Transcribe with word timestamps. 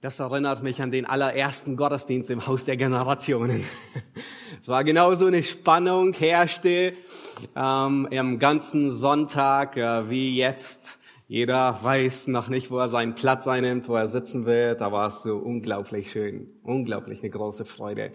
Das 0.00 0.20
erinnert 0.20 0.62
mich 0.62 0.80
an 0.80 0.92
den 0.92 1.06
allerersten 1.06 1.76
Gottesdienst 1.76 2.30
im 2.30 2.46
Haus 2.46 2.64
der 2.64 2.76
Generationen. 2.76 3.64
Es 4.60 4.66
war 4.66 4.82
genau 4.82 5.14
so 5.14 5.26
eine 5.26 5.44
Spannung 5.44 6.12
herrschte 6.14 6.94
ähm, 7.54 8.08
am 8.10 8.38
ganzen 8.38 8.90
Sonntag 8.90 9.76
äh, 9.76 10.10
wie 10.10 10.36
jetzt. 10.36 10.98
Jeder 11.28 11.78
weiß 11.80 12.26
noch 12.28 12.48
nicht, 12.48 12.70
wo 12.70 12.78
er 12.78 12.88
seinen 12.88 13.14
Platz 13.14 13.46
einnimmt, 13.46 13.88
wo 13.88 13.94
er 13.94 14.08
sitzen 14.08 14.46
wird. 14.46 14.80
Da 14.80 14.90
war 14.90 15.08
es 15.08 15.22
so 15.22 15.36
unglaublich 15.36 16.10
schön, 16.10 16.48
unglaublich 16.64 17.20
eine 17.22 17.30
große 17.30 17.64
Freude, 17.64 18.10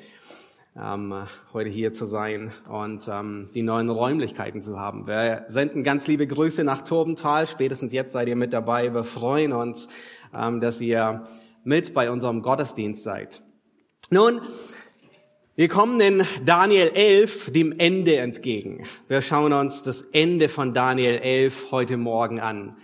ähm, 0.75 1.13
heute 1.53 1.69
hier 1.69 1.93
zu 1.93 2.05
sein 2.05 2.51
und 2.67 3.07
ähm, 3.07 3.49
die 3.53 3.63
neuen 3.63 3.89
Räumlichkeiten 3.89 4.61
zu 4.61 4.77
haben. 4.77 5.07
Wir 5.07 5.45
senden 5.47 5.83
ganz 5.83 6.07
liebe 6.07 6.27
Grüße 6.27 6.65
nach 6.65 6.81
Turbental. 6.81 7.47
Spätestens 7.47 7.93
jetzt 7.93 8.11
seid 8.11 8.27
ihr 8.27 8.35
mit 8.35 8.51
dabei. 8.51 8.93
Wir 8.93 9.03
freuen 9.03 9.53
uns, 9.53 9.87
ähm, 10.35 10.59
dass 10.59 10.81
ihr 10.81 11.23
mit 11.63 11.93
bei 11.93 12.11
unserem 12.11 12.41
Gottesdienst 12.41 13.03
seid. 13.03 13.41
Nun, 14.09 14.41
wir 15.55 15.67
kommen 15.67 15.99
in 16.01 16.25
Daniel 16.45 16.89
11 16.93 17.51
dem 17.51 17.77
Ende 17.77 18.17
entgegen. 18.17 18.85
Wir 19.07 19.21
schauen 19.21 19.53
uns 19.53 19.83
das 19.83 20.01
Ende 20.01 20.49
von 20.49 20.73
Daniel 20.73 21.19
11 21.19 21.71
heute 21.71 21.97
Morgen 21.97 22.39
an. 22.39 22.75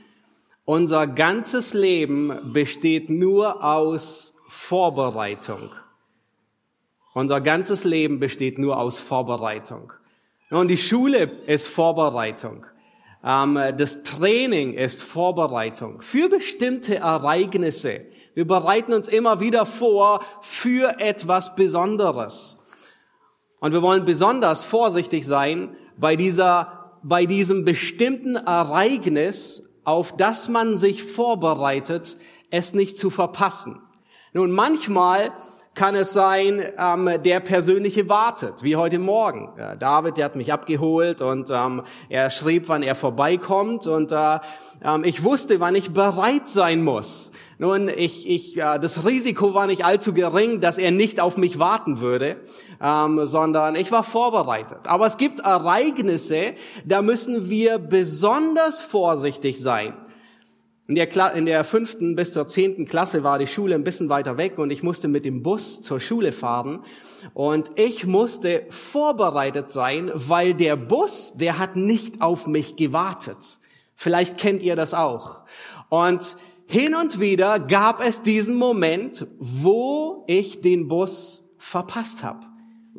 Unser 0.65 1.07
ganzes 1.07 1.73
Leben 1.73 2.53
besteht 2.53 3.09
nur 3.09 3.63
aus 3.63 4.35
Vorbereitung. 4.47 5.71
Unser 7.15 7.41
ganzes 7.41 7.83
Leben 7.83 8.19
besteht 8.19 8.59
nur 8.59 8.77
aus 8.77 8.99
Vorbereitung. 8.99 9.93
Und 10.51 10.67
die 10.67 10.77
Schule 10.77 11.23
ist 11.47 11.67
Vorbereitung. 11.67 12.65
Ähm, 13.23 13.59
das 13.77 14.03
Training 14.03 14.73
ist 14.73 15.01
Vorbereitung 15.01 16.01
für 16.01 16.29
bestimmte 16.29 16.97
Ereignisse. 16.97 18.01
Wir 18.35 18.47
bereiten 18.47 18.93
uns 18.93 19.07
immer 19.07 19.39
wieder 19.39 19.65
vor 19.65 20.21
für 20.41 20.99
etwas 20.99 21.55
Besonderes. 21.55 22.59
Und 23.59 23.73
wir 23.73 23.81
wollen 23.81 24.05
besonders 24.05 24.63
vorsichtig 24.63 25.25
sein 25.27 25.75
bei 25.97 26.15
dieser, 26.15 26.95
bei 27.03 27.25
diesem 27.25 27.65
bestimmten 27.65 28.35
Ereignis, 28.35 29.69
auf 29.83 30.15
das 30.15 30.47
man 30.47 30.77
sich 30.77 31.03
vorbereitet, 31.03 32.17
es 32.51 32.73
nicht 32.73 32.97
zu 32.97 33.09
verpassen. 33.09 33.81
Nun, 34.33 34.51
manchmal 34.51 35.31
kann 35.75 35.95
es 35.95 36.11
sein, 36.13 36.61
ähm, 36.77 37.21
der 37.23 37.39
persönliche 37.39 38.09
wartet, 38.09 38.63
wie 38.63 38.75
heute 38.75 38.99
Morgen. 38.99 39.53
Ja, 39.57 39.75
David, 39.75 40.17
der 40.17 40.25
hat 40.25 40.35
mich 40.35 40.51
abgeholt 40.51 41.21
und 41.21 41.49
ähm, 41.51 41.83
er 42.09 42.29
schrieb, 42.29 42.67
wann 42.67 42.83
er 42.83 42.95
vorbeikommt 42.95 43.87
und 43.87 44.11
äh, 44.11 44.39
ähm, 44.83 45.03
ich 45.05 45.23
wusste, 45.23 45.59
wann 45.59 45.75
ich 45.75 45.91
bereit 45.91 46.49
sein 46.49 46.83
muss. 46.83 47.31
Nun, 47.61 47.89
ich, 47.89 48.25
ich, 48.25 48.55
äh, 48.55 48.79
das 48.79 49.05
Risiko 49.05 49.53
war 49.53 49.67
nicht 49.67 49.83
allzu 49.83 50.13
gering, 50.13 50.61
dass 50.61 50.77
er 50.77 50.91
nicht 50.91 51.19
auf 51.19 51.35
mich 51.35 51.59
warten 51.59 51.99
würde, 51.99 52.37
ähm, 52.81 53.25
sondern 53.25 53.75
ich 53.75 53.91
war 53.91 54.03
vorbereitet. 54.03 54.79
Aber 54.85 55.05
es 55.05 55.17
gibt 55.17 55.41
Ereignisse, 55.41 56.53
da 56.85 57.01
müssen 57.01 57.49
wir 57.49 57.77
besonders 57.77 58.81
vorsichtig 58.81 59.59
sein. 59.59 59.93
In 60.87 60.95
der, 60.95 61.07
Kla 61.07 61.27
in 61.27 61.45
der 61.45 61.65
fünften 61.65 62.15
bis 62.15 62.31
zur 62.31 62.47
zehnten 62.47 62.85
Klasse 62.85 63.23
war 63.25 63.37
die 63.37 63.45
Schule 63.45 63.75
ein 63.75 63.83
bisschen 63.83 64.07
weiter 64.07 64.37
weg 64.37 64.57
und 64.57 64.71
ich 64.71 64.81
musste 64.81 65.09
mit 65.09 65.25
dem 65.25 65.43
Bus 65.43 65.81
zur 65.81 65.99
Schule 65.99 66.31
fahren 66.31 66.85
und 67.33 67.73
ich 67.75 68.07
musste 68.07 68.67
vorbereitet 68.69 69.69
sein, 69.69 70.09
weil 70.13 70.53
der 70.53 70.77
Bus, 70.77 71.33
der 71.35 71.59
hat 71.59 71.75
nicht 71.75 72.21
auf 72.21 72.47
mich 72.47 72.77
gewartet. 72.77 73.59
Vielleicht 73.95 74.37
kennt 74.37 74.63
ihr 74.63 74.77
das 74.77 74.93
auch. 74.93 75.43
Und 75.89 76.37
hin 76.71 76.93
und 76.93 77.19
wieder 77.19 77.57
gab 77.57 77.99
es 77.99 78.21
diesen 78.21 78.55
Moment, 78.55 79.25
wo 79.39 80.23
ich 80.27 80.61
den 80.61 80.87
Bus 80.87 81.49
verpasst 81.57 82.21
habe 82.23 82.45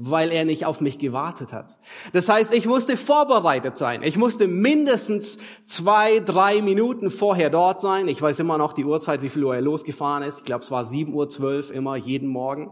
weil 0.03 0.33
er 0.33 0.47
nicht 0.47 0.65
auf 0.65 0.81
mich 0.81 0.99
gewartet 0.99 1.53
hat. 1.53 1.79
Das 2.15 2.29
heißt, 2.29 2.55
ich 2.55 2.65
musste 2.65 2.97
vorbereitet 2.97 3.77
sein. 3.77 4.03
Ich 4.03 4.17
musste 4.17 4.49
mindestens 4.49 5.39
zwei, 5.67 6.21
drei 6.21 6.63
Minuten 6.63 7.11
vorher 7.11 7.51
dort 7.51 7.83
sein. 7.83 8.09
Ich 8.09 8.23
weiß 8.23 8.39
immer 8.39 8.57
noch 8.57 8.73
die 8.73 8.87
Uhrzeit, 8.87 9.21
wie 9.21 9.29
viel 9.29 9.45
Uhr 9.45 9.55
er 9.55 9.61
losgefahren 9.61 10.23
ist. 10.23 10.39
Ich 10.39 10.45
glaube, 10.45 10.65
es 10.65 10.71
war 10.71 10.85
7.12 10.85 11.69
Uhr 11.69 11.75
immer, 11.75 11.97
jeden 11.97 12.29
Morgen. 12.29 12.71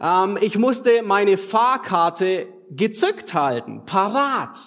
Ähm, 0.00 0.38
ich 0.40 0.56
musste 0.56 1.02
meine 1.02 1.36
Fahrkarte 1.36 2.46
gezückt 2.76 3.34
halten, 3.34 3.82
parat, 3.84 4.58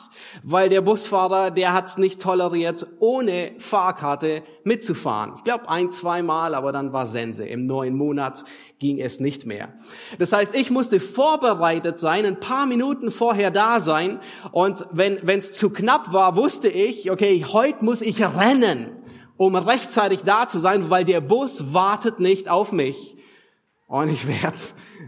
weil 0.43 0.69
der 0.69 0.81
Busfahrer, 0.81 1.51
der 1.51 1.73
hat 1.73 1.88
es 1.88 1.97
nicht 1.97 2.21
toleriert, 2.21 2.85
ohne 2.99 3.53
Fahrkarte 3.57 4.43
mitzufahren. 4.63 5.33
Ich 5.35 5.43
glaube 5.43 5.69
ein, 5.69 5.91
zweimal, 5.91 6.55
aber 6.55 6.71
dann 6.71 6.94
war 6.94 7.07
Sense. 7.07 7.45
Im 7.45 7.65
neuen 7.65 7.95
Monat 7.95 8.44
ging 8.79 8.99
es 8.99 9.19
nicht 9.19 9.45
mehr. 9.45 9.73
Das 10.19 10.33
heißt, 10.33 10.53
ich 10.55 10.69
musste 10.69 10.99
vorbereitet 10.99 11.97
sein, 11.97 12.25
ein 12.25 12.39
paar 12.39 12.65
Minuten 12.65 13.11
vorher 13.11 13.51
da 13.51 13.79
sein 13.79 14.19
und 14.51 14.85
wenn 14.91 15.19
es 15.27 15.53
zu 15.53 15.69
knapp 15.69 16.13
war, 16.13 16.35
wusste 16.35 16.69
ich, 16.69 17.11
okay, 17.11 17.45
heute 17.47 17.83
muss 17.83 18.01
ich 18.01 18.21
rennen, 18.21 18.91
um 19.38 19.55
rechtzeitig 19.55 20.23
da 20.23 20.47
zu 20.47 20.59
sein, 20.59 20.89
weil 20.89 21.05
der 21.05 21.21
Bus 21.21 21.73
wartet 21.73 22.19
nicht 22.19 22.49
auf 22.49 22.71
mich 22.71 23.17
und 23.88 24.09
ich 24.09 24.27
werde 24.27 24.57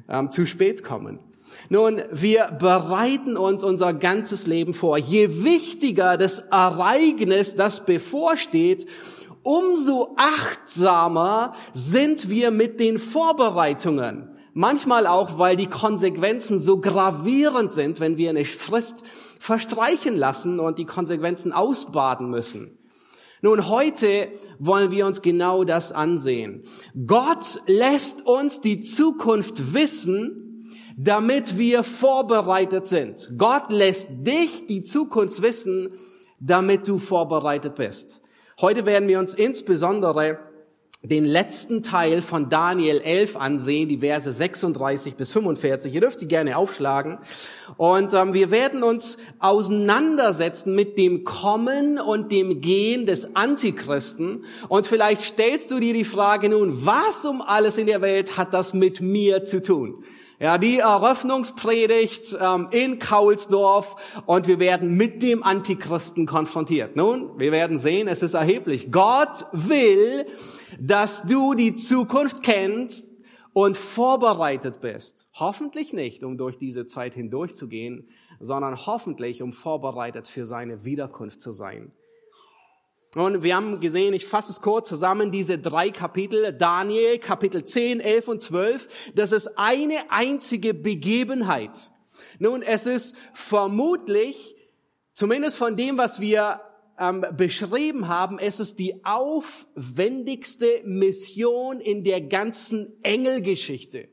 ähm, 0.10 0.32
zu 0.32 0.46
spät 0.46 0.84
kommen. 0.84 1.20
Nun, 1.70 2.02
wir 2.12 2.46
bereiten 2.60 3.36
uns 3.36 3.64
unser 3.64 3.94
ganzes 3.94 4.48
Leben 4.48 4.74
vor. 4.74 4.98
Je 4.98 5.44
wichtiger 5.44 6.18
das 6.18 6.40
Ereignis, 6.40 7.56
das 7.56 7.86
bevorsteht, 7.86 8.88
umso 9.44 10.16
achtsamer 10.18 11.54
sind 11.74 12.30
wir 12.30 12.52
mit 12.52 12.80
den 12.80 13.00
Vorbereitungen. 13.00 14.30
Manchmal 14.54 15.08
auch, 15.08 15.38
weil 15.38 15.56
die 15.56 15.68
Konsequenzen 15.68 16.60
so 16.60 16.80
gravierend 16.80 17.74
sind, 17.74 18.00
wenn 18.00 18.18
wir 18.18 18.30
eine 18.30 18.46
Frist 18.46 19.04
verstreichen 19.40 20.18
lassen 20.18 20.60
und 20.60 20.80
die 20.80 20.86
Konsequenzen 20.86 21.54
ausbaden 21.54 22.30
müssen. 22.30 22.78
Nun, 23.42 23.70
heute 23.70 24.30
wollen 24.58 24.90
wir 24.90 25.06
uns 25.06 25.22
genau 25.22 25.64
das 25.64 25.92
ansehen. 25.92 26.64
Gott 27.06 27.60
lässt 27.68 28.26
uns 28.26 28.62
die 28.62 28.80
Zukunft 28.80 29.76
wissen, 29.76 30.47
damit 30.98 31.60
wir 31.60 31.84
vorbereitet 31.84 32.88
sind. 32.88 33.32
Gott 33.38 33.70
lässt 33.72 34.08
dich 34.10 34.66
die 34.66 34.84
Zukunft 34.84 35.44
wissen, 35.44 35.92
damit 36.40 36.88
du 36.88 36.98
vorbereitet 36.98 37.76
bist. 37.76 38.24
Heute 38.60 38.88
werden 38.88 39.08
wir 39.08 39.20
uns 39.20 39.36
insbesondere 39.36 40.40
den 41.04 41.24
letzten 41.24 41.84
Teil 41.84 42.24
von 42.24 42.50
Daniel 42.50 43.00
11 43.00 43.38
ansehen, 43.38 43.88
die 43.88 44.00
Verse 44.00 44.32
36 44.32 45.16
bis 45.16 45.32
45. 45.32 45.94
Ihr 45.94 46.02
dürft 46.02 46.20
sie 46.20 46.28
gerne 46.28 46.58
aufschlagen. 46.58 47.20
Und 47.78 48.14
ähm, 48.16 48.34
wir 48.34 48.50
werden 48.50 48.82
uns 48.82 49.20
auseinandersetzen 49.38 50.74
mit 50.74 50.98
dem 50.98 51.24
Kommen 51.24 52.00
und 52.00 52.32
dem 52.32 52.60
Gehen 52.60 53.06
des 53.06 53.36
Antichristen. 53.36 54.46
Und 54.68 54.88
vielleicht 54.88 55.22
stellst 55.22 55.70
du 55.70 55.80
dir 55.80 55.94
die 55.94 56.04
Frage 56.04 56.50
nun, 56.50 56.84
was 56.88 57.24
um 57.24 57.44
alles 57.44 57.78
in 57.78 57.86
der 57.86 58.02
Welt 58.02 58.36
hat 58.36 58.56
das 58.56 58.74
mit 58.74 59.00
mir 59.00 59.44
zu 59.44 59.62
tun? 59.62 60.04
Ja, 60.40 60.60
die 60.60 60.78
Eröffnungspredigt 60.78 62.38
ähm, 62.40 62.68
in 62.70 63.00
Kaulsdorf 63.00 63.96
und 64.28 64.48
wir 64.48 64.60
werden 64.60 64.96
mit 64.96 65.24
dem 65.24 65.42
Antichristen 65.42 66.28
konfrontiert. 66.28 66.96
Nun, 66.96 67.40
wir 67.40 67.52
werden 67.52 67.80
sehen, 67.80 68.08
es 68.08 68.22
ist 68.22 68.36
erheblich. 68.36 68.92
Gott 68.92 69.48
will, 69.52 70.28
dass 70.80 71.24
du 71.24 71.56
die 71.56 71.74
Zukunft 71.74 72.44
kennst 72.44 73.08
und 73.54 73.78
vorbereitet 73.78 74.80
bist. 74.80 75.28
Hoffentlich 75.34 75.92
nicht, 75.92 76.24
um 76.24 76.38
durch 76.38 76.60
diese 76.60 76.86
Zeit 76.86 77.16
hindurchzugehen, 77.16 78.08
sondern 78.40 78.86
hoffentlich, 78.86 79.42
um 79.42 79.52
vorbereitet 79.52 80.28
für 80.28 80.46
seine 80.46 80.86
Wiederkunft 80.86 81.42
zu 81.42 81.52
sein. 81.52 81.92
Und 83.18 83.42
wir 83.42 83.56
haben 83.56 83.80
gesehen, 83.80 84.14
ich 84.14 84.28
fasse 84.28 84.52
es 84.52 84.62
kurz 84.62 84.88
zusammen, 84.88 85.32
diese 85.32 85.58
drei 85.58 85.90
Kapitel, 85.90 86.54
Daniel, 86.54 87.18
Kapitel 87.18 87.64
10, 87.64 88.00
11 88.00 88.28
und 88.28 88.42
12, 88.44 88.88
das 89.16 89.32
ist 89.32 89.58
eine 89.58 90.12
einzige 90.12 90.76
Begebenheit. 90.76 91.92
Nun, 92.38 92.62
es 92.62 92.86
ist 92.86 93.16
vermutlich, 93.34 94.56
zumindest 95.14 95.58
von 95.58 95.76
dem, 95.76 95.98
was 95.98 96.20
wir 96.20 96.62
ähm, 97.00 97.26
beschrieben 97.36 98.08
haben, 98.08 98.38
es 98.38 98.60
ist 98.60 98.78
die 98.78 99.04
aufwendigste 99.04 100.82
Mission 100.86 101.80
in 101.80 102.04
der 102.04 102.22
ganzen 102.22 103.04
Engelgeschichte. 103.04 104.10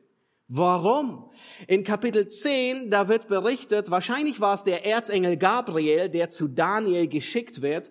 Warum? 0.49 1.31
In 1.67 1.85
Kapitel 1.85 2.29
10, 2.29 2.91
da 2.91 3.09
wird 3.09 3.29
berichtet, 3.29 3.91
wahrscheinlich 3.91 4.41
war 4.41 4.55
es 4.55 4.65
der 4.65 4.85
Erzengel 4.85 5.39
Gabriel, 5.39 6.11
der 6.11 6.29
zu 6.29 6.49
Daniel 6.49 7.09
geschickt 7.09 7.63
wird, 7.63 7.91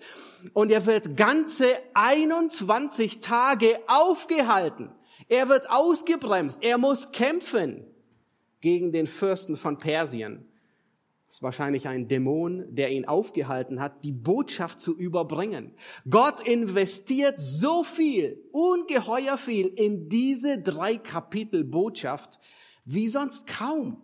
und 0.53 0.71
er 0.71 0.85
wird 0.85 1.17
ganze 1.17 1.77
21 1.95 3.21
Tage 3.21 3.79
aufgehalten. 3.87 4.91
Er 5.27 5.49
wird 5.49 5.69
ausgebremst. 5.71 6.61
Er 6.61 6.77
muss 6.77 7.11
kämpfen 7.11 7.87
gegen 8.61 8.91
den 8.91 9.07
Fürsten 9.07 9.55
von 9.55 9.77
Persien. 9.77 10.45
Ist 11.33 11.41
wahrscheinlich 11.41 11.87
ein 11.87 12.07
Dämon, 12.07 12.63
der 12.75 12.91
ihn 12.91 13.05
aufgehalten 13.05 13.81
hat, 13.81 14.03
die 14.03 14.11
Botschaft 14.11 14.79
zu 14.79 14.95
überbringen. 14.95 15.73
Gott 16.07 16.47
investiert 16.47 17.39
so 17.39 17.83
viel, 17.83 18.39
ungeheuer 18.51 19.35
viel 19.37 19.65
in 19.65 20.09
diese 20.09 20.59
drei 20.59 20.97
Kapitel 20.97 21.63
Botschaft 21.63 22.39
wie 22.85 23.07
sonst 23.07 23.47
kaum. 23.47 24.03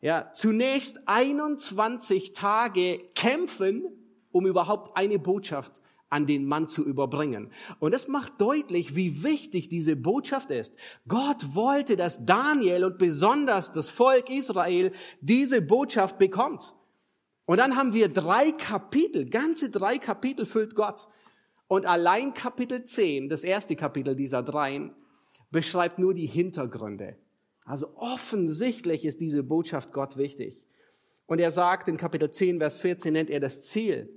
Ja, 0.00 0.32
zunächst 0.32 0.98
21 1.06 2.32
Tage 2.32 3.08
kämpfen, 3.14 3.84
um 4.32 4.44
überhaupt 4.44 4.96
eine 4.96 5.20
Botschaft 5.20 5.80
an 6.10 6.26
den 6.26 6.46
Mann 6.46 6.68
zu 6.68 6.84
überbringen. 6.84 7.50
Und 7.80 7.92
das 7.92 8.08
macht 8.08 8.40
deutlich, 8.40 8.94
wie 8.94 9.22
wichtig 9.22 9.68
diese 9.68 9.96
Botschaft 9.96 10.50
ist. 10.50 10.76
Gott 11.08 11.54
wollte, 11.54 11.96
dass 11.96 12.24
Daniel 12.24 12.84
und 12.84 12.98
besonders 12.98 13.72
das 13.72 13.90
Volk 13.90 14.30
Israel 14.30 14.92
diese 15.20 15.60
Botschaft 15.60 16.18
bekommt. 16.18 16.74
Und 17.46 17.58
dann 17.58 17.76
haben 17.76 17.92
wir 17.92 18.08
drei 18.08 18.52
Kapitel, 18.52 19.28
ganze 19.28 19.70
drei 19.70 19.98
Kapitel 19.98 20.46
füllt 20.46 20.74
Gott. 20.74 21.08
Und 21.66 21.86
allein 21.86 22.34
Kapitel 22.34 22.84
10, 22.84 23.28
das 23.28 23.44
erste 23.44 23.76
Kapitel 23.76 24.14
dieser 24.14 24.42
dreien, 24.42 24.94
beschreibt 25.50 25.98
nur 25.98 26.14
die 26.14 26.26
Hintergründe. 26.26 27.16
Also 27.64 27.96
offensichtlich 27.96 29.04
ist 29.04 29.20
diese 29.20 29.42
Botschaft 29.42 29.92
Gott 29.92 30.16
wichtig. 30.16 30.66
Und 31.26 31.38
er 31.38 31.50
sagt 31.50 31.88
in 31.88 31.96
Kapitel 31.96 32.30
10, 32.30 32.58
Vers 32.58 32.78
14, 32.78 33.12
nennt 33.12 33.30
er 33.30 33.40
das 33.40 33.62
Ziel, 33.62 34.08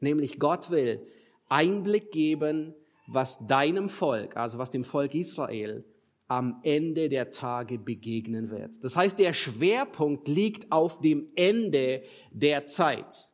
nämlich 0.00 0.38
Gott 0.38 0.70
will, 0.70 1.06
Einblick 1.48 2.10
geben, 2.10 2.74
was 3.06 3.46
deinem 3.46 3.88
Volk, 3.88 4.36
also 4.36 4.58
was 4.58 4.70
dem 4.70 4.84
Volk 4.84 5.14
Israel 5.14 5.84
am 6.28 6.60
Ende 6.64 7.08
der 7.08 7.30
Tage 7.30 7.78
begegnen 7.78 8.50
wird. 8.50 8.82
Das 8.82 8.96
heißt, 8.96 9.18
der 9.18 9.32
Schwerpunkt 9.32 10.26
liegt 10.26 10.72
auf 10.72 11.00
dem 11.00 11.28
Ende 11.36 12.02
der 12.32 12.66
Zeit. 12.66 13.32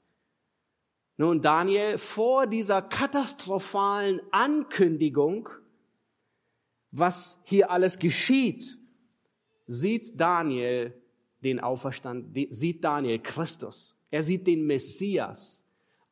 Nun, 1.16 1.40
Daniel, 1.40 1.98
vor 1.98 2.46
dieser 2.46 2.82
katastrophalen 2.82 4.20
Ankündigung, 4.30 5.48
was 6.90 7.40
hier 7.44 7.70
alles 7.70 7.98
geschieht, 7.98 8.78
sieht 9.66 10.20
Daniel 10.20 10.92
den 11.42 11.60
Auferstand, 11.60 12.36
sieht 12.50 12.84
Daniel 12.84 13.18
Christus. 13.18 13.96
Er 14.10 14.22
sieht 14.22 14.46
den 14.46 14.66
Messias. 14.66 15.61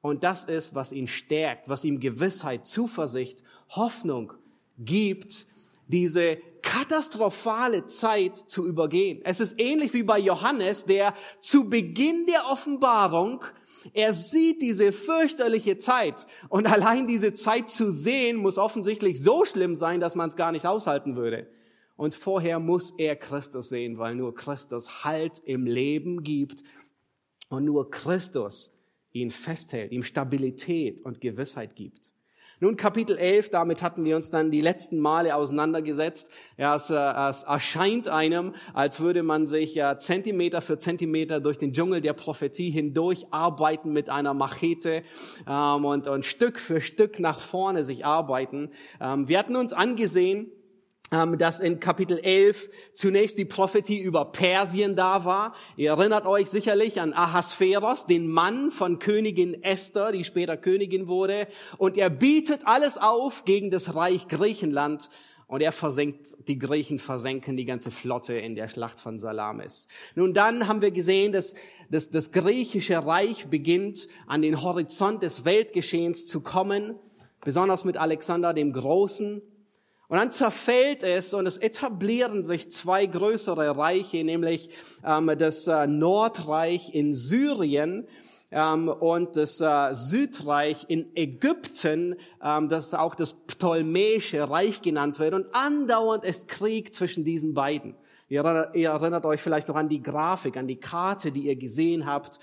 Und 0.01 0.25
das 0.25 0.45
ist, 0.47 0.75
was 0.75 0.93
ihn 0.93 1.07
stärkt, 1.07 1.69
was 1.69 1.85
ihm 1.85 2.01
Gewissheit, 2.01 2.65
Zuversicht, 2.65 3.43
Hoffnung 3.69 4.33
gibt, 4.79 5.47
diese 5.89 6.39
katastrophale 6.63 7.87
Zeit 7.87 8.37
zu 8.37 8.67
übergehen. 8.67 9.21
Es 9.25 9.41
ist 9.41 9.59
ähnlich 9.59 9.93
wie 9.93 10.03
bei 10.03 10.19
Johannes, 10.19 10.85
der 10.85 11.15
zu 11.41 11.69
Beginn 11.69 12.27
der 12.27 12.51
Offenbarung, 12.51 13.45
er 13.93 14.13
sieht 14.13 14.61
diese 14.61 14.93
fürchterliche 14.93 15.79
Zeit 15.79 16.27
und 16.49 16.67
allein 16.67 17.07
diese 17.07 17.33
Zeit 17.33 17.71
zu 17.71 17.91
sehen 17.91 18.37
muss 18.37 18.59
offensichtlich 18.59 19.23
so 19.23 19.45
schlimm 19.45 19.75
sein, 19.75 20.01
dass 20.01 20.15
man 20.15 20.29
es 20.29 20.37
gar 20.37 20.53
nicht 20.53 20.67
aushalten 20.67 21.17
würde. 21.17 21.49
Und 21.97 22.15
vorher 22.15 22.59
muss 22.61 22.93
er 22.97 23.17
Christus 23.17 23.69
sehen, 23.69 23.99
weil 23.99 24.15
nur 24.15 24.35
Christus 24.35 25.05
Halt 25.05 25.41
im 25.45 25.67
Leben 25.67 26.23
gibt 26.23 26.63
und 27.49 27.65
nur 27.65 27.91
Christus 27.91 28.73
ihn 29.13 29.31
festhält, 29.31 29.93
ihm 29.93 30.03
Stabilität 30.03 31.01
und 31.03 31.21
Gewissheit 31.21 31.75
gibt. 31.77 32.13
Nun 32.63 32.77
Kapitel 32.77 33.17
11, 33.17 33.49
damit 33.49 33.81
hatten 33.81 34.05
wir 34.05 34.17
uns 34.17 34.31
dann 34.31 34.51
die 34.51 34.61
letzten 34.61 34.99
Male 34.99 35.35
auseinandergesetzt. 35.35 36.31
Ja, 36.59 36.75
es, 36.75 36.91
äh, 36.91 37.29
es 37.31 37.45
erscheint 37.45 38.07
einem, 38.09 38.55
als 38.75 39.01
würde 39.01 39.23
man 39.23 39.47
sich 39.47 39.75
ja, 39.75 39.97
Zentimeter 39.97 40.61
für 40.61 40.77
Zentimeter 40.77 41.41
durch 41.41 41.59
den 41.59 41.73
Dschungel 41.73 42.03
der 42.03 42.13
Prophetie 42.13 42.71
hindurch 42.71 43.29
arbeiten 43.31 43.95
mit 43.95 44.11
einer 44.11 44.35
Machete 44.35 45.05
ähm, 45.49 45.87
und, 45.87 46.07
und 46.07 46.27
Stück 46.27 46.59
für 46.59 46.83
Stück 46.83 47.19
nach 47.19 47.41
vorne 47.41 47.83
sich 47.83 48.05
arbeiten. 48.05 48.69
Ähm, 49.01 49.27
wir 49.27 49.39
hatten 49.39 49.57
uns 49.57 49.73
angesehen, 49.73 50.53
dass 51.11 51.59
in 51.59 51.81
Kapitel 51.81 52.19
11 52.19 52.71
zunächst 52.95 53.37
die 53.37 53.45
Prophetie 53.45 53.99
über 53.99 54.27
Persien 54.27 54.95
da 54.95 55.25
war. 55.25 55.55
Ihr 55.77 55.91
erinnert 55.91 56.25
euch 56.25 56.49
sicherlich 56.49 57.01
an 57.01 57.13
Ahasveros, 57.13 58.07
den 58.07 58.29
Mann 58.29 58.71
von 58.71 59.01
Königin 59.01 59.61
Esther, 59.63 60.13
die 60.13 60.23
später 60.23 60.57
Königin 60.57 61.09
wurde. 61.09 61.49
Und 61.79 61.97
er 61.97 62.11
bietet 62.11 62.67
alles 62.67 62.97
auf 62.97 63.45
gegen 63.45 63.73
das 63.73 63.97
Reich 63.97 64.29
Griechenland. 64.29 65.11
Und 65.49 65.63
er 65.63 65.73
versenkt, 65.73 66.37
die 66.47 66.61
Griechen 66.61 67.01
versenken 67.01 67.57
die 67.57 67.65
ganze 67.65 67.91
Flotte 67.91 68.35
in 68.35 68.55
der 68.55 68.69
Schlacht 68.69 69.01
von 69.01 69.19
Salamis. 69.19 69.89
Nun 70.15 70.33
dann 70.33 70.69
haben 70.69 70.81
wir 70.81 70.93
gesehen, 70.93 71.33
dass, 71.33 71.55
dass 71.91 72.09
das 72.09 72.31
griechische 72.31 73.05
Reich 73.05 73.49
beginnt, 73.49 74.07
an 74.29 74.43
den 74.43 74.63
Horizont 74.63 75.25
des 75.25 75.45
Weltgeschehens 75.45 76.25
zu 76.25 76.41
kommen, 76.41 76.95
besonders 77.41 77.85
mit 77.85 77.97
Alexander 77.97 78.55
dem 78.55 78.73
Großen. 78.73 79.43
Und 80.11 80.19
dann 80.19 80.33
zerfällt 80.33 81.05
es 81.05 81.33
und 81.35 81.47
es 81.47 81.57
etablieren 81.57 82.43
sich 82.43 82.69
zwei 82.73 83.07
größere 83.07 83.77
Reiche, 83.77 84.25
nämlich 84.25 84.69
ähm, 85.07 85.31
das 85.39 85.69
äh, 85.69 85.87
Nordreich 85.87 86.93
in 86.93 87.15
Syrien 87.15 88.09
ähm, 88.51 88.89
und 88.89 89.37
das 89.37 89.61
äh, 89.61 89.95
Südreich 89.95 90.87
in 90.89 91.15
Ägypten, 91.15 92.17
ähm, 92.43 92.69
das 92.69 92.93
auch 92.93 93.15
das 93.15 93.35
Ptolemäische 93.35 94.51
Reich 94.51 94.83
genannt 94.83 95.21
wird. 95.21 95.33
Und 95.33 95.55
andauernd 95.55 96.25
ist 96.25 96.49
Krieg 96.49 96.93
zwischen 96.93 97.25
diesen 97.25 97.55
beiden. 97.55 97.95
Ihr 98.29 98.43
erinnert, 98.43 99.27
euch 99.27 99.41
vielleicht 99.41 99.69
noch 99.69 99.77
an 99.77 99.89
die 99.89 100.03
Grafik, 100.03 100.57
an 100.57 100.67
die 100.67 100.81
Karte, 100.81 101.31
die 101.31 101.43
ihr 101.43 101.57
gesehen 101.57 102.05
habt. 102.05 102.41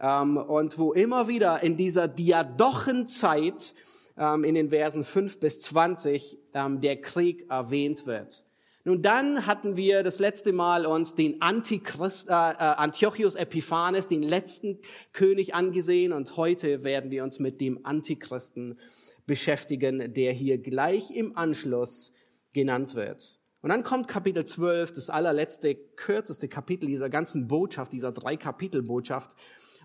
Ähm, 0.00 0.38
und 0.38 0.78
wo 0.78 0.94
immer 0.94 1.28
wieder 1.28 1.62
in 1.62 1.76
dieser 1.76 2.08
Diadochenzeit 2.08 3.74
ähm, 4.20 4.44
in 4.44 4.54
den 4.54 4.68
Versen 4.68 5.02
5 5.02 5.40
bis 5.40 5.60
20 5.62 6.38
ähm, 6.54 6.80
der 6.80 7.00
Krieg 7.00 7.50
erwähnt 7.50 8.06
wird. 8.06 8.44
Nun 8.84 9.02
dann 9.02 9.46
hatten 9.46 9.76
wir 9.76 10.02
das 10.02 10.18
letzte 10.18 10.52
Mal 10.52 10.86
uns 10.86 11.14
den 11.14 11.42
Antichrist, 11.42 12.28
äh, 12.28 12.32
äh, 12.32 12.34
Antiochus 12.34 13.34
Epiphanes, 13.34 14.08
den 14.08 14.22
letzten 14.22 14.78
König 15.12 15.54
angesehen 15.54 16.12
und 16.12 16.36
heute 16.36 16.84
werden 16.84 17.10
wir 17.10 17.24
uns 17.24 17.38
mit 17.38 17.60
dem 17.60 17.84
Antichristen 17.84 18.78
beschäftigen, 19.26 20.14
der 20.14 20.32
hier 20.32 20.58
gleich 20.58 21.10
im 21.10 21.36
Anschluss 21.36 22.12
genannt 22.52 22.94
wird. 22.94 23.38
Und 23.62 23.68
dann 23.68 23.82
kommt 23.82 24.08
Kapitel 24.08 24.44
12, 24.44 24.92
das 24.92 25.10
allerletzte, 25.10 25.74
kürzeste 25.74 26.48
Kapitel 26.48 26.86
dieser 26.86 27.10
ganzen 27.10 27.46
Botschaft, 27.46 27.92
dieser 27.92 28.12
drei 28.12 28.36
Kapitel 28.36 28.82
Botschaft. 28.82 29.36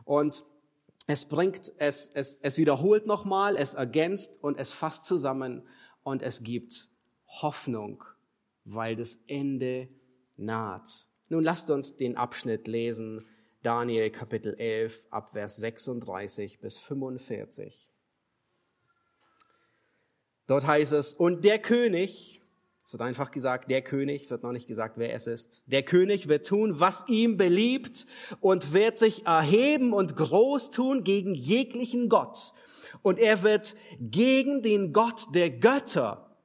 Und 0.06 0.46
es 1.08 1.26
bringt, 1.26 1.74
es, 1.78 2.10
es, 2.14 2.40
es 2.42 2.58
wiederholt 2.58 3.06
nochmal, 3.06 3.58
es 3.58 3.74
ergänzt 3.74 4.42
und 4.42 4.58
es 4.58 4.74
fasst 4.74 5.06
zusammen 5.06 5.68
und 6.04 6.22
es 6.22 6.44
gibt 6.44 6.90
Hoffnung, 7.28 8.04
weil 8.64 8.96
das 8.96 9.20
Ende 9.28 9.90
naht. 10.36 11.08
Nun 11.30 11.44
lasst 11.44 11.70
uns 11.70 11.96
den 11.96 12.18
Abschnitt 12.18 12.68
lesen, 12.68 13.26
Daniel 13.62 14.12
Kapitel 14.12 14.56
11 14.56 15.08
ab 15.10 15.32
Vers 15.32 15.58
36 15.58 16.60
bis 16.60 16.78
45. 16.78 17.92
Dort 20.48 20.68
heißt 20.68 20.92
es, 20.92 21.14
und 21.14 21.44
der 21.44 21.60
König, 21.60 22.42
es 22.86 22.94
wird 22.94 23.02
einfach 23.02 23.32
gesagt, 23.32 23.72
der 23.72 23.82
König, 23.82 24.24
es 24.24 24.32
wird 24.32 24.44
noch 24.44 24.52
nicht 24.52 24.68
gesagt, 24.68 25.00
wer 25.00 25.12
es 25.14 25.26
ist. 25.26 25.64
Der 25.66 25.82
König 25.82 26.28
wird 26.28 26.46
tun, 26.46 26.80
was 26.80 27.04
ihm 27.08 27.36
beliebt 27.36 28.06
und 28.42 28.74
wird 28.74 29.00
sich 29.00 29.26
erheben 29.26 29.92
und 29.92 30.16
groß 30.16 30.70
tun 30.70 31.04
gegen 31.04 31.34
jeglichen 31.34 32.10
Gott. 32.10 32.54
Und 33.02 33.18
er 33.18 33.42
wird 33.42 33.76
gegen 34.00 34.62
den 34.62 34.94
Gott 34.94 35.34
der 35.34 35.50
Götter 35.50 36.38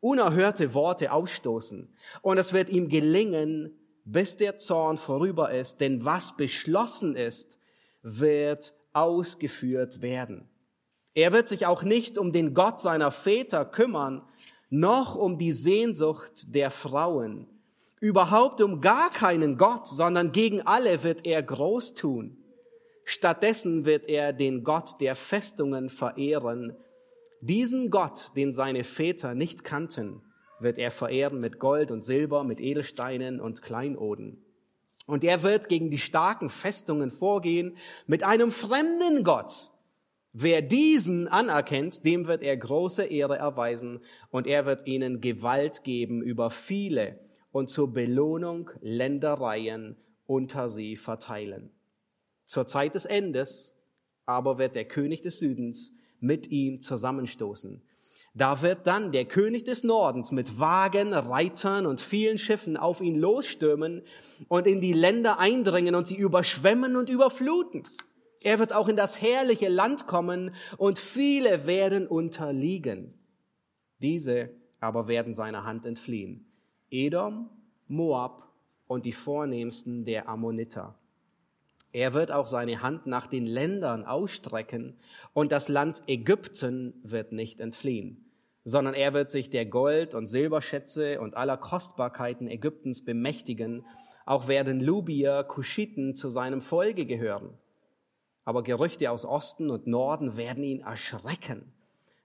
unerhörte 0.00 0.72
Worte 0.72 1.12
ausstoßen. 1.12 1.94
Und 2.22 2.38
es 2.38 2.54
wird 2.54 2.70
ihm 2.70 2.88
gelingen, 2.88 3.78
bis 4.06 4.38
der 4.38 4.56
Zorn 4.56 4.96
vorüber 4.96 5.52
ist. 5.52 5.82
Denn 5.82 6.04
was 6.04 6.34
beschlossen 6.34 7.14
ist, 7.14 7.58
wird 8.02 8.74
ausgeführt 8.94 10.00
werden. 10.00 10.48
Er 11.14 11.32
wird 11.32 11.46
sich 11.46 11.66
auch 11.66 11.82
nicht 11.82 12.18
um 12.18 12.32
den 12.32 12.54
Gott 12.54 12.80
seiner 12.80 13.10
Väter 13.10 13.64
kümmern, 13.64 14.22
noch 14.74 15.14
um 15.14 15.38
die 15.38 15.52
Sehnsucht 15.52 16.54
der 16.54 16.70
Frauen. 16.70 17.46
Überhaupt 18.00 18.60
um 18.60 18.80
gar 18.80 19.10
keinen 19.10 19.56
Gott, 19.56 19.86
sondern 19.86 20.32
gegen 20.32 20.62
alle 20.62 21.04
wird 21.04 21.24
er 21.24 21.42
groß 21.42 21.94
tun. 21.94 22.36
Stattdessen 23.04 23.84
wird 23.84 24.08
er 24.08 24.32
den 24.32 24.64
Gott 24.64 25.00
der 25.00 25.14
Festungen 25.14 25.90
verehren. 25.90 26.76
Diesen 27.40 27.90
Gott, 27.90 28.36
den 28.36 28.52
seine 28.52 28.82
Väter 28.82 29.34
nicht 29.34 29.62
kannten, 29.62 30.22
wird 30.58 30.78
er 30.78 30.90
verehren 30.90 31.40
mit 31.40 31.58
Gold 31.58 31.90
und 31.90 32.02
Silber, 32.02 32.42
mit 32.42 32.60
Edelsteinen 32.60 33.40
und 33.40 33.62
Kleinoden. 33.62 34.44
Und 35.06 35.22
er 35.22 35.42
wird 35.42 35.68
gegen 35.68 35.90
die 35.90 35.98
starken 35.98 36.48
Festungen 36.48 37.10
vorgehen 37.10 37.76
mit 38.06 38.22
einem 38.22 38.50
fremden 38.50 39.22
Gott, 39.22 39.70
Wer 40.36 40.62
diesen 40.62 41.28
anerkennt, 41.28 42.04
dem 42.04 42.26
wird 42.26 42.42
er 42.42 42.56
große 42.56 43.04
Ehre 43.04 43.38
erweisen 43.38 44.00
und 44.30 44.48
er 44.48 44.66
wird 44.66 44.84
ihnen 44.84 45.20
Gewalt 45.20 45.84
geben 45.84 46.22
über 46.22 46.50
viele 46.50 47.20
und 47.52 47.70
zur 47.70 47.92
Belohnung 47.92 48.68
Ländereien 48.80 49.96
unter 50.26 50.68
sie 50.68 50.96
verteilen. 50.96 51.70
Zur 52.46 52.66
Zeit 52.66 52.96
des 52.96 53.04
Endes 53.04 53.78
aber 54.26 54.58
wird 54.58 54.74
der 54.74 54.86
König 54.86 55.22
des 55.22 55.38
Südens 55.38 55.94
mit 56.18 56.48
ihm 56.50 56.80
zusammenstoßen. 56.80 57.80
Da 58.34 58.60
wird 58.60 58.88
dann 58.88 59.12
der 59.12 59.26
König 59.26 59.62
des 59.62 59.84
Nordens 59.84 60.32
mit 60.32 60.58
Wagen, 60.58 61.14
Reitern 61.14 61.86
und 61.86 62.00
vielen 62.00 62.38
Schiffen 62.38 62.76
auf 62.76 63.00
ihn 63.00 63.20
losstürmen 63.20 64.02
und 64.48 64.66
in 64.66 64.80
die 64.80 64.94
Länder 64.94 65.38
eindringen 65.38 65.94
und 65.94 66.08
sie 66.08 66.16
überschwemmen 66.16 66.96
und 66.96 67.08
überfluten. 67.08 67.84
Er 68.44 68.58
wird 68.58 68.74
auch 68.74 68.88
in 68.88 68.96
das 68.96 69.22
herrliche 69.22 69.68
Land 69.68 70.06
kommen 70.06 70.54
und 70.76 70.98
viele 70.98 71.66
werden 71.66 72.06
unterliegen. 72.06 73.14
Diese 74.00 74.50
aber 74.80 75.08
werden 75.08 75.32
seiner 75.32 75.64
Hand 75.64 75.86
entfliehen. 75.86 76.44
Edom, 76.90 77.48
Moab 77.88 78.50
und 78.86 79.06
die 79.06 79.12
Vornehmsten 79.12 80.04
der 80.04 80.28
Ammoniter. 80.28 80.94
Er 81.90 82.12
wird 82.12 82.30
auch 82.30 82.46
seine 82.46 82.82
Hand 82.82 83.06
nach 83.06 83.26
den 83.28 83.46
Ländern 83.46 84.04
ausstrecken 84.04 84.98
und 85.32 85.50
das 85.50 85.68
Land 85.68 86.02
Ägypten 86.06 87.00
wird 87.02 87.32
nicht 87.32 87.60
entfliehen, 87.60 88.30
sondern 88.62 88.92
er 88.92 89.14
wird 89.14 89.30
sich 89.30 89.48
der 89.48 89.64
Gold- 89.64 90.14
und 90.14 90.26
Silberschätze 90.26 91.18
und 91.18 91.34
aller 91.34 91.56
Kostbarkeiten 91.56 92.48
Ägyptens 92.48 93.06
bemächtigen. 93.06 93.86
Auch 94.26 94.48
werden 94.48 94.80
Lubier, 94.80 95.44
Kuschiten 95.44 96.14
zu 96.14 96.28
seinem 96.28 96.60
Folge 96.60 97.06
gehören 97.06 97.56
aber 98.44 98.62
Gerüchte 98.62 99.10
aus 99.10 99.24
Osten 99.24 99.70
und 99.70 99.86
Norden 99.86 100.36
werden 100.36 100.64
ihn 100.64 100.80
erschrecken. 100.80 101.72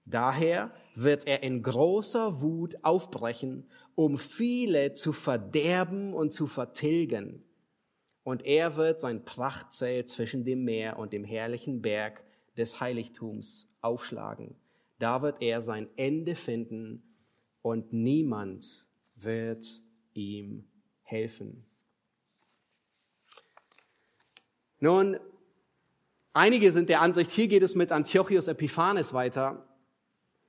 Daher 0.05 0.71
wird 0.95 1.27
er 1.27 1.43
in 1.43 1.61
großer 1.61 2.41
Wut 2.41 2.83
aufbrechen, 2.83 3.69
um 3.95 4.17
viele 4.17 4.93
zu 4.93 5.13
verderben 5.13 6.13
und 6.13 6.33
zu 6.33 6.47
vertilgen. 6.47 7.43
Und 8.23 8.45
er 8.45 8.75
wird 8.75 8.99
sein 8.99 9.23
Prachtzelt 9.23 10.09
zwischen 10.09 10.45
dem 10.45 10.63
Meer 10.63 10.97
und 10.97 11.13
dem 11.13 11.23
herrlichen 11.23 11.81
Berg 11.81 12.23
des 12.57 12.79
Heiligtums 12.79 13.71
aufschlagen. 13.81 14.55
Da 14.97 15.21
wird 15.21 15.41
er 15.41 15.61
sein 15.61 15.87
Ende 15.95 16.35
finden 16.35 17.03
und 17.61 17.93
niemand 17.93 18.87
wird 19.15 19.81
ihm 20.13 20.67
helfen. 21.03 21.65
Nun, 24.79 25.19
Einige 26.41 26.71
sind 26.71 26.87
der 26.87 27.01
Ansicht, 27.01 27.31
hier 27.31 27.49
geht 27.49 27.63
es 27.63 27.75
mit 27.75 27.91
Antiochus 27.91 28.47
Epiphanes 28.47 29.13
weiter, 29.13 29.67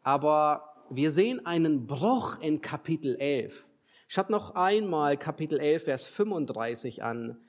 aber 0.02 0.86
wir 0.88 1.10
sehen 1.10 1.44
einen 1.44 1.88
Bruch 1.88 2.38
in 2.38 2.60
Kapitel 2.60 3.16
11. 3.16 3.66
Schaut 4.06 4.30
noch 4.30 4.54
einmal 4.54 5.16
Kapitel 5.16 5.58
11, 5.58 5.82
Vers 5.82 6.06
35 6.06 7.02
an. 7.02 7.40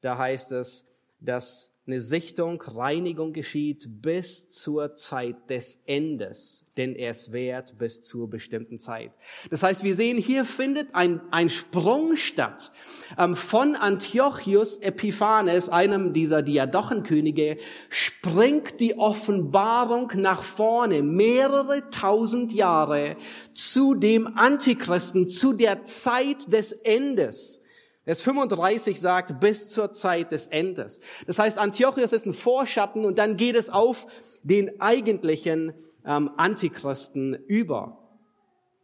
Da 0.00 0.16
heißt 0.16 0.52
es, 0.52 0.86
dass 1.18 1.71
eine 1.84 2.00
Sichtung, 2.00 2.62
Reinigung 2.62 3.32
geschieht 3.32 3.88
bis 4.02 4.48
zur 4.48 4.94
Zeit 4.94 5.50
des 5.50 5.80
Endes, 5.84 6.64
denn 6.76 6.94
er 6.94 7.10
ist 7.10 7.32
wert 7.32 7.76
bis 7.76 8.02
zur 8.02 8.30
bestimmten 8.30 8.78
Zeit. 8.78 9.10
Das 9.50 9.64
heißt, 9.64 9.82
wir 9.82 9.96
sehen, 9.96 10.16
hier 10.16 10.44
findet 10.44 10.94
ein, 10.94 11.20
ein 11.32 11.48
Sprung 11.48 12.16
statt 12.16 12.70
ähm, 13.18 13.34
von 13.34 13.74
Antiochus 13.74 14.78
Epiphanes, 14.78 15.70
einem 15.70 16.12
dieser 16.12 16.42
Diadochenkönige, 16.42 17.56
springt 17.88 18.78
die 18.78 18.96
Offenbarung 18.96 20.12
nach 20.14 20.42
vorne 20.42 21.02
mehrere 21.02 21.90
tausend 21.90 22.52
Jahre 22.52 23.16
zu 23.54 23.94
dem 23.94 24.36
Antichristen, 24.36 25.28
zu 25.28 25.52
der 25.52 25.84
Zeit 25.84 26.52
des 26.52 26.70
Endes. 26.70 27.61
Vers 28.04 28.22
35 28.22 29.00
sagt, 29.00 29.38
bis 29.38 29.70
zur 29.70 29.92
Zeit 29.92 30.32
des 30.32 30.48
Endes. 30.48 31.00
Das 31.26 31.38
heißt, 31.38 31.56
Antiochus 31.56 32.12
ist 32.12 32.26
ein 32.26 32.34
Vorschatten 32.34 33.04
und 33.04 33.18
dann 33.18 33.36
geht 33.36 33.54
es 33.54 33.70
auf 33.70 34.08
den 34.42 34.80
eigentlichen 34.80 35.72
ähm, 36.04 36.30
Antichristen 36.36 37.34
über. 37.34 37.98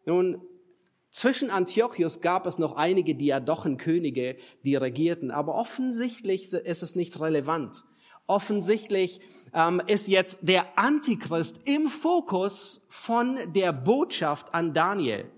Nun, 0.06 0.40
zwischen 1.10 1.50
Antiochus 1.50 2.20
gab 2.20 2.46
es 2.46 2.58
noch 2.58 2.76
einige 2.76 3.16
Diadochenkönige, 3.16 4.36
die 4.64 4.76
regierten, 4.76 5.32
aber 5.32 5.56
offensichtlich 5.56 6.52
ist 6.52 6.82
es 6.82 6.94
nicht 6.94 7.18
relevant. 7.18 7.84
Offensichtlich 8.28 9.20
ähm, 9.52 9.82
ist 9.86 10.06
jetzt 10.06 10.38
der 10.42 10.78
Antichrist 10.78 11.62
im 11.64 11.88
Fokus 11.88 12.86
von 12.88 13.38
der 13.52 13.72
Botschaft 13.72 14.54
an 14.54 14.74
Daniel. 14.74 15.30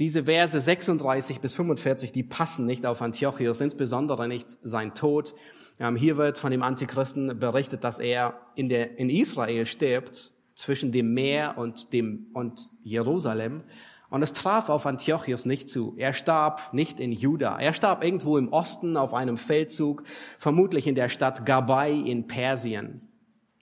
Diese 0.00 0.24
Verse 0.24 0.58
36 0.58 1.42
bis 1.42 1.52
45, 1.52 2.10
die 2.10 2.22
passen 2.22 2.64
nicht 2.64 2.86
auf 2.86 3.02
Antiochus, 3.02 3.60
insbesondere 3.60 4.28
nicht 4.28 4.48
sein 4.62 4.94
Tod. 4.94 5.34
Ähm, 5.78 5.94
hier 5.94 6.16
wird 6.16 6.38
von 6.38 6.50
dem 6.50 6.62
Antichristen 6.62 7.38
berichtet, 7.38 7.84
dass 7.84 7.98
er 7.98 8.40
in, 8.56 8.70
der, 8.70 8.98
in 8.98 9.10
Israel 9.10 9.66
stirbt, 9.66 10.32
zwischen 10.54 10.90
dem 10.90 11.12
Meer 11.12 11.58
und, 11.58 11.92
dem, 11.92 12.28
und 12.32 12.70
Jerusalem. 12.82 13.62
Und 14.08 14.22
es 14.22 14.32
traf 14.32 14.70
auf 14.70 14.86
Antiochus 14.86 15.44
nicht 15.44 15.68
zu. 15.68 15.94
Er 15.98 16.14
starb 16.14 16.72
nicht 16.72 16.98
in 16.98 17.12
Juda. 17.12 17.58
Er 17.58 17.74
starb 17.74 18.02
irgendwo 18.02 18.38
im 18.38 18.48
Osten 18.54 18.96
auf 18.96 19.12
einem 19.12 19.36
Feldzug, 19.36 20.02
vermutlich 20.38 20.86
in 20.86 20.94
der 20.94 21.10
Stadt 21.10 21.44
Gabai 21.44 21.92
in 21.92 22.26
Persien. 22.26 23.09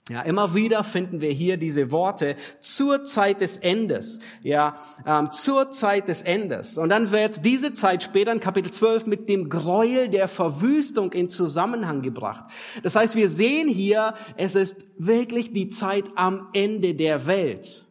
Ja, 0.09 0.23
immer 0.23 0.55
wieder 0.55 0.83
finden 0.83 1.21
wir 1.21 1.29
hier 1.29 1.57
diese 1.57 1.91
Worte 1.91 2.35
zur 2.59 3.03
Zeit 3.03 3.41
des 3.41 3.57
Endes. 3.57 4.19
Ja, 4.41 4.75
ähm, 5.05 5.31
zur 5.31 5.69
Zeit 5.69 6.07
des 6.07 6.23
Endes. 6.23 6.79
Und 6.79 6.89
dann 6.89 7.11
wird 7.11 7.45
diese 7.45 7.73
Zeit 7.73 8.01
später 8.01 8.31
in 8.31 8.39
Kapitel 8.39 8.71
12 8.71 9.05
mit 9.05 9.29
dem 9.29 9.49
Gräuel 9.49 10.09
der 10.09 10.27
Verwüstung 10.27 11.11
in 11.13 11.29
Zusammenhang 11.29 12.01
gebracht. 12.01 12.45
Das 12.81 12.95
heißt, 12.95 13.15
wir 13.15 13.29
sehen 13.29 13.69
hier, 13.69 14.15
es 14.35 14.55
ist 14.55 14.87
wirklich 14.97 15.53
die 15.53 15.69
Zeit 15.69 16.05
am 16.15 16.47
Ende 16.53 16.95
der 16.95 17.27
Welt. 17.27 17.87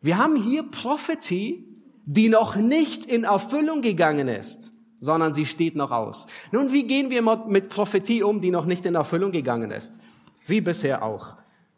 Wir 0.00 0.16
haben 0.16 0.36
hier 0.36 0.62
Prophetie, 0.62 1.66
die 2.06 2.30
noch 2.30 2.56
nicht 2.56 3.04
in 3.04 3.24
Erfüllung 3.24 3.82
gegangen 3.82 4.28
ist, 4.28 4.72
sondern 5.00 5.34
sie 5.34 5.44
steht 5.44 5.76
noch 5.76 5.90
aus. 5.90 6.28
Nun, 6.50 6.72
wie 6.72 6.84
gehen 6.84 7.10
wir 7.10 7.20
mit 7.46 7.68
Prophetie 7.68 8.22
um, 8.22 8.40
die 8.40 8.50
noch 8.50 8.64
nicht 8.64 8.86
in 8.86 8.94
Erfüllung 8.94 9.32
gegangen 9.32 9.70
ist? 9.70 10.00
Wie 10.48 10.60
bisher 10.60 11.02
auch. 11.02 11.36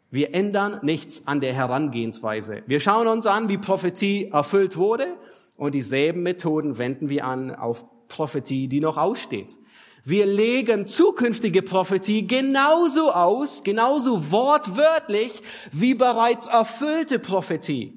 Wir 0.09 0.33
ändern 0.33 0.79
nichts 0.81 1.25
an 1.25 1.39
der 1.39 1.53
Herangehensweise. 1.53 2.63
Wir 2.67 2.79
schauen 2.79 3.07
uns 3.07 3.25
an, 3.25 3.47
wie 3.47 3.57
Prophetie 3.57 4.29
erfüllt 4.31 4.75
wurde 4.75 5.07
und 5.55 5.73
dieselben 5.73 6.23
Methoden 6.23 6.77
wenden 6.77 7.09
wir 7.09 7.25
an 7.25 7.55
auf 7.55 7.85
Prophetie, 8.07 8.67
die 8.67 8.81
noch 8.81 8.97
aussteht. 8.97 9.57
Wir 10.03 10.25
legen 10.25 10.87
zukünftige 10.87 11.61
Prophetie 11.61 12.27
genauso 12.27 13.11
aus, 13.11 13.63
genauso 13.63 14.31
wortwörtlich 14.31 15.41
wie 15.71 15.93
bereits 15.93 16.47
erfüllte 16.47 17.19
Prophetie. 17.19 17.93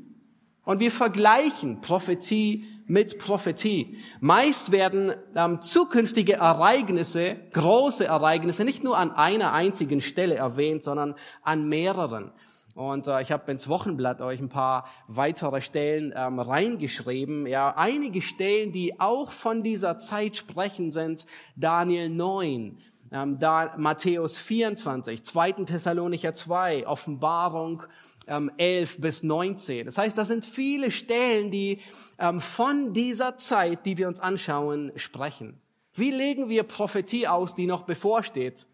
Und 0.64 0.80
wir 0.80 0.90
vergleichen 0.90 1.80
Prophetie 1.80 2.66
mit 2.86 3.18
Prophetie. 3.18 3.98
Meist 4.20 4.72
werden 4.72 5.14
ähm, 5.34 5.60
zukünftige 5.60 6.34
Ereignisse, 6.34 7.36
große 7.52 8.04
Ereignisse, 8.04 8.64
nicht 8.64 8.84
nur 8.84 8.98
an 8.98 9.10
einer 9.10 9.52
einzigen 9.52 10.00
Stelle 10.00 10.34
erwähnt, 10.34 10.82
sondern 10.82 11.14
an 11.42 11.68
mehreren. 11.68 12.32
Und 12.74 13.06
äh, 13.06 13.22
ich 13.22 13.30
habe 13.30 13.50
ins 13.52 13.68
Wochenblatt 13.68 14.20
euch 14.20 14.40
ein 14.40 14.48
paar 14.48 14.86
weitere 15.06 15.60
Stellen 15.60 16.12
ähm, 16.14 16.40
reingeschrieben. 16.40 17.46
Ja, 17.46 17.74
einige 17.76 18.20
Stellen, 18.20 18.72
die 18.72 18.98
auch 18.98 19.30
von 19.30 19.62
dieser 19.62 19.96
Zeit 19.96 20.36
sprechen, 20.36 20.90
sind 20.90 21.24
Daniel 21.56 22.08
9, 22.08 22.78
ähm, 23.12 23.38
da 23.38 23.74
Matthäus 23.76 24.38
24, 24.38 25.24
2. 25.24 25.52
Thessalonicher 25.52 26.34
2, 26.34 26.86
Offenbarung 26.86 27.82
ähm, 28.26 28.50
11 28.56 29.00
bis 29.00 29.22
19. 29.22 29.86
Das 29.86 29.98
heißt, 29.98 30.16
das 30.16 30.28
sind 30.28 30.44
viele 30.44 30.90
Stellen, 30.90 31.50
die 31.50 31.80
ähm, 32.18 32.40
von 32.40 32.92
dieser 32.92 33.36
Zeit, 33.36 33.86
die 33.86 33.98
wir 33.98 34.08
uns 34.08 34.20
anschauen, 34.20 34.92
sprechen. 34.96 35.60
Wie 35.94 36.10
legen 36.10 36.48
wir 36.48 36.64
Prophetie 36.64 37.28
aus, 37.28 37.54
die 37.54 37.66
noch 37.66 37.82
bevorsteht? 37.82 38.66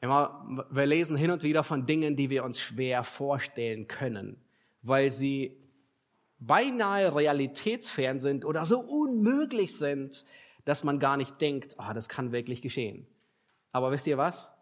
Immer, 0.00 0.66
wir 0.70 0.84
lesen 0.84 1.16
hin 1.16 1.30
und 1.30 1.42
wieder 1.42 1.64
von 1.64 1.86
Dingen, 1.86 2.14
die 2.14 2.28
wir 2.28 2.44
uns 2.44 2.60
schwer 2.60 3.04
vorstellen 3.04 3.88
können, 3.88 4.36
weil 4.82 5.10
sie 5.10 5.56
beinahe 6.38 7.14
realitätsfern 7.14 8.20
sind 8.20 8.44
oder 8.44 8.66
so 8.66 8.80
unmöglich 8.80 9.78
sind, 9.78 10.26
dass 10.64 10.84
man 10.84 10.98
gar 10.98 11.16
nicht 11.16 11.40
denkt, 11.40 11.76
oh, 11.78 11.92
das 11.92 12.08
kann 12.08 12.32
wirklich 12.32 12.62
geschehen. 12.62 13.06
Aber 13.72 13.90
wisst 13.90 14.06
ihr 14.06 14.18
was? 14.18 14.52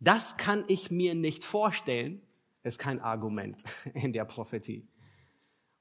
Das 0.00 0.36
kann 0.36 0.64
ich 0.68 0.90
mir 0.90 1.14
nicht 1.14 1.44
vorstellen, 1.44 2.22
ist 2.62 2.78
kein 2.78 3.00
Argument 3.00 3.62
in 3.94 4.12
der 4.12 4.24
Prophetie. 4.24 4.86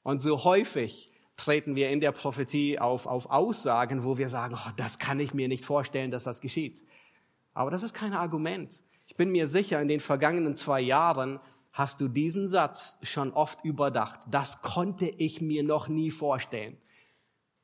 Und 0.04 0.22
so 0.22 0.44
häufig 0.44 1.12
treten 1.38 1.76
wir 1.76 1.90
in 1.90 2.02
der 2.02 2.12
Prophetie 2.12 2.80
auf, 2.80 3.08
auf 3.08 3.30
Aussagen, 3.30 4.04
wo 4.04 4.18
wir 4.18 4.30
sagen, 4.30 4.56
oh, 4.56 4.72
das 4.78 5.00
kann 5.00 5.20
ich 5.20 5.34
mir 5.34 5.48
nicht 5.48 5.66
vorstellen, 5.66 6.12
dass 6.12 6.24
das 6.24 6.42
geschieht. 6.42 6.84
Aber 7.54 7.72
das 7.72 7.84
ist 7.84 7.94
kein 7.94 8.14
Argument. 8.14 8.84
Ich 9.08 9.16
bin 9.16 9.32
mir 9.32 9.48
sicher, 9.48 9.82
in 9.82 9.88
den 9.88 10.00
vergangenen 10.00 10.56
zwei 10.56 10.82
Jahren 10.82 11.40
hast 11.74 12.02
du 12.02 12.08
diesen 12.08 12.48
Satz 12.48 12.98
schon 13.02 13.32
oft 13.32 13.64
überdacht. 13.66 14.22
Das 14.30 14.62
konnte 14.62 15.08
ich 15.08 15.42
mir 15.42 15.64
noch 15.64 15.88
nie 15.88 16.12
vorstellen. 16.12 16.78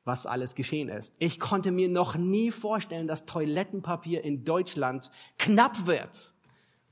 Was 0.08 0.26
alles 0.26 0.56
geschehen 0.56 0.88
ist. 0.88 1.14
Ich 1.20 1.38
konnte 1.38 1.70
mir 1.70 1.88
noch 1.88 2.16
nie 2.16 2.50
vorstellen, 2.50 3.06
dass 3.06 3.26
Toilettenpapier 3.26 4.24
in 4.24 4.44
Deutschland 4.44 5.12
knapp 5.38 5.86
wird. 5.86 6.34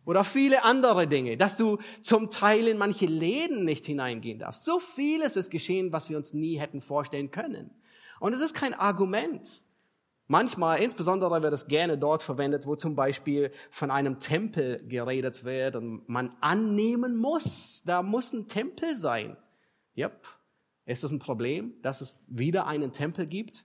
Oder 0.04 0.22
viele 0.22 0.62
andere 0.62 1.08
Dinge, 1.08 1.36
dass 1.36 1.56
du 1.56 1.78
zum 2.00 2.30
Teil 2.30 2.68
in 2.68 2.78
manche 2.78 3.06
Läden 3.06 3.64
nicht 3.64 3.84
hineingehen 3.84 4.38
darfst. 4.38 4.64
So 4.64 4.78
vieles 4.78 5.36
ist 5.36 5.50
geschehen, 5.50 5.90
was 5.90 6.08
wir 6.08 6.16
uns 6.16 6.32
nie 6.32 6.60
hätten 6.60 6.80
vorstellen 6.80 7.32
können. 7.32 7.72
Und 8.20 8.32
es 8.32 8.40
ist 8.40 8.54
kein 8.54 8.72
Argument. 8.72 9.64
Manchmal, 10.28 10.80
insbesondere 10.80 11.42
wird 11.42 11.52
es 11.52 11.66
gerne 11.66 11.98
dort 11.98 12.22
verwendet, 12.22 12.66
wo 12.66 12.76
zum 12.76 12.94
Beispiel 12.94 13.50
von 13.70 13.90
einem 13.90 14.18
Tempel 14.20 14.84
geredet 14.86 15.44
wird 15.44 15.76
und 15.76 16.08
man 16.08 16.36
annehmen 16.40 17.16
muss, 17.16 17.82
da 17.84 18.02
muss 18.02 18.32
ein 18.32 18.46
Tempel 18.46 18.96
sein. 18.96 19.36
Yep. 19.96 20.35
Ist 20.86 21.04
das 21.04 21.10
ein 21.10 21.18
Problem, 21.18 21.74
dass 21.82 22.00
es 22.00 22.24
wieder 22.28 22.66
einen 22.66 22.92
Tempel 22.92 23.26
gibt? 23.26 23.64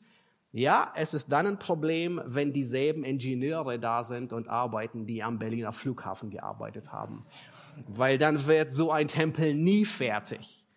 Ja, 0.54 0.92
es 0.96 1.14
ist 1.14 1.32
dann 1.32 1.48
ein 1.48 1.60
Problem, 1.60 2.22
wenn 2.26 2.52
dieselben 2.52 3.06
Ingenieure 3.06 3.80
da 3.80 4.04
sind 4.04 4.34
und 4.34 4.50
arbeiten, 4.50 5.06
die 5.06 5.24
am 5.24 5.40
Berliner 5.40 5.72
Flughafen 5.72 6.30
gearbeitet 6.30 6.92
haben. 6.92 7.26
Weil 7.88 8.18
dann 8.18 8.46
wird 8.48 8.74
so 8.74 8.92
ein 8.92 9.08
Tempel 9.08 9.54
nie 9.54 9.86
fertig. 9.86 10.68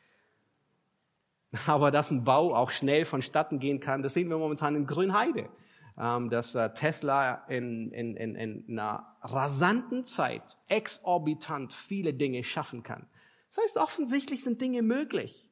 Aber 1.67 1.91
dass 1.91 2.11
ein 2.11 2.23
Bau 2.23 2.55
auch 2.55 2.71
schnell 2.71 3.05
vonstatten 3.05 3.59
gehen 3.59 3.81
kann, 3.81 4.03
das 4.03 4.15
sehen 4.15 4.29
wir 4.29 4.39
momentan 4.39 4.77
in 4.77 4.87
Grünheide. 4.87 5.49
Ähm, 5.97 6.29
dass 6.29 6.57
äh, 6.57 6.73
Tesla 6.75 7.45
in, 7.49 7.93
in, 7.93 8.17
in, 8.17 8.35
in 8.35 8.65
einer 8.69 9.17
rasanten 9.23 10.03
Zeit 10.03 10.57
exorbitant 10.67 11.73
viele 11.73 12.13
Dinge 12.13 12.43
schaffen 12.43 12.83
kann. 12.83 13.07
Das 13.49 13.63
heißt, 13.63 13.77
offensichtlich 13.77 14.43
sind 14.43 14.61
Dinge 14.61 14.83
möglich. 14.83 15.49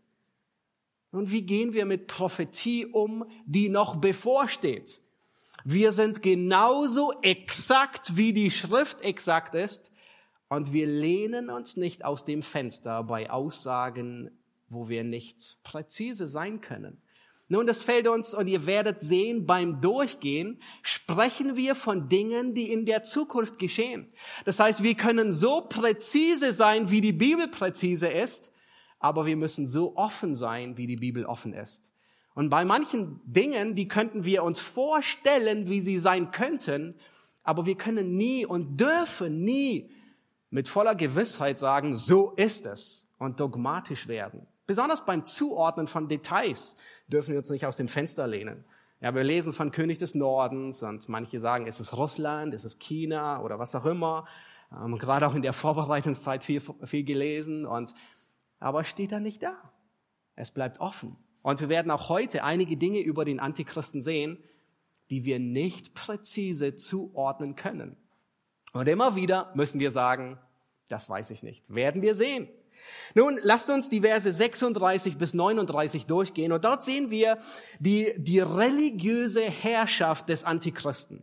Und 1.12 1.31
wie 1.31 1.42
gehen 1.42 1.75
wir 1.75 1.85
mit 1.85 2.07
Prophetie 2.07 2.87
um, 2.87 3.25
die 3.45 3.69
noch 3.69 3.97
bevorsteht? 3.97 5.02
Wir 5.64 5.92
sind 5.92 6.23
genauso 6.23 7.12
exakt, 7.23 8.16
wie 8.16 8.33
die 8.33 8.50
Schrift 8.50 9.02
exakt 9.02 9.54
ist. 9.54 9.92
Und 10.49 10.73
wir 10.73 10.87
lehnen 10.87 11.50
uns 11.50 11.76
nicht 11.76 12.04
aus 12.04 12.25
dem 12.25 12.42
Fenster 12.42 13.04
bei 13.04 13.31
Aussagen, 13.31 14.31
wo 14.69 14.88
wir 14.88 15.04
nicht 15.04 15.59
präzise 15.62 16.26
sein 16.26 16.61
können. 16.61 17.00
Nun, 17.49 17.66
das 17.66 17.83
fällt 17.83 18.09
uns, 18.09 18.33
und 18.33 18.49
ihr 18.49 18.64
werdet 18.64 19.00
sehen, 19.00 19.45
beim 19.45 19.83
Durchgehen 19.83 20.59
sprechen 20.83 21.57
wir 21.57 21.75
von 21.75 22.09
Dingen, 22.09 22.54
die 22.54 22.73
in 22.73 22.87
der 22.87 23.02
Zukunft 23.02 23.59
geschehen. 23.59 24.11
Das 24.47 24.59
heißt, 24.59 24.83
wir 24.83 24.95
können 24.95 25.33
so 25.33 25.61
präzise 25.61 26.52
sein, 26.52 26.90
wie 26.90 27.02
die 27.02 27.12
Bibel 27.12 27.49
präzise 27.49 28.09
ist, 28.09 28.52
aber 29.03 29.27
wir 29.27 29.37
müssen 29.37 29.67
so 29.67 29.97
offen 29.97 30.35
sein, 30.37 30.77
wie 30.77 30.87
die 30.87 30.97
Bibel 30.97 31.27
offen 31.27 31.53
ist. 31.53 31.93
Und 32.35 32.49
bei 32.49 32.65
manchen 32.65 33.21
Dingen, 33.25 33.75
die 33.75 33.89
könnten 33.89 34.25
wir 34.25 34.45
uns 34.45 34.61
vorstellen, 34.61 35.69
wie 35.69 35.81
sie 35.81 35.99
sein 35.99 36.31
könnten, 36.31 36.95
aber 37.43 37.67
wir 37.67 37.75
können 37.75 38.17
nie 38.17 38.47
und 38.47 38.81
dürfen 38.81 39.45
nie 39.45 39.91
mit 40.51 40.69
voller 40.69 40.95
Gewissheit 40.95 41.59
sagen, 41.59 41.97
so 41.97 42.31
ist 42.37 42.65
es 42.65 43.09
und 43.19 43.41
dogmatisch 43.41 44.07
werden. 44.07 44.47
Besonders 44.67 45.05
beim 45.05 45.25
Zuordnen 45.25 45.89
von 45.89 46.07
Details 46.07 46.77
dürfen 47.09 47.33
wir 47.33 47.39
uns 47.39 47.51
nicht 47.51 47.67
aus 47.67 47.77
dem 47.77 47.89
Fenster 47.89 48.29
lehnen. 48.29 48.65
Ja, 49.01 49.13
wir 49.17 49.25
lesen 49.25 49.53
von 49.53 49.73
König 49.73 49.99
des 49.99 50.15
Nordens 50.15 50.85
und 50.85 51.09
manche 51.09 51.41
sagen, 51.41 51.67
ist 51.67 51.81
es 51.81 51.97
Russland, 51.97 52.55
ist 52.55 52.65
es 52.65 52.79
China 52.79 53.43
oder 53.43 53.59
was 53.59 53.75
auch 53.75 53.85
immer. 53.85 54.27
Ähm, 54.73 54.97
gerade 54.97 55.27
auch 55.27 55.35
in 55.35 55.43
der 55.43 55.53
Vorbereitungszeit 55.53 56.45
viel, 56.45 56.63
viel 56.85 57.05
gelesen 57.05 57.67
und 57.67 57.95
aber 58.62 58.85
steht 58.85 59.12
da 59.12 59.21
nicht 59.21 59.42
da. 59.42 59.57
Es 60.35 60.50
bleibt 60.50 60.81
offen. 60.81 61.16
Und 61.42 61.61
wir 61.61 61.69
werden 61.69 61.90
auch 61.90 62.09
heute 62.09 62.45
einige 62.45 62.76
Dinge 62.76 63.00
über 63.00 63.25
den 63.25 63.40
Antichristen 63.40 64.00
sehen, 64.00 64.42
die 65.11 65.25
wir 65.25 65.38
nicht 65.38 65.95
präzise 65.95 66.75
zuordnen 66.76 67.57
können. 67.57 67.97
Und 68.73 68.88
immer 68.88 69.16
wieder 69.16 69.52
müssen 69.54 69.81
wir 69.81 69.90
sagen, 69.90 70.38
das 70.88 71.11
weiß 71.11 71.31
ich 71.31 71.42
nicht. 71.42 71.64
Werden 71.69 72.02
wir 72.02 72.14
sehen. 72.14 72.49
Nun, 73.14 73.38
lasst 73.42 73.69
uns 73.71 73.88
die 73.88 74.00
Verse 74.00 74.33
36 74.33 75.19
bis 75.19 75.35
39 75.35 76.07
durchgehen 76.07 76.52
und 76.52 76.64
dort 76.64 76.83
sehen 76.83 77.11
wir 77.11 77.38
die, 77.78 78.14
die 78.16 78.40
religiöse 78.40 79.42
Herrschaft 79.42 80.29
des 80.29 80.44
Antichristen. 80.44 81.22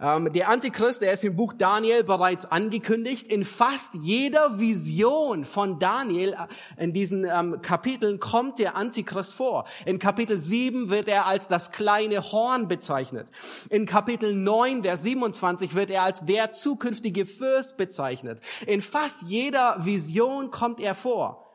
Ähm, 0.00 0.32
der 0.32 0.48
Antichrist, 0.48 1.02
der 1.02 1.12
ist 1.12 1.24
im 1.24 1.36
Buch 1.36 1.54
Daniel 1.54 2.04
bereits 2.04 2.44
angekündigt. 2.44 3.28
In 3.28 3.44
fast 3.44 3.94
jeder 3.94 4.58
Vision 4.58 5.44
von 5.44 5.78
Daniel 5.78 6.34
äh, 6.34 6.82
in 6.82 6.92
diesen 6.92 7.24
ähm, 7.24 7.60
Kapiteln 7.62 8.20
kommt 8.20 8.58
der 8.58 8.76
Antichrist 8.76 9.34
vor. 9.34 9.66
In 9.84 9.98
Kapitel 9.98 10.38
7 10.38 10.90
wird 10.90 11.08
er 11.08 11.26
als 11.26 11.48
das 11.48 11.72
kleine 11.72 12.20
Horn 12.32 12.68
bezeichnet. 12.68 13.28
In 13.70 13.86
Kapitel 13.86 14.34
9, 14.34 14.82
Vers 14.82 15.02
27 15.02 15.74
wird 15.74 15.90
er 15.90 16.02
als 16.02 16.24
der 16.24 16.52
zukünftige 16.52 17.26
Fürst 17.26 17.76
bezeichnet. 17.76 18.40
In 18.66 18.82
fast 18.82 19.22
jeder 19.22 19.76
Vision 19.84 20.50
kommt 20.50 20.80
er 20.80 20.94
vor. 20.94 21.46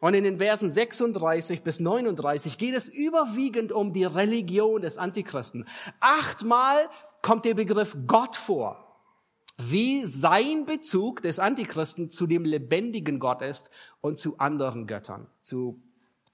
Und 0.00 0.12
in 0.12 0.24
den 0.24 0.38
Versen 0.38 0.70
36 0.70 1.62
bis 1.62 1.80
39 1.80 2.58
geht 2.58 2.74
es 2.74 2.88
überwiegend 2.88 3.72
um 3.72 3.92
die 3.94 4.04
Religion 4.04 4.82
des 4.82 4.98
Antichristen. 4.98 5.66
Achtmal 6.00 6.90
kommt 7.24 7.46
der 7.46 7.54
Begriff 7.54 7.96
Gott 8.06 8.36
vor, 8.36 9.00
wie 9.56 10.04
sein 10.04 10.66
Bezug 10.66 11.22
des 11.22 11.38
Antichristen 11.38 12.10
zu 12.10 12.26
dem 12.26 12.44
lebendigen 12.44 13.18
Gott 13.18 13.40
ist 13.40 13.70
und 14.02 14.18
zu 14.18 14.38
anderen 14.38 14.86
Göttern, 14.86 15.26
zu 15.40 15.82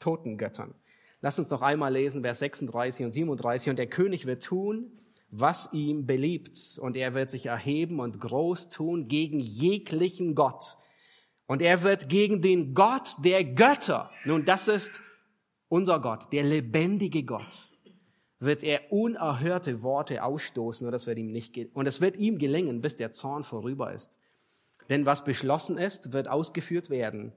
toten 0.01 0.37
Göttern. 0.37 0.75
Lass 1.21 1.39
uns 1.39 1.49
noch 1.49 1.63
einmal 1.63 1.93
lesen, 1.93 2.23
Vers 2.23 2.41
36 2.41 3.07
und 3.07 3.13
37. 3.13 3.71
Und 3.71 3.77
der 3.77 3.87
König 3.87 4.27
wird 4.27 4.43
tun, 4.43 4.91
was 5.31 5.73
ihm 5.73 6.07
beliebt. 6.07 6.81
Und 6.81 6.97
er 6.97 7.15
wird 7.15 7.31
sich 7.31 7.47
erheben 7.47 8.01
und 8.01 8.19
groß 8.19 8.69
tun 8.69 9.07
gegen 9.07 9.39
jeglichen 9.39 10.35
Gott. 10.35 10.77
Und 11.47 11.63
er 11.63 11.85
wird 11.85 12.09
gegen 12.09 12.43
den 12.43 12.75
Gott 12.75 13.15
der 13.25 13.45
Götter, 13.45 14.11
nun 14.25 14.45
das 14.45 14.67
ist 14.67 15.03
unser 15.69 16.01
Gott, 16.01 16.33
der 16.33 16.43
lebendige 16.43 17.23
Gott, 17.23 17.71
wird 18.41 18.63
er 18.63 18.91
unerhörte 18.91 19.83
Worte 19.83 20.25
ausstoßen 20.25 20.87
und 20.87 20.93
das 20.93 21.07
wird 21.07 21.19
ihm 21.19 21.31
nicht 21.31 21.57
und 21.75 21.87
es 21.87 22.01
wird 22.01 22.17
ihm 22.17 22.39
gelingen, 22.39 22.81
bis 22.81 22.97
der 22.97 23.13
Zorn 23.13 23.45
vorüber 23.45 23.93
ist. 23.93 24.19
Denn 24.89 25.07
was 25.07 25.23
beschlossen 25.23 25.79
ist, 25.79 26.13
wird 26.13 26.27
ausgeführt 26.27 26.91
werden. 26.91 27.33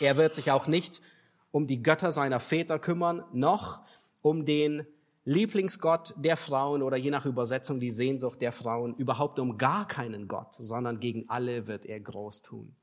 Er 0.00 0.16
wird 0.16 0.34
sich 0.34 0.50
auch 0.50 0.66
nicht 0.66 1.02
um 1.50 1.66
die 1.66 1.82
Götter 1.82 2.12
seiner 2.12 2.40
Väter 2.40 2.78
kümmern, 2.78 3.24
noch 3.32 3.82
um 4.22 4.46
den 4.46 4.86
Lieblingsgott 5.24 6.14
der 6.16 6.36
Frauen 6.36 6.82
oder 6.82 6.96
je 6.96 7.10
nach 7.10 7.26
Übersetzung 7.26 7.78
die 7.78 7.90
Sehnsucht 7.90 8.40
der 8.40 8.52
Frauen, 8.52 8.94
überhaupt 8.94 9.38
um 9.38 9.58
gar 9.58 9.86
keinen 9.86 10.28
Gott, 10.28 10.54
sondern 10.54 10.98
gegen 10.98 11.28
alle 11.28 11.66
wird 11.66 11.84
er 11.84 12.00
groß 12.00 12.42
tun. 12.42 12.74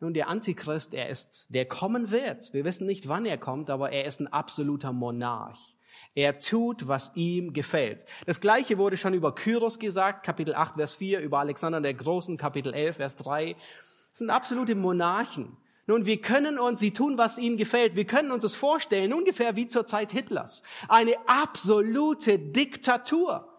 Nun, 0.00 0.14
der 0.14 0.28
Antichrist, 0.28 0.94
er 0.94 1.08
ist, 1.08 1.46
der 1.50 1.66
kommen 1.66 2.10
wird. 2.10 2.52
Wir 2.52 2.64
wissen 2.64 2.86
nicht, 2.86 3.08
wann 3.08 3.26
er 3.26 3.38
kommt, 3.38 3.68
aber 3.68 3.90
er 3.90 4.06
ist 4.06 4.20
ein 4.20 4.28
absoluter 4.28 4.92
Monarch. 4.92 5.76
Er 6.14 6.38
tut, 6.38 6.88
was 6.88 7.12
ihm 7.14 7.52
gefällt. 7.52 8.04
Das 8.26 8.40
gleiche 8.40 8.78
wurde 8.78 8.96
schon 8.96 9.14
über 9.14 9.34
Kyros 9.34 9.78
gesagt, 9.78 10.24
Kapitel 10.24 10.54
8, 10.54 10.74
Vers 10.76 10.94
4, 10.94 11.20
über 11.20 11.38
Alexander 11.38 11.80
der 11.80 11.94
Großen, 11.94 12.36
Kapitel 12.36 12.74
11, 12.74 12.96
Vers 12.96 13.16
3. 13.16 13.54
Das 13.54 14.18
sind 14.18 14.30
absolute 14.30 14.74
Monarchen. 14.74 15.56
Nun, 15.86 16.04
wir 16.04 16.20
können 16.20 16.58
uns, 16.58 16.80
sie 16.80 16.92
tun, 16.92 17.16
was 17.16 17.38
ihnen 17.38 17.56
gefällt. 17.56 17.96
Wir 17.96 18.04
können 18.04 18.30
uns 18.30 18.42
das 18.42 18.54
vorstellen, 18.54 19.14
ungefähr 19.14 19.56
wie 19.56 19.68
zur 19.68 19.86
Zeit 19.86 20.12
Hitlers. 20.12 20.62
Eine 20.88 21.14
absolute 21.26 22.38
Diktatur. 22.38 23.57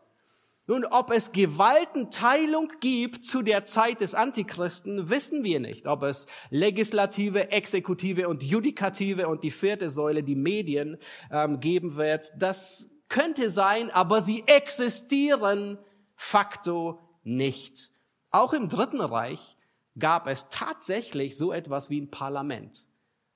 Nun, 0.70 0.86
ob 0.86 1.10
es 1.10 1.32
Gewaltenteilung 1.32 2.72
gibt 2.80 3.26
zu 3.26 3.42
der 3.42 3.66
Zeit 3.66 4.02
des 4.02 4.14
Antichristen, 4.14 5.10
wissen 5.10 5.44
wir 5.44 5.60
nicht. 5.60 5.88
Ob 5.88 6.04
es 6.04 6.28
Legislative, 6.52 7.52
Exekutive 7.52 8.30
und 8.30 8.44
Judikative 8.44 9.28
und 9.30 9.44
die 9.44 9.50
vierte 9.50 9.90
Säule, 9.90 10.22
die 10.22 10.36
Medien, 10.36 11.00
ähm, 11.32 11.60
geben 11.60 11.96
wird, 11.96 12.32
das 12.38 12.88
könnte 13.08 13.50
sein, 13.50 13.90
aber 13.90 14.22
sie 14.22 14.44
existieren 14.46 15.80
facto 16.16 17.00
nicht. 17.24 17.90
Auch 18.30 18.54
im 18.54 18.68
Dritten 18.68 19.02
Reich 19.02 19.58
gab 19.98 20.28
es 20.28 20.50
tatsächlich 20.50 21.36
so 21.36 21.52
etwas 21.52 21.90
wie 21.90 22.00
ein 22.00 22.12
Parlament. 22.12 22.86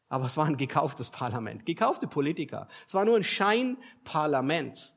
Aber 0.08 0.26
es 0.26 0.38
war 0.38 0.46
ein 0.46 0.58
gekauftes 0.58 1.10
Parlament, 1.10 1.66
gekaufte 1.66 2.06
Politiker. 2.06 2.68
Es 2.86 2.94
war 2.94 3.06
nur 3.06 3.16
ein 3.16 3.24
Scheinparlament 3.24 4.96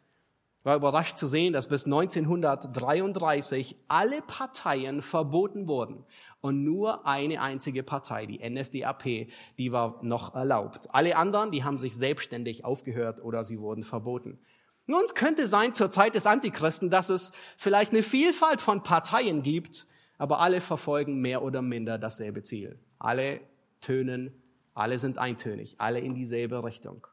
war 0.66 0.74
überrascht 0.74 1.16
zu 1.16 1.28
sehen, 1.28 1.52
dass 1.52 1.68
bis 1.68 1.84
1933 1.84 3.76
alle 3.86 4.20
Parteien 4.20 5.00
verboten 5.00 5.68
wurden 5.68 6.04
und 6.40 6.64
nur 6.64 7.06
eine 7.06 7.40
einzige 7.40 7.84
Partei, 7.84 8.26
die 8.26 8.40
NSDAP, 8.40 9.28
die 9.58 9.70
war 9.70 10.00
noch 10.02 10.34
erlaubt. 10.34 10.88
Alle 10.92 11.16
anderen, 11.16 11.52
die 11.52 11.62
haben 11.62 11.78
sich 11.78 11.94
selbstständig 11.94 12.64
aufgehört 12.64 13.22
oder 13.22 13.44
sie 13.44 13.60
wurden 13.60 13.84
verboten. 13.84 14.40
Nun, 14.86 15.04
es 15.04 15.14
könnte 15.14 15.46
sein 15.46 15.72
zur 15.72 15.92
Zeit 15.92 16.16
des 16.16 16.26
Antichristen, 16.26 16.90
dass 16.90 17.10
es 17.10 17.30
vielleicht 17.56 17.92
eine 17.92 18.02
Vielfalt 18.02 18.60
von 18.60 18.82
Parteien 18.82 19.44
gibt, 19.44 19.86
aber 20.18 20.40
alle 20.40 20.60
verfolgen 20.60 21.20
mehr 21.20 21.42
oder 21.42 21.62
minder 21.62 21.96
dasselbe 21.96 22.42
Ziel. 22.42 22.80
Alle 22.98 23.40
tönen, 23.80 24.32
alle 24.74 24.98
sind 24.98 25.18
eintönig, 25.18 25.76
alle 25.78 26.00
in 26.00 26.16
dieselbe 26.16 26.64
Richtung. 26.64 27.06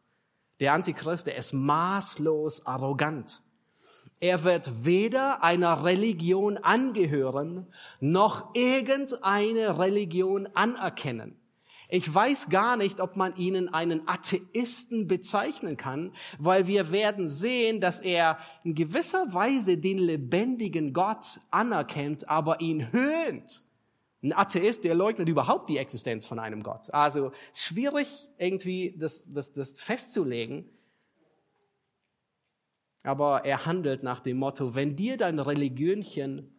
Der 0.63 0.71
Antichrist, 0.71 1.28
der 1.28 1.36
ist 1.36 1.52
maßlos 1.52 2.65
arrogant. 2.65 3.43
Er 4.21 4.45
wird 4.45 4.86
weder 4.86 5.43
einer 5.43 5.84
Religion 5.84 6.58
angehören, 6.58 7.67
noch 7.99 8.56
irgendeine 8.56 9.78
Religion 9.78 10.47
anerkennen. 10.54 11.38
Ich 11.89 12.12
weiß 12.12 12.47
gar 12.47 12.78
nicht, 12.78 13.02
ob 13.02 13.17
man 13.17 13.36
ihnen 13.36 13.73
einen 13.73 14.08
Atheisten 14.08 15.06
bezeichnen 15.06 15.76
kann, 15.76 16.13
weil 16.39 16.65
wir 16.65 16.93
werden 16.93 17.28
sehen, 17.28 17.82
dass 17.82 17.99
er 17.99 18.38
in 18.63 18.73
gewisser 18.73 19.34
Weise 19.34 19.78
den 19.78 19.97
lebendigen 19.97 20.93
Gott 20.93 21.41
anerkennt, 21.52 22.30
aber 22.30 22.62
ihn 22.62 22.93
höhnt. 22.93 23.65
Ein 24.24 24.32
Atheist, 24.32 24.86
der 24.86 24.96
leugnet 24.96 25.28
überhaupt 25.28 25.70
die 25.70 25.78
Existenz 25.78 26.26
von 26.26 26.40
einem 26.40 26.64
Gott. 26.64 26.94
Also 26.94 27.34
schwierig 27.54 28.30
irgendwie 28.38 28.96
das, 28.98 29.26
das, 29.28 29.52
das 29.52 29.80
festzulegen. 29.82 30.70
Aber 33.04 33.44
er 33.44 33.66
handelt 33.66 34.02
nach 34.02 34.22
dem 34.22 34.38
Motto, 34.38 34.76
wenn 34.76 34.96
dir 34.96 35.18
dein 35.18 35.40
Religionchen 35.40 36.56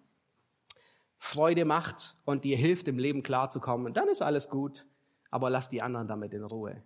Freude 1.16 1.64
macht 1.64 2.18
und 2.26 2.44
dir 2.44 2.58
hilft, 2.58 2.86
im 2.86 2.98
Leben 2.98 3.22
klarzukommen, 3.22 3.94
dann 3.94 4.08
ist 4.08 4.20
alles 4.20 4.50
gut, 4.50 4.86
aber 5.30 5.48
lass 5.48 5.70
die 5.70 5.80
anderen 5.80 6.06
damit 6.06 6.34
in 6.34 6.44
Ruhe. 6.44 6.82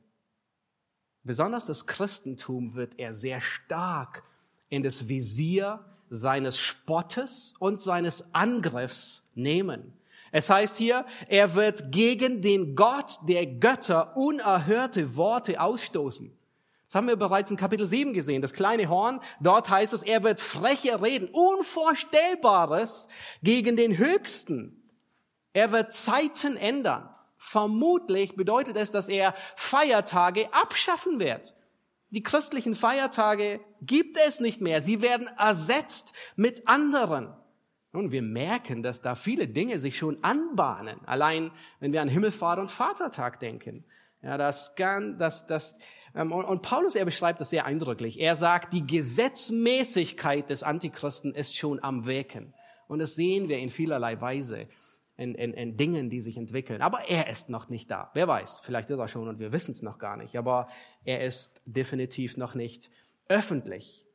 Besonders 1.25 1.67
das 1.67 1.87
Christentum 1.87 2.77
wird 2.77 3.01
er 3.01 3.13
sehr 3.13 3.41
stark 3.41 4.23
in 4.69 4.85
das 4.85 5.09
Visier 5.09 5.85
seines 6.09 6.57
Spottes 6.57 7.55
und 7.59 7.81
seines 7.81 8.33
Angriffs 8.33 9.29
nehmen. 9.35 9.98
Es 10.33 10.51
heißt 10.51 10.77
hier, 10.77 11.05
er 11.29 11.55
wird 11.55 11.91
gegen 11.93 12.43
den 12.43 12.75
Gott 12.75 13.19
der 13.27 13.47
Götter 13.47 14.17
unerhörte 14.17 15.17
Worte 15.17 15.61
ausstoßen. 15.61 16.37
Das 16.89 16.95
haben 16.95 17.09
wir 17.09 17.17
bereits 17.17 17.51
in 17.51 17.59
Kapitel 17.59 17.87
7 17.87 18.15
gesehen, 18.15 18.41
das 18.41 18.55
kleine 18.55 18.89
Horn. 18.89 19.21
Dort 19.41 19.69
heißt 19.69 19.93
es, 19.93 20.03
er 20.03 20.25
wird 20.25 20.41
freche 20.41 21.03
reden, 21.03 21.29
Unvorstellbares 21.31 23.09
gegen 23.43 23.77
den 23.77 23.99
Höchsten. 23.99 24.83
Er 25.53 25.71
wird 25.71 25.93
Zeiten 25.93 26.57
ändern. 26.57 27.11
Vermutlich 27.37 28.37
bedeutet 28.37 28.77
es, 28.77 28.91
dass 28.91 29.09
er 29.09 29.35
Feiertage 29.55 30.53
abschaffen 30.53 31.21
wird. 31.21 31.55
Die 32.11 32.23
christlichen 32.23 32.75
Feiertage 32.75 33.61
gibt 33.83 34.17
es 34.27 34.41
nicht 34.41 34.63
mehr. 34.63 34.81
Sie 34.81 35.03
werden 35.03 35.29
ersetzt 35.37 36.15
mit 36.37 36.67
anderen. 36.67 37.37
Nun, 37.99 38.13
wir 38.13 38.23
merken, 38.23 38.85
dass 38.85 39.03
da 39.03 39.17
viele 39.17 39.49
Dinge 39.49 39.81
sich 39.81 39.99
schon 39.99 40.23
anbahnen. 40.23 41.01
Allein, 41.05 41.51
wenn 41.81 41.93
wir 41.93 42.01
an 42.01 42.09
Himmelfahrt 42.09 42.61
und 42.61 42.71
Vatertag 42.71 43.41
denken. 43.41 43.85
Ja, 44.23 44.39
das 44.39 44.77
kann, 44.77 45.19
das, 45.19 45.49
das, 45.49 45.77
ähm, 46.15 46.31
und, 46.31 46.45
und 46.45 46.63
Paulus, 46.63 46.95
er 46.95 47.05
beschreibt 47.05 47.41
das 47.41 47.51
sehr 47.51 47.65
eindrücklich. 47.65 48.21
Er 48.21 48.37
sagt, 48.37 48.73
die 48.73 48.87
Gesetzmäßigkeit 48.87 50.49
des 50.49 50.63
Antichristen 50.63 51.35
ist 51.35 51.57
schon 51.57 51.83
am 51.83 52.07
Wirken. 52.07 52.55
Und 52.87 53.01
das 53.01 53.17
sehen 53.17 53.49
wir 53.49 53.59
in 53.59 53.69
vielerlei 53.69 54.21
Weise. 54.21 54.69
In, 55.17 55.35
in, 55.35 55.53
in 55.53 55.77
Dingen, 55.77 56.09
die 56.09 56.21
sich 56.21 56.37
entwickeln. 56.37 56.81
Aber 56.81 57.09
er 57.09 57.29
ist 57.29 57.49
noch 57.49 57.69
nicht 57.69 57.91
da. 57.91 58.13
Wer 58.15 58.29
weiß, 58.29 58.61
vielleicht 58.61 58.91
ist 58.91 58.99
er 59.01 59.09
schon 59.09 59.27
und 59.27 59.41
wir 59.41 59.51
wissen 59.51 59.73
es 59.73 59.83
noch 59.83 59.99
gar 59.99 60.17
nicht. 60.17 60.37
Aber 60.37 60.69
er 61.05 61.25
ist 61.25 61.61
definitiv 61.67 62.37
noch 62.37 62.55
nicht 62.55 62.93
öffentlich. 63.27 64.07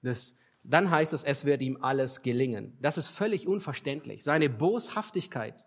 Das, 0.00 0.34
dann 0.62 0.90
heißt 0.90 1.12
es, 1.12 1.24
es 1.24 1.44
wird 1.44 1.62
ihm 1.62 1.78
alles 1.80 2.22
gelingen. 2.22 2.76
Das 2.80 2.98
ist 2.98 3.08
völlig 3.08 3.46
unverständlich. 3.46 4.24
Seine 4.24 4.50
Boshaftigkeit. 4.50 5.66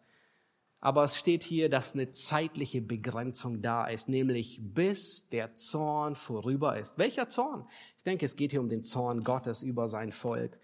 Aber 0.79 1.03
es 1.03 1.17
steht 1.17 1.43
hier, 1.43 1.69
dass 1.69 1.93
eine 1.93 2.09
zeitliche 2.09 2.81
Begrenzung 2.81 3.61
da 3.61 3.85
ist, 3.85 4.09
nämlich 4.09 4.59
bis 4.61 5.29
der 5.29 5.55
Zorn 5.55 6.15
vorüber 6.15 6.77
ist. 6.79 6.97
Welcher 6.97 7.29
Zorn? 7.29 7.67
Ich 7.97 8.03
denke, 8.03 8.25
es 8.25 8.35
geht 8.35 8.51
hier 8.51 8.61
um 8.61 8.69
den 8.69 8.83
Zorn 8.83 9.23
Gottes 9.23 9.61
über 9.61 9.87
sein 9.87 10.11
Volk, 10.11 10.57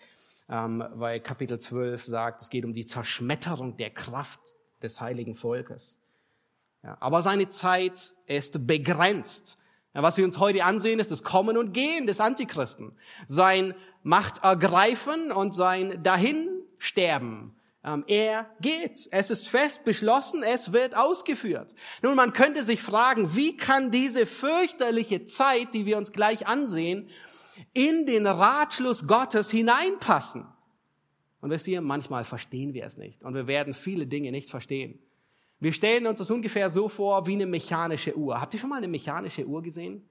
ähm, 0.50 0.84
weil 0.94 1.20
Kapitel 1.20 1.60
12 1.60 2.04
sagt, 2.04 2.42
es 2.42 2.50
geht 2.50 2.66
um 2.66 2.74
die 2.74 2.88
Zerschmetterung 2.88 3.78
der 3.78 3.92
Kraft 3.92 4.56
des 4.82 5.02
heiligen 5.02 5.36
Volkes. 5.36 6.00
Aber 6.82 7.22
seine 7.22 7.48
Zeit 7.48 8.16
ist 8.26 8.66
begrenzt. 8.66 9.58
Ja, 9.94 10.04
was 10.04 10.18
wir 10.18 10.26
uns 10.26 10.40
heute 10.40 10.64
ansehen, 10.64 11.00
ist 11.00 11.12
das 11.12 11.24
Kommen 11.24 11.58
und 11.58 11.74
Gehen 11.74 12.08
des 12.08 12.20
Antichristen. 12.20 12.98
Sein 13.28 13.74
Macht 14.04 14.44
ergreifen 14.44 15.32
und 15.32 15.54
sein 15.54 16.02
Dahinsterben. 16.04 17.58
Ähm, 17.84 18.04
er 18.08 18.50
geht. 18.62 19.08
Es 19.12 19.30
ist 19.30 19.48
fest 19.48 19.86
beschlossen, 19.86 20.44
es 20.44 20.74
wird 20.74 20.96
ausgeführt. 20.96 21.74
Nun, 22.02 22.16
man 22.16 22.34
könnte 22.34 22.64
sich 22.64 22.82
fragen, 22.82 23.36
wie 23.36 23.56
kann 23.56 23.92
diese 23.92 24.26
fürchterliche 24.26 25.26
Zeit, 25.26 25.74
die 25.74 25.86
wir 25.86 25.98
uns 25.98 26.12
gleich 26.12 26.48
ansehen, 26.48 27.10
in 27.74 28.06
den 28.06 28.28
Ratschluss 28.28 29.08
Gottes 29.08 29.50
hineinpassen? 29.52 30.46
Und 31.40 31.50
wisst 31.50 31.68
ihr, 31.68 31.82
manchmal 31.82 32.24
verstehen 32.24 32.74
wir 32.74 32.86
es 32.86 32.98
nicht. 32.98 33.24
Und 33.24 33.36
wir 33.36 33.48
werden 33.48 33.74
viele 33.74 34.08
Dinge 34.08 34.32
nicht 34.32 34.50
verstehen. 34.50 35.00
Wir 35.60 35.74
stellen 35.74 36.08
uns 36.08 36.20
das 36.20 36.30
ungefähr 36.30 36.70
so 36.70 36.88
vor 36.90 37.26
wie 37.28 37.34
eine 37.34 37.46
mechanische 37.46 38.16
Uhr. 38.16 38.40
Habt 38.40 38.54
ihr 38.54 38.60
schon 38.60 38.70
mal 38.70 38.78
eine 38.78 38.88
mechanische 38.88 39.46
Uhr 39.46 39.62
gesehen? 39.62 40.08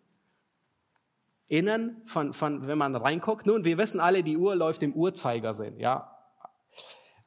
innen, 1.48 2.02
von, 2.06 2.32
von, 2.32 2.66
wenn 2.66 2.78
man 2.78 2.94
reinguckt. 2.96 3.46
Nun, 3.46 3.64
wir 3.64 3.78
wissen 3.78 4.00
alle, 4.00 4.22
die 4.22 4.36
Uhr 4.36 4.56
läuft 4.56 4.82
im 4.82 4.92
Uhrzeigersinn, 4.94 5.78
ja. 5.78 6.12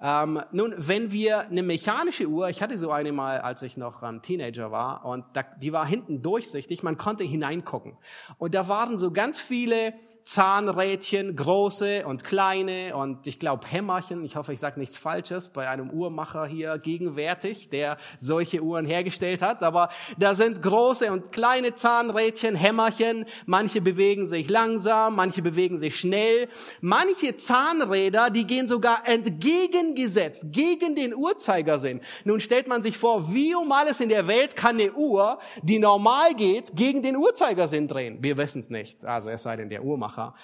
Ähm, 0.01 0.41
nun, 0.53 0.73
wenn 0.77 1.12
wir 1.12 1.41
eine 1.41 1.62
mechanische 1.62 2.27
Uhr, 2.27 2.47
ich 2.47 2.62
hatte 2.62 2.77
so 2.77 2.89
eine 2.89 3.12
mal, 3.12 3.41
als 3.41 3.62
ich 3.63 3.75
noch 3.75 4.01
ähm, 4.01 4.21
Teenager 4.21 4.71
war, 4.71 5.03
und 5.03 5.25
da, 5.34 5.43
die 5.62 5.73
war 5.73 5.86
hinten 5.86 6.21
durchsichtig, 6.21 6.84
man 6.84 6.97
konnte 6.97 7.25
hineingucken. 7.25 7.97
Und 8.38 8.55
da 8.55 8.69
waren 8.69 8.97
so 8.97 9.12
ganz 9.12 9.41
viele 9.41 9.93
Zahnrädchen, 10.29 11.35
große 11.35 12.05
und 12.05 12.23
kleine 12.23 12.95
und 12.95 13.25
ich 13.25 13.39
glaube 13.39 13.65
Hämmerchen, 13.65 14.23
ich 14.23 14.35
hoffe, 14.35 14.53
ich 14.53 14.59
sage 14.59 14.79
nichts 14.79 14.95
Falsches, 14.95 15.49
bei 15.49 15.67
einem 15.67 15.89
Uhrmacher 15.89 16.45
hier 16.45 16.77
gegenwärtig, 16.77 17.71
der 17.71 17.97
solche 18.19 18.61
Uhren 18.61 18.85
hergestellt 18.85 19.41
hat, 19.41 19.63
aber 19.63 19.89
da 20.19 20.35
sind 20.35 20.61
große 20.61 21.11
und 21.11 21.31
kleine 21.31 21.73
Zahnrädchen, 21.73 22.53
Hämmerchen, 22.53 23.25
manche 23.47 23.81
bewegen 23.81 24.27
sich 24.27 24.47
langsam, 24.51 25.15
manche 25.15 25.41
bewegen 25.41 25.79
sich 25.79 25.99
schnell, 25.99 26.47
manche 26.79 27.35
Zahnräder, 27.35 28.29
die 28.29 28.45
gehen 28.45 28.67
sogar 28.67 29.07
entgegengesetzt, 29.07 30.43
gegen 30.51 30.95
den 30.95 31.15
Uhrzeigersinn. 31.15 32.01
Nun 32.23 32.39
stellt 32.39 32.67
man 32.67 32.83
sich 32.83 32.99
vor, 32.99 33.33
wie 33.33 33.55
um 33.55 33.71
alles 33.71 33.99
in 33.99 34.09
der 34.09 34.27
Welt 34.27 34.55
kann 34.55 34.75
eine 34.75 34.93
Uhr, 34.93 35.39
die 35.63 35.79
normal 35.79 36.35
geht, 36.35 36.75
gegen 36.75 37.01
den 37.01 37.15
Uhrzeigersinn 37.15 37.87
drehen? 37.87 38.21
Wir 38.21 38.37
wissen 38.37 38.59
es 38.59 38.69
nicht, 38.69 39.03
also 39.03 39.31
es 39.31 39.41
sei 39.41 39.55
denn 39.55 39.69
der 39.69 39.83
Uhrmacher. 39.83 40.18
Widersacher. 40.19 40.36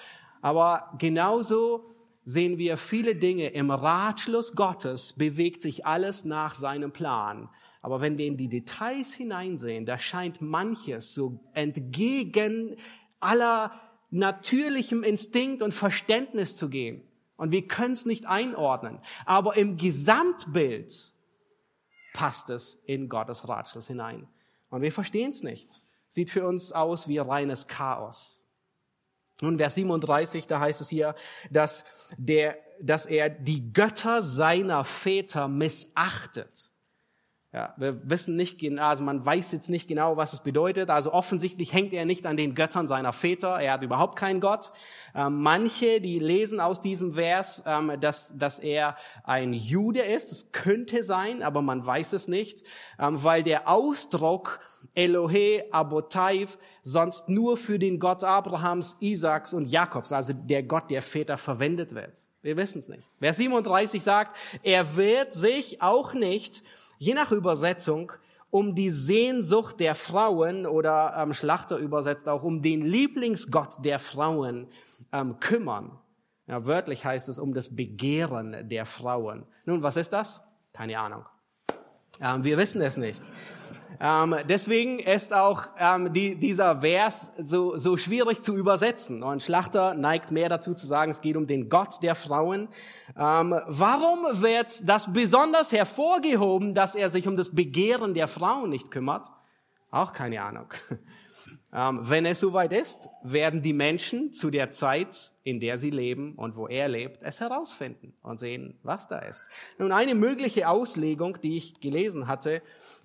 Aber 0.42 0.92
genauso 0.98 1.84
sehen 2.24 2.58
wir 2.58 2.76
viele 2.76 3.16
Dinge. 3.16 3.48
Im 3.50 3.70
Ratschluss 3.70 4.54
Gottes 4.54 5.12
bewegt 5.12 5.62
sich 5.62 5.86
alles 5.86 6.24
nach 6.24 6.54
seinem 6.54 6.92
Plan. 6.92 7.48
Aber 7.82 8.00
wenn 8.00 8.18
wir 8.18 8.26
in 8.26 8.36
die 8.36 8.48
Details 8.48 9.14
hineinsehen, 9.14 9.86
da 9.86 9.96
scheint 9.98 10.40
manches 10.40 11.14
so 11.14 11.40
entgegen 11.52 12.76
aller 13.20 13.72
natürlichem 14.10 15.02
Instinkt 15.02 15.62
und 15.62 15.72
Verständnis 15.72 16.56
zu 16.56 16.68
gehen. 16.68 17.02
Und 17.36 17.52
wir 17.52 17.66
können 17.66 17.94
es 17.94 18.06
nicht 18.06 18.26
einordnen. 18.26 18.98
Aber 19.24 19.56
im 19.56 19.76
Gesamtbild 19.76 21.12
passt 22.12 22.50
es 22.50 22.82
in 22.86 23.08
Gottes 23.08 23.46
Ratschluss 23.46 23.86
hinein. 23.86 24.26
Und 24.70 24.82
wir 24.82 24.90
verstehen 24.90 25.30
es 25.30 25.42
nicht. 25.42 25.82
Sieht 26.08 26.30
für 26.30 26.46
uns 26.46 26.72
aus 26.72 27.08
wie 27.08 27.18
reines 27.18 27.66
Chaos. 27.66 28.45
Nun, 29.42 29.58
Vers 29.58 29.74
37, 29.74 30.46
da 30.46 30.60
heißt 30.60 30.80
es 30.80 30.88
hier, 30.88 31.14
dass, 31.50 31.84
der, 32.16 32.56
dass 32.80 33.06
er 33.06 33.28
die 33.28 33.72
Götter 33.72 34.22
seiner 34.22 34.84
Väter 34.84 35.48
missachtet. 35.48 36.72
Ja, 37.56 37.72
wir 37.78 38.06
wissen 38.06 38.36
nicht 38.36 38.58
genau, 38.58 38.88
also 38.88 39.02
man 39.02 39.24
weiß 39.24 39.50
jetzt 39.52 39.70
nicht 39.70 39.88
genau, 39.88 40.18
was 40.18 40.34
es 40.34 40.40
bedeutet. 40.40 40.90
Also 40.90 41.14
offensichtlich 41.14 41.72
hängt 41.72 41.94
er 41.94 42.04
nicht 42.04 42.26
an 42.26 42.36
den 42.36 42.54
Göttern 42.54 42.86
seiner 42.86 43.14
Väter. 43.14 43.58
Er 43.58 43.72
hat 43.72 43.82
überhaupt 43.82 44.18
keinen 44.18 44.42
Gott. 44.42 44.72
Ähm, 45.14 45.40
manche, 45.40 46.02
die 46.02 46.18
lesen 46.18 46.60
aus 46.60 46.82
diesem 46.82 47.14
Vers, 47.14 47.64
ähm, 47.66 47.98
dass, 47.98 48.36
dass 48.36 48.58
er 48.58 48.96
ein 49.24 49.54
Jude 49.54 50.02
ist. 50.02 50.32
Es 50.32 50.52
könnte 50.52 51.02
sein, 51.02 51.42
aber 51.42 51.62
man 51.62 51.86
weiß 51.86 52.12
es 52.12 52.28
nicht, 52.28 52.62
ähm, 52.98 53.24
weil 53.24 53.42
der 53.42 53.70
Ausdruck 53.70 54.60
Elohe 54.92 55.64
Abotaiv 55.72 56.58
sonst 56.82 57.30
nur 57.30 57.56
für 57.56 57.78
den 57.78 57.98
Gott 57.98 58.22
Abrahams, 58.22 58.98
Isaaks 59.00 59.54
und 59.54 59.64
Jakobs, 59.64 60.12
also 60.12 60.34
der 60.34 60.62
Gott 60.62 60.90
der 60.90 61.00
Väter, 61.00 61.38
verwendet 61.38 61.94
wird. 61.94 62.26
Wir 62.46 62.56
wissen 62.56 62.78
es 62.78 62.88
nicht. 62.88 63.02
Vers 63.18 63.38
37 63.38 64.00
sagt, 64.00 64.36
er 64.62 64.94
wird 64.94 65.32
sich 65.32 65.82
auch 65.82 66.14
nicht, 66.14 66.62
je 66.96 67.12
nach 67.12 67.32
Übersetzung, 67.32 68.12
um 68.50 68.76
die 68.76 68.90
Sehnsucht 68.90 69.80
der 69.80 69.96
Frauen 69.96 70.64
oder 70.64 71.16
ähm, 71.18 71.34
Schlachter 71.34 71.76
übersetzt 71.76 72.28
auch 72.28 72.44
um 72.44 72.62
den 72.62 72.82
Lieblingsgott 72.82 73.84
der 73.84 73.98
Frauen 73.98 74.68
ähm, 75.12 75.40
kümmern. 75.40 75.98
Ja, 76.46 76.64
wörtlich 76.64 77.04
heißt 77.04 77.28
es 77.28 77.40
um 77.40 77.52
das 77.52 77.74
Begehren 77.74 78.68
der 78.68 78.86
Frauen. 78.86 79.44
Nun, 79.64 79.82
was 79.82 79.96
ist 79.96 80.12
das? 80.12 80.40
Keine 80.72 81.00
Ahnung. 81.00 81.24
Ähm, 82.20 82.44
wir 82.44 82.58
wissen 82.58 82.80
es 82.80 82.96
nicht. 82.96 83.22
Ähm, 84.00 84.36
deswegen 84.48 84.98
ist 84.98 85.32
auch 85.32 85.64
ähm, 85.78 86.12
die, 86.12 86.36
dieser 86.36 86.80
Vers 86.80 87.32
so, 87.42 87.76
so 87.76 87.96
schwierig 87.96 88.42
zu 88.42 88.56
übersetzen. 88.56 89.22
Und 89.22 89.42
Schlachter 89.42 89.94
neigt 89.94 90.30
mehr 90.30 90.48
dazu 90.48 90.74
zu 90.74 90.86
sagen, 90.86 91.10
es 91.10 91.20
geht 91.20 91.36
um 91.36 91.46
den 91.46 91.68
Gott 91.68 92.02
der 92.02 92.14
Frauen. 92.14 92.68
Ähm, 93.16 93.54
warum 93.66 94.26
wird 94.42 94.88
das 94.88 95.12
besonders 95.12 95.72
hervorgehoben, 95.72 96.74
dass 96.74 96.94
er 96.94 97.10
sich 97.10 97.26
um 97.28 97.36
das 97.36 97.54
Begehren 97.54 98.14
der 98.14 98.28
Frauen 98.28 98.70
nicht 98.70 98.90
kümmert? 98.90 99.32
Auch 99.90 100.12
keine 100.12 100.42
Ahnung. 100.42 100.66
Ähm, 101.76 102.00
wenn 102.00 102.24
es 102.24 102.40
soweit 102.40 102.72
ist, 102.72 103.10
werden 103.22 103.60
die 103.60 103.74
Menschen 103.74 104.32
zu 104.32 104.50
der 104.50 104.70
Zeit, 104.70 105.32
in 105.42 105.60
der 105.60 105.76
sie 105.76 105.90
leben 105.90 106.34
und 106.36 106.56
wo 106.56 106.66
er 106.66 106.88
lebt, 106.88 107.22
es 107.22 107.40
herausfinden 107.40 108.14
und 108.22 108.40
sehen, 108.40 108.78
was 108.82 109.08
da 109.08 109.18
ist. 109.18 109.44
Nun, 109.76 109.92
eine 109.92 110.14
mögliche 110.14 110.70
Auslegung, 110.70 111.38
die 111.42 111.58
ich 111.58 111.78
gelesen 111.78 112.28
hatte, 112.28 112.62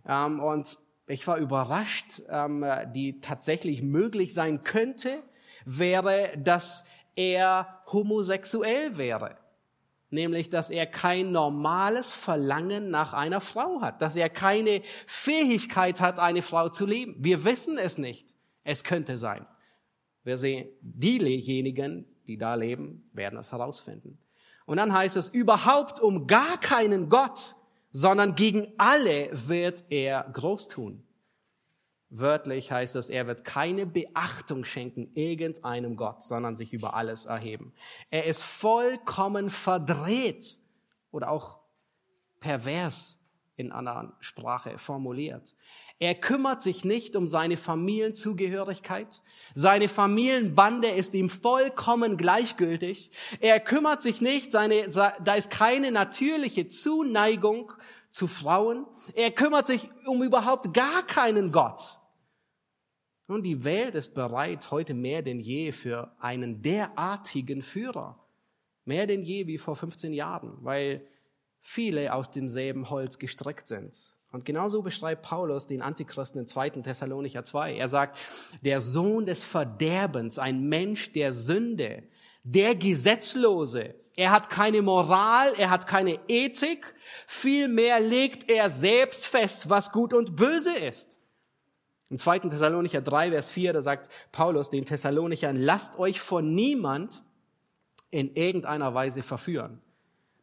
ähm, 0.07 0.39
und 0.39 0.79
ich 1.05 1.27
war 1.27 1.38
überrascht, 1.38 2.21
ähm, 2.29 2.65
die 2.95 3.19
tatsächlich 3.19 3.81
möglich 3.81 4.34
sein 4.34 4.63
könnte, 4.63 5.21
wäre, 5.65 6.29
dass 6.38 6.86
er 7.15 7.81
homosexuell 7.91 8.95
wäre. 8.95 9.38
Nämlich, 10.12 10.49
dass 10.49 10.71
er 10.71 10.86
kein 10.86 11.34
normales 11.34 12.13
Verlangen 12.13 12.89
nach 12.89 13.12
einer 13.12 13.41
Frau 13.41 13.81
hat, 13.81 14.01
dass 14.01 14.15
er 14.15 14.29
keine 14.29 14.81
Fähigkeit 15.07 15.99
hat, 15.99 16.19
eine 16.19 16.41
Frau 16.41 16.69
zu 16.69 16.86
lieben. 16.86 17.15
Wir 17.17 17.43
wissen 17.43 17.77
es 17.77 17.97
nicht. 17.97 18.34
Es 18.63 18.84
könnte 18.84 19.17
sein. 19.17 19.45
Wir 20.24 20.38
sehen, 20.38 20.69
diejenigen, 20.82 22.06
die 22.28 22.38
da 22.38 22.56
leben, 22.56 23.10
werden 23.13 23.39
es 23.39 23.52
herausfinden. 23.52 24.19
Und 24.65 24.78
dann 24.78 24.93
heißt 24.93 25.17
es, 25.17 25.30
überhaupt 25.30 26.00
um 26.00 26.28
gar 26.28 26.60
keinen 26.60 27.10
Gott, 27.10 27.56
sondern 27.91 28.36
gegen 28.36 28.71
alle 28.78 29.30
wird 29.47 29.86
er 29.89 30.24
groß 30.32 30.67
tun. 30.67 31.04
Wörtlich 32.13 32.71
heißt 32.71 32.97
es, 32.97 33.10
er 33.10 33.26
wird 33.26 33.45
keine 33.45 33.86
Beachtung 33.86 34.65
schenken 34.65 35.13
irgendeinem 35.13 35.95
Gott, 35.95 36.21
sondern 36.21 36.58
sich 36.58 36.74
über 36.74 36.93
alles 36.93 37.26
erheben. 37.26 37.74
Er 38.10 38.26
ist 38.26 38.43
vollkommen 38.43 39.50
verdreht 39.50 40.60
oder 41.12 41.32
auch 41.32 41.60
pervers 42.41 43.19
in 43.56 43.71
einer 43.71 44.13
Sprache 44.19 44.78
formuliert. 44.78 45.56
Er 46.01 46.15
kümmert 46.15 46.63
sich 46.63 46.83
nicht 46.83 47.15
um 47.15 47.27
seine 47.27 47.57
Familienzugehörigkeit. 47.57 49.21
Seine 49.53 49.87
Familienbande 49.87 50.89
ist 50.89 51.13
ihm 51.13 51.29
vollkommen 51.29 52.17
gleichgültig. 52.17 53.11
Er 53.39 53.59
kümmert 53.59 54.01
sich 54.01 54.19
nicht, 54.19 54.51
seine, 54.51 54.87
da 54.87 55.35
ist 55.35 55.51
keine 55.51 55.91
natürliche 55.91 56.67
Zuneigung 56.67 57.71
zu 58.09 58.25
Frauen. 58.25 58.87
Er 59.13 59.29
kümmert 59.29 59.67
sich 59.67 59.91
um 60.07 60.23
überhaupt 60.23 60.73
gar 60.73 61.05
keinen 61.05 61.51
Gott. 61.51 61.99
Und 63.27 63.43
die 63.43 63.63
Welt 63.63 63.93
ist 63.93 64.15
bereit 64.15 64.71
heute 64.71 64.95
mehr 64.95 65.21
denn 65.21 65.39
je 65.39 65.71
für 65.71 66.15
einen 66.19 66.63
derartigen 66.63 67.61
Führer. 67.61 68.27
Mehr 68.85 69.05
denn 69.05 69.21
je 69.21 69.45
wie 69.45 69.59
vor 69.59 69.75
15 69.75 70.13
Jahren, 70.13 70.57
weil 70.61 71.07
viele 71.59 72.11
aus 72.15 72.31
demselben 72.31 72.89
Holz 72.89 73.19
gestrickt 73.19 73.67
sind. 73.67 74.17
Und 74.31 74.45
genauso 74.45 74.81
beschreibt 74.81 75.23
Paulus 75.23 75.67
den 75.67 75.81
Antichristen 75.81 76.41
in 76.41 76.47
2. 76.47 76.69
Thessalonicher 76.69 77.43
2. 77.43 77.75
Er 77.75 77.89
sagt, 77.89 78.17
der 78.63 78.79
Sohn 78.79 79.25
des 79.25 79.43
Verderbens, 79.43 80.39
ein 80.39 80.69
Mensch 80.69 81.11
der 81.11 81.33
Sünde, 81.33 82.03
der 82.43 82.75
Gesetzlose. 82.75 83.95
Er 84.15 84.31
hat 84.31 84.49
keine 84.49 84.81
Moral, 84.81 85.53
er 85.57 85.69
hat 85.69 85.85
keine 85.85 86.19
Ethik, 86.27 86.93
vielmehr 87.27 87.99
legt 87.99 88.49
er 88.49 88.69
selbst 88.69 89.25
fest, 89.25 89.69
was 89.69 89.91
gut 89.91 90.13
und 90.13 90.35
böse 90.35 90.77
ist. 90.77 91.17
Im 92.09 92.17
2. 92.17 92.39
Thessalonicher 92.39 93.01
3, 93.01 93.31
Vers 93.31 93.51
4, 93.51 93.73
da 93.73 93.81
sagt 93.81 94.09
Paulus 94.31 94.69
den 94.69 94.85
Thessalonichern, 94.85 95.55
lasst 95.55 95.97
euch 95.97 96.19
von 96.19 96.53
niemand 96.53 97.23
in 98.09 98.35
irgendeiner 98.35 98.93
Weise 98.93 99.23
verführen. 99.23 99.81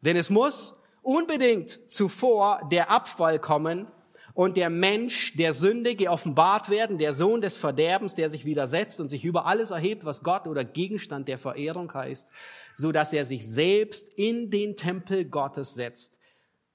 Denn 0.01 0.15
es 0.15 0.29
muss 0.29 0.78
unbedingt 1.01 1.91
zuvor 1.91 2.67
der 2.71 2.89
Abfall 2.89 3.39
kommen 3.39 3.87
und 4.33 4.55
der 4.55 4.69
Mensch 4.69 5.35
der 5.35 5.53
Sünde 5.53 5.95
geoffenbart 5.95 6.69
werden, 6.69 6.97
der 6.97 7.13
Sohn 7.13 7.41
des 7.41 7.57
Verderbens, 7.57 8.15
der 8.15 8.29
sich 8.29 8.45
widersetzt 8.45 9.01
und 9.01 9.09
sich 9.09 9.25
über 9.25 9.45
alles 9.45 9.71
erhebt, 9.71 10.05
was 10.05 10.23
Gott 10.23 10.47
oder 10.47 10.63
Gegenstand 10.63 11.27
der 11.27 11.37
Verehrung 11.37 11.93
heißt, 11.93 12.29
so 12.75 12.91
dass 12.91 13.11
er 13.11 13.25
sich 13.25 13.47
selbst 13.47 14.13
in 14.13 14.49
den 14.49 14.77
Tempel 14.77 15.25
Gottes 15.25 15.73
setzt 15.73 16.19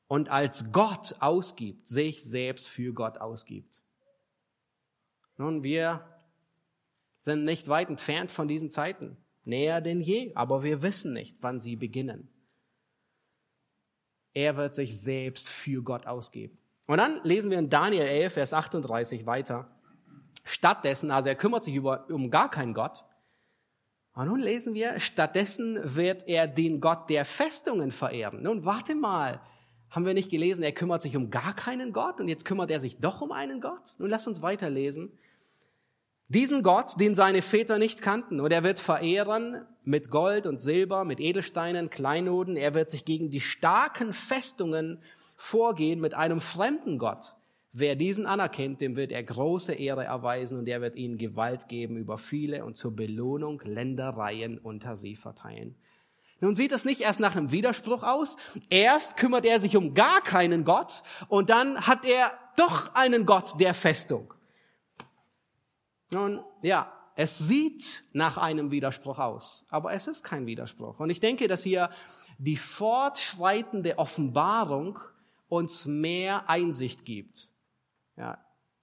und 0.09 0.29
als 0.29 0.73
Gott 0.73 1.17
ausgibt, 1.21 1.87
sich 1.87 2.23
selbst 2.25 2.69
für 2.69 2.93
Gott 2.93 3.19
ausgibt. 3.19 3.83
Nun, 5.39 5.63
wir 5.63 6.05
sind 7.21 7.45
nicht 7.45 7.69
weit 7.69 7.89
entfernt 7.89 8.31
von 8.31 8.47
diesen 8.47 8.71
Zeiten, 8.71 9.17
näher 9.45 9.81
denn 9.81 10.01
je, 10.01 10.33
aber 10.35 10.63
wir 10.63 10.83
wissen 10.83 11.15
nicht, 11.15 11.39
wann 11.41 11.61
sie 11.61 11.77
beginnen. 11.77 12.29
Er 14.35 14.57
wird 14.57 14.75
sich 14.75 15.01
selbst 15.01 15.49
für 15.49 15.83
Gott 15.83 16.07
ausgeben. 16.07 16.59
Und 16.87 16.99
dann 16.99 17.20
lesen 17.25 17.51
wir 17.51 17.59
in 17.59 17.70
Daniel 17.70 18.03
11, 18.03 18.33
Vers 18.35 18.53
38 18.53 19.27
weiter. 19.27 19.68
Stattdessen, 20.44 21.11
also 21.11 21.29
er 21.31 21.35
kümmert 21.35 21.64
sich 21.64 21.75
über, 21.75 22.07
um 22.11 22.31
gar 22.31 22.51
keinen 22.51 22.75
Gott. 22.75 23.05
Und 24.14 24.27
nun 24.27 24.40
lesen 24.40 24.75
wir, 24.75 25.01
stattdessen 25.01 25.79
wird 25.83 26.29
er 26.29 26.47
den 26.47 26.81
Gott 26.81 27.09
der 27.09 27.25
Festungen 27.25 27.90
verehren. 27.90 28.42
Nun, 28.42 28.64
warte 28.64 28.94
mal. 28.94 29.40
Haben 29.90 30.07
wir 30.07 30.14
nicht 30.14 30.31
gelesen, 30.31 30.64
er 30.64 30.73
kümmert 30.73 31.03
sich 31.03 31.16
um 31.16 31.31
gar 31.31 31.55
keinen 31.55 31.92
Gott 31.92 32.20
und 32.20 32.29
jetzt 32.29 32.44
kümmert 32.44 32.70
er 32.70 32.81
sich 32.81 32.99
doch 32.99 33.20
um 33.20 33.31
einen 33.31 33.61
Gott? 33.61 33.94
Nun 33.99 34.11
lass 34.11 34.27
uns 34.27 34.42
weiterlesen. 34.42 35.16
Diesen 36.29 36.63
Gott, 36.63 36.99
den 36.99 37.15
seine 37.15 37.43
Väter 37.43 37.79
nicht 37.79 38.01
kannten, 38.01 38.41
und 38.41 38.51
er 38.51 38.63
wird 38.63 38.81
verehren 38.81 39.67
mit 39.85 40.11
Gold 40.11 40.47
und 40.47 40.61
Silber, 40.61 41.05
mit 41.05 41.21
Edelsteinen, 41.21 41.91
Kleinoden. 41.91 42.57
Er 42.57 42.75
wird 42.75 42.89
sich 42.89 43.05
gegen 43.05 43.29
die 43.29 43.41
starken 43.41 44.15
Festungen 44.15 45.03
vorgehen 45.37 46.01
mit 46.01 46.15
einem 46.15 46.41
fremden 46.41 46.99
Gott. 46.99 47.37
Wer 47.73 47.97
diesen 47.97 48.25
anerkennt, 48.25 48.81
dem 48.81 48.97
wird 48.97 49.13
er 49.13 49.23
große 49.23 49.75
Ehre 49.75 50.05
erweisen 50.05 50.59
und 50.61 50.69
er 50.69 50.81
wird 50.81 50.97
ihnen 50.97 51.19
Gewalt 51.19 51.69
geben 51.69 51.97
über 51.97 52.19
viele 52.19 52.65
und 52.65 52.77
zur 52.77 52.95
Belohnung 52.95 53.61
Ländereien 53.65 54.59
unter 54.59 54.97
sie 54.97 55.17
verteilen. 55.17 55.75
Nun 56.41 56.55
sieht 56.55 56.73
es 56.73 56.85
nicht 56.85 57.01
erst 57.01 57.21
nach 57.21 57.37
einem 57.37 57.51
Widerspruch 57.51 58.03
aus. 58.03 58.37
Erst 58.71 59.17
kümmert 59.17 59.45
er 59.45 59.61
sich 59.61 59.77
um 59.77 59.93
gar 59.93 60.23
keinen 60.23 60.65
Gott 60.65 61.03
und 61.29 61.51
dann 61.51 61.87
hat 61.87 62.05
er 62.05 62.33
doch 62.57 62.95
einen 62.95 63.27
Gott 63.27 63.61
der 63.61 63.75
Festung. 63.75 64.33
Nun, 66.14 66.44
ja, 66.62 66.92
es 67.16 67.38
sieht 67.38 68.05
nach 68.12 68.38
einem 68.38 68.70
Widerspruch 68.70 69.18
aus, 69.18 69.66
aber 69.68 69.92
es 69.92 70.07
ist 70.07 70.24
kein 70.24 70.46
Widerspruch. 70.46 70.98
Und 70.98 71.11
ich 71.11 71.20
denke, 71.20 71.46
dass 71.46 71.62
hier 71.62 71.90
die 72.38 72.57
fortschreitende 72.57 73.98
Offenbarung 73.98 74.98
uns 75.48 75.87
mehr 75.87 76.48
Einsicht 76.48 77.05
gibt. 77.05 77.50
Ja, 78.16 78.38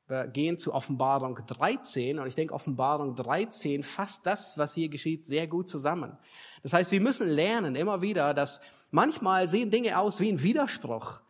wir 0.07 0.27
gehen 0.27 0.57
zu 0.57 0.73
Offenbarung 0.73 1.39
13 1.45 2.19
und 2.19 2.27
ich 2.27 2.35
denke, 2.35 2.53
Offenbarung 2.53 3.15
13 3.15 3.83
fasst 3.83 4.25
das, 4.25 4.57
was 4.57 4.75
hier 4.75 4.89
geschieht, 4.89 5.23
sehr 5.23 5.47
gut 5.47 5.69
zusammen. 5.69 6.17
Das 6.63 6.73
heißt, 6.73 6.91
wir 6.91 7.01
müssen 7.01 7.29
lernen 7.29 7.75
immer 7.75 8.01
wieder, 8.01 8.33
dass 8.33 8.61
manchmal 8.91 9.47
sehen 9.47 9.71
Dinge 9.71 9.97
aus 9.97 10.19
wie 10.19 10.29
ein 10.29 10.43
Widerspruch. 10.43 11.21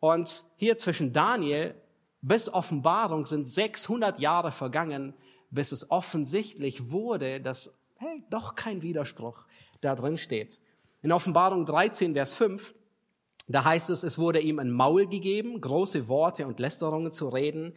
Und 0.00 0.44
hier 0.56 0.76
zwischen 0.78 1.12
Daniel 1.12 1.74
bis 2.22 2.48
Offenbarung 2.48 3.26
sind 3.26 3.46
600 3.46 4.18
Jahre 4.18 4.52
vergangen 4.52 5.14
bis 5.52 5.70
es 5.70 5.90
offensichtlich 5.90 6.90
wurde, 6.90 7.40
dass, 7.40 7.72
hey, 7.96 8.24
doch 8.30 8.56
kein 8.56 8.82
Widerspruch 8.82 9.44
da 9.80 9.94
drin 9.94 10.18
steht. 10.18 10.60
In 11.02 11.12
Offenbarung 11.12 11.64
13, 11.64 12.14
Vers 12.14 12.34
5, 12.34 12.74
da 13.48 13.64
heißt 13.64 13.90
es, 13.90 14.02
es 14.02 14.18
wurde 14.18 14.40
ihm 14.40 14.58
ein 14.58 14.70
Maul 14.70 15.06
gegeben, 15.06 15.60
große 15.60 16.08
Worte 16.08 16.46
und 16.46 16.58
Lästerungen 16.58 17.12
zu 17.12 17.28
reden, 17.28 17.74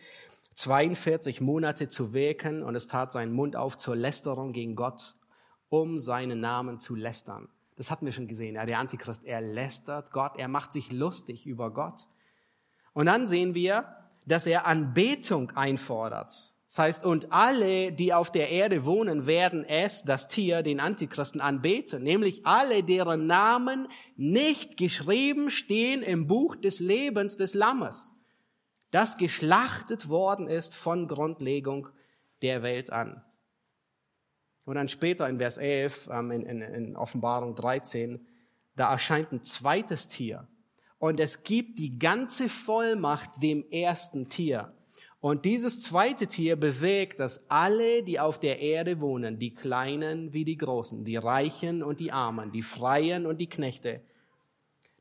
42 0.56 1.42
Monate 1.42 1.90
zu 1.90 2.14
wirken 2.14 2.64
und 2.64 2.76
es 2.76 2.88
tat 2.88 3.12
seinen 3.12 3.34
Mund 3.34 3.56
auf 3.56 3.78
zur 3.78 3.96
Lästerung 3.96 4.54
gegen 4.54 4.76
Gott, 4.76 5.16
um 5.70 5.98
seinen 5.98 6.40
Namen 6.40 6.80
zu 6.80 6.96
lästern. 6.96 7.50
Das 7.76 7.92
hatten 7.92 8.06
wir 8.06 8.14
schon 8.14 8.28
gesehen. 8.28 8.56
Ja, 8.56 8.66
der 8.66 8.80
Antichrist, 8.80 9.26
er 9.26 9.42
lästert 9.42 10.12
Gott, 10.12 10.38
er 10.38 10.48
macht 10.48 10.72
sich 10.72 10.94
lustig 10.94 11.46
über 11.46 11.72
Gott. 11.72 12.08
Und 12.94 13.08
dann 13.08 13.28
sehen 13.28 13.54
wir, 13.54 13.98
dass 14.26 14.46
er 14.46 14.66
Anbetung 14.66 15.52
einfordert. 15.52 16.55
Das 16.68 16.80
heißt, 16.80 17.06
und 17.06 17.32
alle, 17.32 17.92
die 17.92 18.14
auf 18.14 18.32
der 18.32 18.50
Erde 18.50 18.86
wohnen, 18.86 19.28
werden 19.28 19.64
es, 19.64 20.04
das 20.04 20.28
Tier, 20.28 20.64
den 20.64 20.80
Antichristen 20.80 21.40
anbeten, 21.40 22.04
nämlich 22.04 22.46
alle, 22.46 22.84
deren 22.84 23.28
Namen 23.28 23.88
nicht 24.16 24.78
geschrieben 24.78 25.52
stehen 25.52 26.02
im 26.02 26.26
Buch 26.26 26.56
des 26.56 26.80
Lebens 26.80 27.38
des 27.38 27.54
Lammes, 27.54 28.14
das 28.90 29.18
geschlachtet 29.18 30.10
worden 30.10 30.48
ist 30.48 30.76
von 30.76 31.08
Grundlegung 31.08 31.90
der 32.42 32.64
Welt 32.64 32.92
an. 32.92 33.24
Und 34.66 34.76
dann 34.76 34.88
später 34.88 35.30
in 35.30 35.38
Vers 35.38 35.60
11, 35.60 36.10
ähm, 36.12 36.32
in, 36.32 36.44
in, 36.44 36.62
in 36.62 36.96
Offenbarung 36.96 37.56
13, 37.56 38.26
da 38.76 38.92
erscheint 38.92 39.32
ein 39.32 39.44
zweites 39.44 40.08
Tier. 40.08 40.48
Und 40.98 41.20
es 41.20 41.44
gibt 41.44 41.78
die 41.78 42.00
ganze 42.00 42.50
Vollmacht 42.50 43.44
dem 43.44 43.70
ersten 43.70 44.28
Tier. 44.30 44.74
Und 45.26 45.44
dieses 45.44 45.82
zweite 45.82 46.28
Tier 46.28 46.56
bewegt, 46.56 47.20
dass 47.20 47.50
alle, 47.50 48.04
die 48.04 48.20
auf 48.20 48.40
der 48.40 48.60
Erde 48.60 49.02
wohnen, 49.02 49.40
die 49.40 49.56
Kleinen 49.56 50.34
wie 50.34 50.46
die 50.46 50.56
Großen, 50.56 51.04
die 51.04 51.16
Reichen 51.16 51.82
und 51.82 52.00
die 52.00 52.12
Armen, 52.12 52.52
die 52.52 52.62
Freien 52.62 53.26
und 53.26 53.38
die 53.38 53.50
Knechte, 53.50 54.02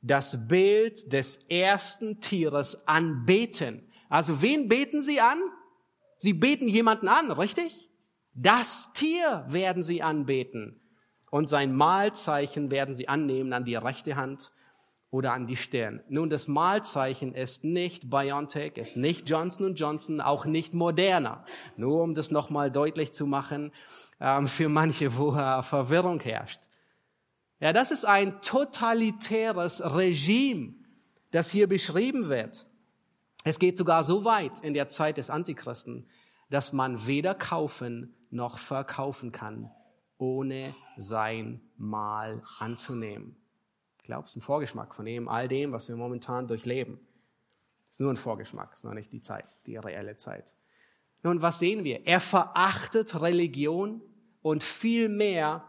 das 0.01 0.49
Bild 0.49 1.13
des 1.13 1.45
ersten 1.51 2.21
Tieres 2.21 2.89
anbeten. 2.89 3.83
Also 4.09 4.41
wen 4.41 4.67
beten 4.67 5.03
sie 5.03 5.21
an? 5.21 5.43
Sie 6.17 6.33
beten 6.33 6.69
jemanden 6.69 7.09
an, 7.09 7.31
richtig? 7.31 7.91
Das 8.33 8.95
Tier 8.95 9.45
werden 9.49 9.83
sie 9.83 10.01
anbeten. 10.01 10.81
Und 11.31 11.51
sein 11.51 11.75
Mahlzeichen 11.75 12.71
werden 12.71 12.95
sie 12.95 13.09
annehmen 13.09 13.53
an 13.53 13.67
die 13.67 13.77
rechte 13.77 14.17
Hand 14.17 14.53
oder 15.15 15.33
an 15.33 15.47
die 15.47 15.55
Stirn. 15.55 16.03
Nun, 16.09 16.29
das 16.29 16.49
Mahlzeichen 16.49 17.35
ist 17.35 17.63
nicht 17.63 18.11
BioNTech, 18.11 18.77
ist 18.79 18.97
nicht 18.97 19.31
Johnson 19.31 19.77
Johnson, 19.77 20.21
auch 20.21 20.45
nicht 20.45 20.75
Moderna. 20.75 21.45
Nur 21.77 22.03
um 22.03 22.17
das 22.17 22.33
nochmal 22.33 22.73
deutlich 22.73 23.13
zu 23.13 23.25
machen, 23.25 23.71
ähm, 24.19 24.49
für 24.49 24.69
manche, 24.69 25.17
wo 25.17 25.33
äh, 25.37 25.63
Verwirrung 25.63 26.19
herrscht. 26.19 26.63
Ja, 27.61 27.73
das 27.73 27.93
ist 27.93 28.05
ein 28.05 28.41
totalitäres 28.41 29.81
Regime, 29.95 30.75
das 31.31 31.49
hier 31.49 31.69
beschrieben 31.69 32.29
wird. 32.29 32.67
Es 33.45 33.61
geht 33.61 33.79
sogar 33.79 34.03
so 34.03 34.25
weit 34.25 34.63
in 34.63 34.75
der 34.75 34.89
Zeit 34.89 35.17
des 35.17 35.31
Antichristen, 35.31 36.09
dass 36.51 36.73
man 36.73 37.07
weder 37.07 37.37
kaufen 37.37 38.17
noch 38.31 38.59
verkaufen 38.59 39.31
kann, 39.31 39.71
ohne 40.19 40.75
sein 40.97 41.61
Mahl 41.77 42.43
anzunehmen. 42.59 43.37
Ich 44.05 44.07
glaube, 44.07 44.25
es 44.25 44.33
ist 44.33 44.37
ein 44.37 44.43
Vorgeschmack 44.43 44.95
von 44.95 45.07
dem, 45.07 45.31
all 45.31 45.49
dem, 45.49 45.73
was 45.73 45.89
wir 45.89 45.97
momentan 45.97 46.47
durchleben. 46.47 47.01
Es 47.85 47.93
ist 47.93 48.01
nur 48.01 48.13
ein 48.13 48.19
Vorgeschmack, 48.19 48.69
es 48.75 48.81
ist 48.81 48.85
noch 48.85 48.93
nicht 48.93 49.11
die 49.11 49.23
Zeit, 49.23 49.47
die 49.65 49.79
reelle 49.79 50.19
Zeit. 50.19 50.53
Nun, 51.23 51.41
was 51.41 51.59
sehen 51.59 51.85
wir? 51.85 52.07
Er 52.07 52.21
verachtet 52.21 53.19
Religion 53.19 54.03
und 54.43 54.63
vielmehr 54.63 55.65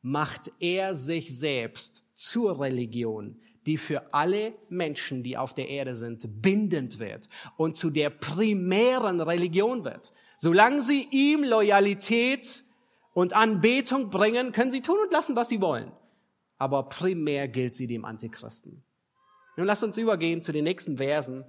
macht 0.00 0.50
er 0.60 0.94
sich 0.94 1.38
selbst 1.38 2.06
zur 2.14 2.58
Religion, 2.58 3.38
die 3.66 3.76
für 3.76 4.14
alle 4.14 4.54
Menschen, 4.70 5.22
die 5.22 5.36
auf 5.36 5.52
der 5.52 5.68
Erde 5.68 5.94
sind, 5.94 6.40
bindend 6.40 7.00
wird 7.00 7.28
und 7.58 7.76
zu 7.76 7.90
der 7.90 8.08
primären 8.08 9.20
Religion 9.20 9.84
wird. 9.84 10.14
Solange 10.38 10.80
sie 10.80 11.06
ihm 11.10 11.44
Loyalität 11.44 12.64
und 13.12 13.34
Anbetung 13.34 14.08
bringen, 14.08 14.52
können 14.52 14.70
sie 14.70 14.80
tun 14.80 14.96
und 15.04 15.12
lassen, 15.12 15.36
was 15.36 15.50
sie 15.50 15.60
wollen 15.60 15.92
aber 16.58 16.88
primär 16.88 17.48
gilt 17.48 17.74
sie 17.74 17.86
dem 17.86 18.04
Antichristen. 18.04 18.82
Nun 19.56 19.66
lass 19.66 19.82
uns 19.82 19.98
übergehen 19.98 20.42
zu 20.42 20.52
den 20.52 20.64
nächsten 20.64 20.96
Versen, 20.96 21.44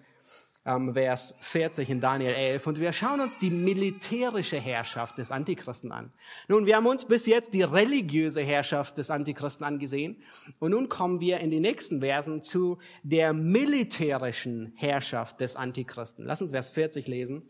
ähm, 0.65 0.93
Vers 0.93 1.35
40 1.41 1.89
in 1.89 2.01
Daniel 2.01 2.33
11, 2.33 2.67
und 2.67 2.79
wir 2.79 2.91
schauen 2.91 3.19
uns 3.19 3.37
die 3.37 3.51
militärische 3.51 4.59
Herrschaft 4.59 5.17
des 5.17 5.31
Antichristen 5.31 5.91
an. 5.91 6.11
Nun, 6.47 6.65
wir 6.65 6.75
haben 6.75 6.87
uns 6.87 7.05
bis 7.05 7.27
jetzt 7.27 7.53
die 7.53 7.61
religiöse 7.61 8.41
Herrschaft 8.41 8.97
des 8.97 9.11
Antichristen 9.11 9.65
angesehen, 9.65 10.23
und 10.59 10.71
nun 10.71 10.89
kommen 10.89 11.19
wir 11.19 11.39
in 11.39 11.51
den 11.51 11.61
nächsten 11.61 11.99
Versen 11.99 12.41
zu 12.41 12.79
der 13.03 13.33
militärischen 13.33 14.73
Herrschaft 14.75 15.39
des 15.39 15.55
Antichristen. 15.55 16.25
Lass 16.25 16.41
uns 16.41 16.51
Vers 16.51 16.71
40 16.71 17.07
lesen. 17.07 17.43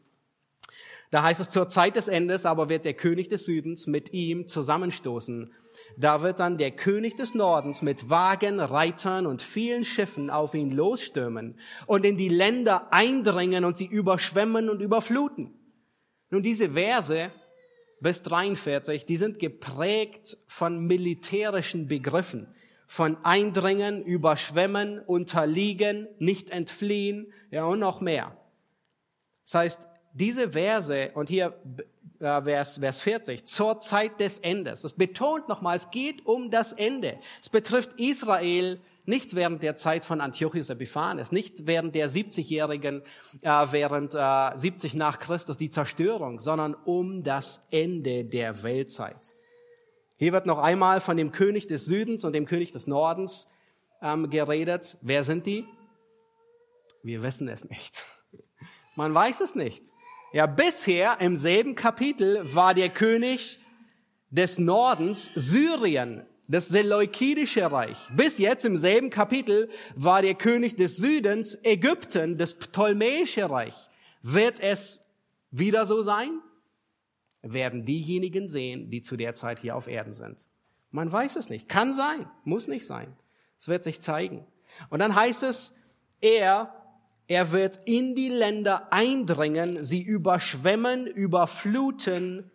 Da 1.11 1.23
heißt 1.23 1.39
es, 1.39 1.49
zur 1.49 1.69
Zeit 1.69 1.95
des 1.95 2.07
Endes 2.07 2.45
aber 2.45 2.67
wird 2.67 2.83
der 2.83 2.95
König 2.95 3.29
des 3.29 3.45
Südens 3.45 3.87
mit 3.87 4.11
ihm 4.11 4.47
zusammenstoßen 4.47 5.53
da 5.97 6.21
wird 6.21 6.39
dann 6.39 6.57
der 6.57 6.71
König 6.71 7.15
des 7.15 7.35
Nordens 7.35 7.81
mit 7.81 8.09
Wagen, 8.09 8.59
Reitern 8.59 9.25
und 9.25 9.41
vielen 9.41 9.85
Schiffen 9.85 10.29
auf 10.29 10.53
ihn 10.53 10.71
losstürmen 10.71 11.57
und 11.85 12.05
in 12.05 12.17
die 12.17 12.29
Länder 12.29 12.91
eindringen 12.91 13.65
und 13.65 13.77
sie 13.77 13.85
überschwemmen 13.85 14.69
und 14.69 14.81
überfluten. 14.81 15.53
Nun, 16.29 16.43
diese 16.43 16.71
Verse 16.71 17.31
bis 18.01 18.21
43, 18.23 19.05
die 19.05 19.17
sind 19.17 19.39
geprägt 19.39 20.37
von 20.47 20.85
militärischen 20.85 21.87
Begriffen, 21.87 22.53
von 22.87 23.17
Eindringen, 23.23 24.03
Überschwemmen, 24.03 24.99
Unterliegen, 24.99 26.07
nicht 26.19 26.49
entfliehen, 26.49 27.31
ja 27.51 27.65
und 27.65 27.79
noch 27.79 28.01
mehr. 28.01 28.37
Das 29.45 29.55
heißt, 29.55 29.87
diese 30.13 30.51
Verse, 30.51 31.11
und 31.13 31.29
hier 31.29 31.59
äh, 32.19 32.41
Vers, 32.41 32.77
Vers 32.77 33.01
40, 33.01 33.45
zur 33.45 33.79
Zeit 33.79 34.19
des 34.19 34.39
Endes. 34.39 34.81
Das 34.81 34.93
betont 34.93 35.47
nochmal, 35.47 35.75
es 35.75 35.89
geht 35.91 36.25
um 36.25 36.49
das 36.49 36.73
Ende. 36.73 37.19
Es 37.41 37.49
betrifft 37.49 37.93
Israel 37.99 38.79
nicht 39.05 39.35
während 39.35 39.61
der 39.61 39.77
Zeit 39.77 40.03
von 40.03 40.21
Antiochus 40.21 40.69
Epiphanes, 40.69 41.31
nicht 41.31 41.67
während 41.67 41.93
der 41.95 42.09
70-jährigen, 42.09 43.03
äh, 43.41 43.65
während 43.71 44.15
äh, 44.15 44.57
70 44.57 44.95
nach 44.95 45.19
Christus 45.19 45.57
die 45.57 45.69
Zerstörung, 45.69 46.39
sondern 46.39 46.73
um 46.73 47.23
das 47.23 47.65
Ende 47.71 48.25
der 48.25 48.63
Weltzeit. 48.63 49.35
Hier 50.17 50.31
wird 50.31 50.45
noch 50.45 50.59
einmal 50.59 51.01
von 51.01 51.17
dem 51.17 51.31
König 51.31 51.67
des 51.67 51.85
Südens 51.85 52.23
und 52.23 52.33
dem 52.33 52.45
König 52.45 52.71
des 52.71 52.87
Nordens 52.87 53.49
ähm, 54.01 54.29
geredet. 54.29 54.97
Wer 55.01 55.23
sind 55.23 55.45
die? 55.45 55.65
Wir 57.03 57.21
wissen 57.21 57.47
es 57.47 57.69
nicht. 57.69 58.01
Man 58.95 59.13
weiß 59.13 59.41
es 59.41 59.55
nicht. 59.55 59.83
Ja, 60.35 60.47
bisher 60.47 61.21
im 61.21 61.37
selben 61.37 61.75
Kapitel 61.75 62.41
war 62.53 62.73
der 62.73 62.89
König 62.89 63.57
des 64.29 64.59
Nordens 64.59 65.31
Syrien, 65.33 66.25
das 66.49 66.67
Seleukidische 66.67 67.71
Reich. 67.71 67.97
Bis 68.13 68.37
jetzt 68.37 68.65
im 68.65 68.75
selben 68.75 69.09
Kapitel 69.09 69.69
war 69.95 70.21
der 70.21 70.35
König 70.35 70.75
des 70.75 70.97
Südens 70.97 71.57
Ägypten, 71.63 72.37
das 72.37 72.53
Ptolemäische 72.53 73.49
Reich. 73.49 73.75
Wird 74.23 74.59
es 74.59 75.05
wieder 75.51 75.85
so 75.85 76.01
sein? 76.01 76.41
Werden 77.41 77.85
diejenigen 77.85 78.49
sehen, 78.49 78.91
die 78.91 79.01
zu 79.01 79.15
der 79.15 79.35
Zeit 79.35 79.59
hier 79.59 79.77
auf 79.77 79.87
Erden 79.87 80.11
sind. 80.11 80.49
Man 80.91 81.09
weiß 81.09 81.37
es 81.37 81.47
nicht. 81.47 81.69
Kann 81.69 81.93
sein, 81.93 82.29
muss 82.43 82.67
nicht 82.67 82.85
sein. 82.85 83.15
Es 83.57 83.69
wird 83.69 83.85
sich 83.85 84.01
zeigen. 84.01 84.45
Und 84.89 84.99
dann 84.99 85.15
heißt 85.15 85.43
es, 85.43 85.73
er 86.19 86.84
er 87.27 87.51
wird 87.51 87.79
in 87.85 88.15
die 88.15 88.29
Länder 88.29 88.91
eindringen, 88.91 89.83
sie 89.83 90.01
überschwemmen, 90.01 91.07
überfluten 91.07 92.51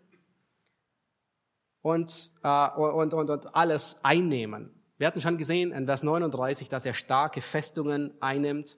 und, 1.82 2.30
äh, 2.42 2.68
und, 2.76 3.14
und, 3.14 3.30
und 3.30 3.54
alles 3.54 3.98
einnehmen. 4.02 4.70
Wir 4.98 5.06
hatten 5.06 5.20
schon 5.20 5.38
gesehen 5.38 5.72
in 5.72 5.86
Vers 5.86 6.02
39, 6.02 6.68
dass 6.68 6.84
er 6.84 6.94
starke 6.94 7.40
Festungen 7.40 8.12
einnimmt. 8.20 8.76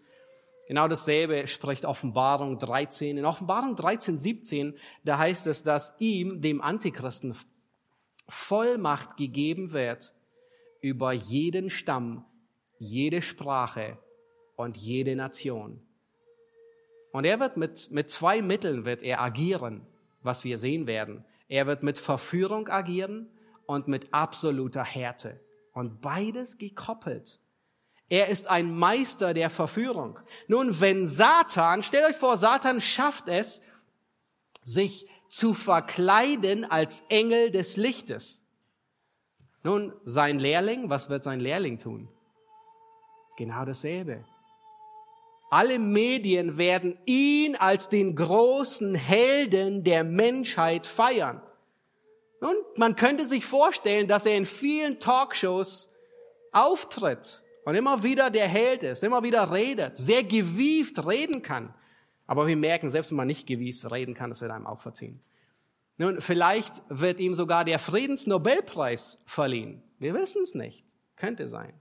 Genau 0.68 0.88
dasselbe 0.88 1.46
spricht 1.48 1.85
Offenbarung 1.85 2.59
13. 2.59 3.18
In 3.18 3.26
Offenbarung 3.26 3.76
13, 3.76 4.16
17, 4.16 4.78
da 5.05 5.18
heißt 5.18 5.46
es, 5.48 5.62
dass 5.62 5.94
ihm, 5.98 6.40
dem 6.40 6.62
Antichristen, 6.62 7.37
Vollmacht 8.28 9.16
gegeben 9.16 9.72
wird 9.72 10.14
über 10.81 11.12
jeden 11.12 11.68
Stamm, 11.68 12.24
jede 12.78 13.20
Sprache 13.20 13.98
und 14.57 14.77
jede 14.77 15.17
Nation. 15.17 15.81
Und 17.12 17.25
er 17.25 17.38
wird 17.41 17.57
mit, 17.57 17.91
mit 17.91 18.11
zwei 18.11 18.43
Mitteln 18.43 18.85
wird 18.85 19.03
er 19.03 19.21
agieren, 19.21 19.87
was 20.23 20.45
wir 20.45 20.59
sehen 20.59 20.87
werden. 20.87 21.25
Er 21.49 21.67
wird 21.67 21.83
mit 21.83 21.99
Verführung 21.99 22.69
agieren 22.69 23.29
und 23.67 23.88
mit 23.88 24.12
absoluter 24.15 24.85
Härte. 24.85 25.41
Und 25.75 26.01
beides 26.01 26.59
gekoppelt. 26.59 27.38
Er 28.09 28.29
ist 28.29 28.49
ein 28.49 28.75
Meister 28.77 29.33
der 29.35 29.51
Verführung. 29.51 30.19
Nun, 30.47 30.81
wenn 30.81 31.07
Satan, 31.07 31.83
stellt 31.83 32.05
euch 32.05 32.17
vor, 32.17 32.37
Satan 32.37 32.81
schafft 32.81 33.29
es, 33.29 33.62
sich 34.65 35.07
zu 35.29 35.55
verkleiden 35.55 36.65
als 36.65 37.03
Engel 37.09 37.51
des 37.51 37.77
Lichtes. 37.77 38.45
Nun, 39.62 39.95
sein 40.05 40.38
Lehrling, 40.38 40.91
was 40.91 41.09
wird 41.09 41.25
sein 41.25 41.41
Lehrling 41.41 41.79
tun? 41.79 42.09
Genau 43.38 43.65
dasselbe. 43.65 44.25
Alle 45.53 45.79
Medien 45.79 46.57
werden 46.57 46.97
ihn 47.05 47.57
als 47.57 47.91
den 47.91 48.17
großen 48.17 48.95
Helden 48.95 49.85
der 49.85 50.03
Menschheit 50.03 50.87
feiern. 50.87 51.43
Und 52.41 52.79
man 52.79 52.97
könnte 52.97 53.27
sich 53.27 53.45
vorstellen, 53.45 54.09
dass 54.09 54.25
er 54.25 54.35
in 54.35 54.47
vielen 54.47 54.99
Talkshows 54.99 55.93
auftritt 56.53 57.45
und 57.67 57.75
immer 57.75 58.03
wieder 58.03 58.31
der 58.31 58.49
Held 58.49 58.83
ist, 58.83 59.05
immer 59.05 59.23
wieder 59.25 59.53
redet, 59.53 59.98
sehr 59.98 60.25
gewieft 60.25 61.07
reden 61.07 61.42
kann. 61.42 61.75
Aber 62.27 62.46
wir 62.46 62.57
merken, 62.57 62.88
selbst 62.88 63.11
wenn 63.11 63.19
man 63.19 63.29
nicht 63.29 63.46
gewieft 63.46 63.90
reden 63.92 64.15
kann, 64.15 64.31
das 64.31 64.40
wird 64.40 64.53
einem 64.53 64.67
auch 64.67 64.81
verziehen. 64.81 65.21
Nun, 65.98 66.23
vielleicht 66.23 66.83
wird 66.88 67.21
ihm 67.21 67.35
sogar 67.35 67.67
der 67.67 67.79
Friedensnobelpreis 67.79 69.23
verliehen. 69.27 69.83
Wir 69.98 70.15
wissen 70.15 70.44
es 70.44 70.55
nicht. 70.55 70.87
Könnte 71.15 71.46
sein. 71.46 71.75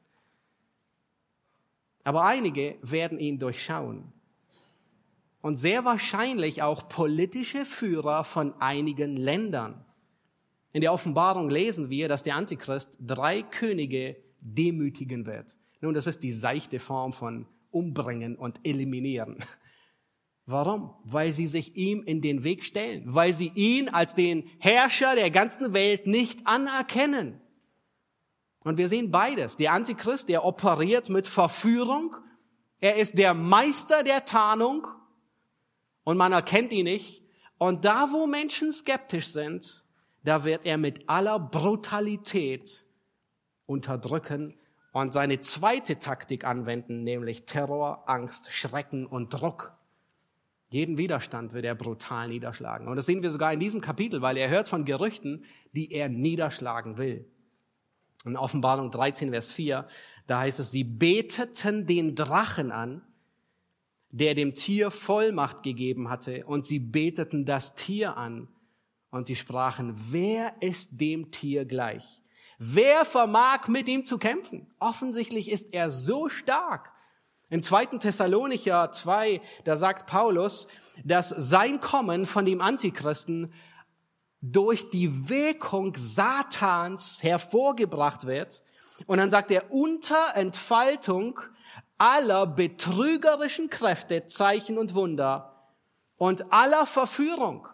Aber 2.04 2.24
einige 2.24 2.78
werden 2.82 3.20
ihn 3.20 3.40
durchschauen. 3.40 4.12
Und 5.42 5.58
sehr 5.58 5.86
wahrscheinlich 5.86 6.62
auch 6.62 6.88
politische 6.88 7.66
Führer 7.66 8.24
von 8.24 8.54
einigen 8.62 9.18
Ländern. 9.18 9.84
In 10.72 10.82
der 10.82 10.94
Offenbarung 10.94 11.50
lesen 11.50 11.90
wir, 11.90 12.08
dass 12.08 12.24
der 12.24 12.36
Antichrist 12.36 12.98
drei 13.02 13.42
Könige 13.42 14.18
demütigen 14.40 15.26
wird. 15.26 15.58
Nun, 15.82 15.94
das 15.94 16.08
ist 16.08 16.24
die 16.24 16.32
seichte 16.32 16.80
Form 16.80 17.12
von 17.12 17.48
umbringen 17.72 18.36
und 18.36 18.60
eliminieren. 18.66 19.38
Warum? 20.46 20.94
Weil 21.04 21.32
sie 21.32 21.48
sich 21.48 21.76
ihm 21.76 22.04
in 22.04 22.22
den 22.22 22.44
Weg 22.44 22.66
stellen, 22.66 23.04
weil 23.06 23.34
sie 23.34 23.52
ihn 23.56 23.90
als 23.90 24.16
den 24.16 24.44
Herrscher 24.60 25.16
der 25.16 25.32
ganzen 25.32 25.74
Welt 25.74 26.08
nicht 26.08 26.46
anerkennen. 26.46 27.41
Und 28.64 28.78
wir 28.78 28.90
sehen 28.90 29.12
beides. 29.12 29.58
Der 29.58 29.74
Antichrist, 29.74 30.30
der 30.30 30.46
operiert 30.46 31.10
mit 31.10 31.28
Verführung. 31.28 32.16
Er 32.80 32.98
ist 32.98 33.18
der 33.18 33.34
Meister 33.34 34.04
der 34.04 34.26
Tarnung 34.26 34.88
und 36.04 36.18
man 36.18 36.32
erkennt 36.32 36.72
ihn 36.72 36.86
nicht. 36.86 37.24
Und 37.58 37.86
da, 37.86 38.10
wo 38.12 38.28
Menschen 38.28 38.72
skeptisch 38.72 39.28
sind, 39.28 39.86
da 40.24 40.46
wird 40.46 40.66
er 40.66 40.78
mit 40.78 41.10
aller 41.10 41.40
Brutalität 41.40 42.86
unterdrücken 43.66 44.56
und 44.94 45.14
seine 45.14 45.40
zweite 45.42 46.00
Taktik 46.00 46.44
anwenden, 46.44 47.04
nämlich 47.04 47.46
Terror, 47.46 48.04
Angst, 48.08 48.52
Schrecken 48.52 49.06
und 49.06 49.30
Druck. 49.30 49.74
Jeden 50.70 50.98
Widerstand 50.98 51.54
wird 51.54 51.66
er 51.66 51.76
brutal 51.76 52.30
niederschlagen. 52.30 52.88
Und 52.88 52.96
das 52.96 53.06
sehen 53.06 53.24
wir 53.24 53.32
sogar 53.32 53.54
in 53.54 53.60
diesem 53.60 53.82
Kapitel, 53.82 54.22
weil 54.22 54.38
er 54.38 54.50
hört 54.50 54.68
von 54.68 54.86
Gerüchten, 54.86 55.46
die 55.74 55.92
er 55.92 56.10
niederschlagen 56.10 56.98
will. 56.98 57.30
In 58.26 58.38
Offenbarung 58.38 58.92
13, 58.92 59.32
Vers 59.32 59.52
4, 59.52 59.88
da 60.28 60.40
heißt 60.40 60.60
es, 60.60 60.72
sie 60.72 60.84
beteten 60.84 61.88
den 61.88 62.16
Drachen 62.16 62.72
an, 62.72 63.02
der 64.12 64.36
dem 64.36 64.54
Tier 64.54 64.92
Vollmacht 64.92 65.64
gegeben 65.64 66.10
hatte, 66.10 66.46
und 66.46 66.66
sie 66.66 66.80
beteten 66.80 67.46
das 67.46 67.76
Tier 67.76 68.18
an, 68.18 68.48
und 69.10 69.28
sie 69.28 69.36
sprachen, 69.36 69.94
wer 69.96 70.56
ist 70.62 70.90
dem 70.94 71.32
Tier 71.32 71.66
gleich? 71.66 72.22
Wer 72.58 73.06
vermag 73.06 73.68
mit 73.68 73.90
ihm 73.90 74.06
zu 74.06 74.18
kämpfen? 74.18 74.72
Offensichtlich 74.80 75.52
ist 75.52 75.74
er 75.74 75.90
so 75.90 76.30
stark. 76.30 76.94
In 77.50 77.62
2. 77.62 77.98
Thessalonicher 77.98 78.92
2, 78.92 79.42
da 79.66 79.76
sagt 79.76 80.08
Paulus, 80.08 80.68
dass 81.04 81.30
sein 81.30 81.82
Kommen 81.82 82.26
von 82.26 82.46
dem 82.46 82.62
Antichristen 82.62 83.52
durch 84.42 84.90
die 84.90 85.30
Wirkung 85.30 85.96
Satans 85.96 87.22
hervorgebracht 87.22 88.26
wird. 88.26 88.64
Und 89.06 89.20
dann 89.20 89.32
sagt 89.32 89.52
er, 89.52 89.72
unter 89.72 90.36
Entfaltung 90.36 91.40
aller 91.98 92.48
betrügerischen 92.48 93.70
Kräfte, 93.70 94.26
Zeichen 94.26 94.78
und 94.78 94.96
Wunder 94.96 95.70
und 96.18 96.52
aller 96.52 96.86
Verführung. 96.86 97.68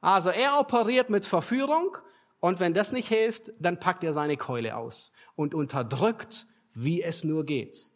Also 0.00 0.30
er 0.30 0.58
operiert 0.58 1.10
mit 1.10 1.26
Verführung 1.26 1.98
und 2.40 2.60
wenn 2.60 2.74
das 2.74 2.92
nicht 2.92 3.08
hilft, 3.08 3.52
dann 3.58 3.80
packt 3.80 4.04
er 4.04 4.12
seine 4.12 4.36
Keule 4.36 4.76
aus 4.76 5.12
und 5.34 5.54
unterdrückt, 5.54 6.46
wie 6.72 7.02
es 7.02 7.24
nur 7.24 7.44
geht. 7.44 7.90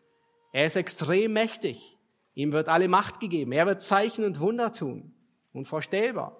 Er 0.52 0.66
ist 0.66 0.76
extrem 0.76 1.32
mächtig. 1.32 1.98
Ihm 2.34 2.52
wird 2.52 2.68
alle 2.68 2.88
Macht 2.88 3.20
gegeben. 3.20 3.52
Er 3.52 3.66
wird 3.66 3.82
Zeichen 3.82 4.24
und 4.24 4.40
Wunder 4.40 4.72
tun. 4.72 5.14
Unvorstellbar. 5.52 6.36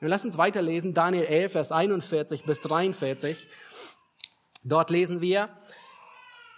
Wir 0.00 0.08
lassen 0.08 0.28
uns 0.28 0.38
weiterlesen, 0.38 0.94
Daniel 0.94 1.24
11, 1.24 1.52
Vers 1.52 1.72
41 1.72 2.44
bis 2.44 2.60
43. 2.60 3.48
Dort 4.62 4.90
lesen 4.90 5.20
wir, 5.20 5.48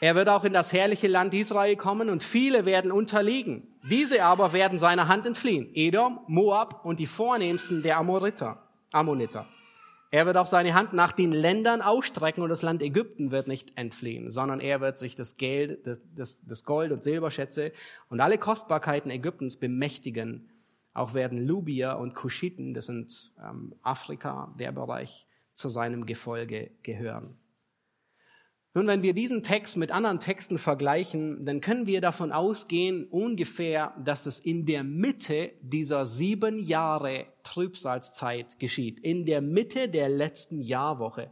er 0.01 0.15
wird 0.15 0.29
auch 0.29 0.45
in 0.45 0.53
das 0.53 0.75
herrliche 0.75 1.09
Land 1.09 1.33
Israel 1.33 1.77
kommen 1.77 2.11
und 2.11 2.23
viele 2.23 2.67
werden 2.67 2.93
unterliegen. 2.93 3.67
Diese 3.89 4.25
aber 4.25 4.53
werden 4.53 4.79
seiner 4.79 5.09
Hand 5.09 5.25
entfliehen. 5.25 5.71
Edom, 5.75 6.21
Moab 6.27 6.85
und 6.85 6.99
die 6.99 7.07
vornehmsten 7.07 7.83
der 7.83 7.97
Amoriter, 7.97 8.63
Ammoniter. 8.93 9.47
Er 10.11 10.27
wird 10.27 10.37
auch 10.37 10.47
seine 10.47 10.75
Hand 10.75 10.93
nach 10.93 11.13
den 11.13 11.33
Ländern 11.33 11.81
ausstrecken 11.81 12.43
und 12.43 12.51
das 12.51 12.63
Land 12.63 12.83
Ägypten 12.83 13.31
wird 13.31 13.49
nicht 13.49 13.79
entfliehen, 13.79 14.31
sondern 14.31 14.61
er 14.61 14.83
wird 14.83 14.99
sich 14.99 15.15
das 15.15 15.37
Geld, 15.39 15.87
das, 16.15 16.43
das 16.45 16.65
Gold 16.65 16.93
und 16.93 17.03
Silberschätze 17.03 17.73
und 18.11 18.21
alle 18.21 18.37
Kostbarkeiten 18.37 19.11
Ägyptens 19.11 19.57
bemächtigen 19.57 20.51
auch 20.93 21.15
werden 21.15 21.47
Lubier 21.47 21.97
und 21.99 22.15
Kuschiten, 22.15 22.75
das 22.75 22.87
sind 22.87 23.33
ähm, 23.43 23.75
Afrika, 23.83 24.55
der 24.59 24.73
Bereich, 24.73 25.27
zu 25.55 25.69
seinem 25.69 26.07
Gefolge 26.07 26.71
gehören. 26.83 27.37
Nun, 28.73 28.87
wenn 28.87 29.03
wir 29.03 29.15
diesen 29.15 29.43
Text 29.43 29.77
mit 29.77 29.91
anderen 29.91 30.21
Texten 30.21 30.57
vergleichen, 30.57 31.45
dann 31.45 31.61
können 31.61 31.87
wir 31.87 32.01
davon 32.01 32.31
ausgehen, 32.31 33.05
ungefähr, 33.05 33.93
dass 34.05 34.27
es 34.27 34.39
in 34.39 34.65
der 34.65 34.85
Mitte 34.85 35.51
dieser 35.61 36.07
sieben 36.07 36.61
Jahre 36.61 37.27
Trübsalzeit 37.43 38.61
geschieht. 38.61 39.01
In 39.01 39.27
der 39.27 39.41
Mitte 39.41 39.89
der 39.89 40.09
letzten 40.09 40.61
Jahrwoche. 40.61 41.31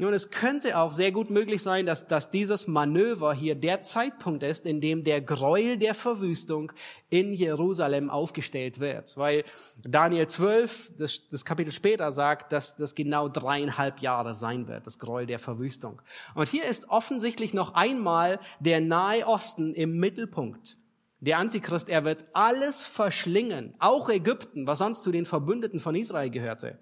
Nun, 0.00 0.14
es 0.14 0.30
könnte 0.30 0.78
auch 0.78 0.92
sehr 0.92 1.10
gut 1.10 1.28
möglich 1.28 1.60
sein, 1.60 1.84
dass, 1.84 2.06
dass 2.06 2.30
dieses 2.30 2.68
Manöver 2.68 3.34
hier 3.34 3.56
der 3.56 3.82
Zeitpunkt 3.82 4.44
ist, 4.44 4.64
in 4.64 4.80
dem 4.80 5.02
der 5.02 5.20
Gräuel 5.20 5.76
der 5.76 5.92
Verwüstung 5.92 6.70
in 7.10 7.32
Jerusalem 7.32 8.08
aufgestellt 8.08 8.78
wird. 8.78 9.16
Weil 9.16 9.42
Daniel 9.82 10.28
12, 10.28 10.92
das, 10.96 11.28
das 11.30 11.44
Kapitel 11.44 11.72
später 11.72 12.12
sagt, 12.12 12.52
dass 12.52 12.76
das 12.76 12.94
genau 12.94 13.28
dreieinhalb 13.28 13.98
Jahre 13.98 14.34
sein 14.34 14.68
wird, 14.68 14.86
das 14.86 15.00
Gräuel 15.00 15.26
der 15.26 15.40
Verwüstung. 15.40 16.00
Und 16.36 16.48
hier 16.48 16.64
ist 16.64 16.90
offensichtlich 16.90 17.52
noch 17.52 17.74
einmal 17.74 18.38
der 18.60 18.80
Nahe 18.80 19.26
Osten 19.26 19.74
im 19.74 19.98
Mittelpunkt. 19.98 20.76
Der 21.18 21.38
Antichrist, 21.38 21.90
er 21.90 22.04
wird 22.04 22.26
alles 22.34 22.84
verschlingen, 22.84 23.74
auch 23.80 24.08
Ägypten, 24.08 24.68
was 24.68 24.78
sonst 24.78 25.02
zu 25.02 25.10
den 25.10 25.26
Verbündeten 25.26 25.80
von 25.80 25.96
Israel 25.96 26.30
gehörte. 26.30 26.78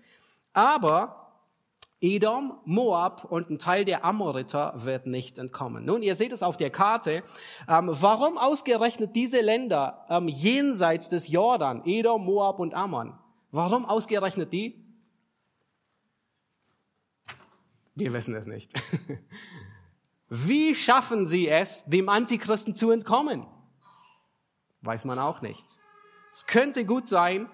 Aber 0.53 1.26
Edom, 2.01 2.61
Moab 2.65 3.25
und 3.25 3.49
ein 3.49 3.59
Teil 3.59 3.85
der 3.85 4.05
Amoriter 4.05 4.75
wird 4.77 5.07
nicht 5.07 5.39
entkommen. 5.39 5.85
Nun, 5.85 6.03
ihr 6.03 6.15
seht 6.15 6.33
es 6.33 6.43
auf 6.43 6.57
der 6.57 6.71
Karte. 6.71 7.23
Ähm, 7.69 7.89
warum 7.91 8.37
ausgerechnet 8.37 9.17
diese 9.17 9.41
Länder 9.41 10.05
ähm, 10.11 10.29
jenseits 10.29 11.09
des 11.09 11.29
Jordan, 11.29 11.83
Edom, 11.87 12.25
Moab 12.25 12.59
und 12.59 12.75
Ammon? 12.75 13.19
Warum 13.51 13.87
ausgerechnet 13.87 14.53
die? 14.53 14.85
Wir 17.95 18.13
wissen 18.13 18.35
es 18.35 18.47
nicht. 18.47 18.71
Wie 20.29 20.75
schaffen 20.75 21.25
sie 21.25 21.49
es, 21.49 21.87
dem 21.87 22.11
Antichristen 22.11 22.75
zu 22.75 22.91
entkommen? 22.91 23.47
Weiß 24.83 25.07
man 25.07 25.19
auch 25.19 25.41
nicht. 25.41 25.65
Es 26.31 26.47
könnte 26.47 26.85
gut 26.85 27.09
sein, 27.09 27.49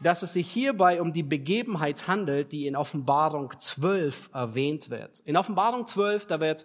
dass 0.00 0.22
es 0.22 0.32
sich 0.32 0.50
hierbei 0.50 1.00
um 1.00 1.12
die 1.12 1.22
Begebenheit 1.22 2.06
handelt, 2.08 2.52
die 2.52 2.66
in 2.66 2.76
Offenbarung 2.76 3.52
12 3.58 4.30
erwähnt 4.32 4.90
wird. 4.90 5.20
In 5.20 5.36
Offenbarung 5.36 5.86
12, 5.86 6.26
da 6.26 6.40
wird 6.40 6.64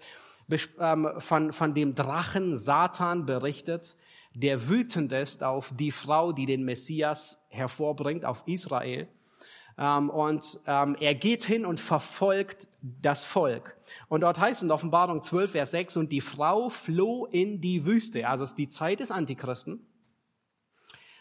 ähm, 0.79 1.09
von, 1.17 1.53
von 1.53 1.73
dem 1.73 1.95
Drachen 1.95 2.57
Satan 2.57 3.25
berichtet, 3.25 3.95
der 4.33 4.69
wütend 4.69 5.11
ist 5.11 5.43
auf 5.43 5.73
die 5.75 5.91
Frau, 5.91 6.31
die 6.31 6.45
den 6.45 6.63
Messias 6.63 7.41
hervorbringt, 7.49 8.25
auf 8.25 8.43
Israel. 8.45 9.07
Ähm, 9.77 10.09
und 10.09 10.59
ähm, 10.67 10.95
er 10.99 11.15
geht 11.15 11.43
hin 11.43 11.65
und 11.65 11.79
verfolgt 11.79 12.67
das 12.81 13.25
Volk. 13.25 13.77
Und 14.07 14.21
dort 14.21 14.39
heißt 14.39 14.59
es 14.59 14.63
in 14.63 14.71
Offenbarung 14.71 15.21
12, 15.21 15.51
Vers 15.51 15.71
6, 15.71 15.97
und 15.97 16.11
die 16.11 16.21
Frau 16.21 16.69
floh 16.69 17.25
in 17.25 17.61
die 17.61 17.85
Wüste. 17.85 18.27
Also 18.27 18.43
es 18.43 18.51
ist 18.51 18.57
die 18.57 18.69
Zeit 18.69 18.99
des 18.99 19.11
Antichristen, 19.11 19.85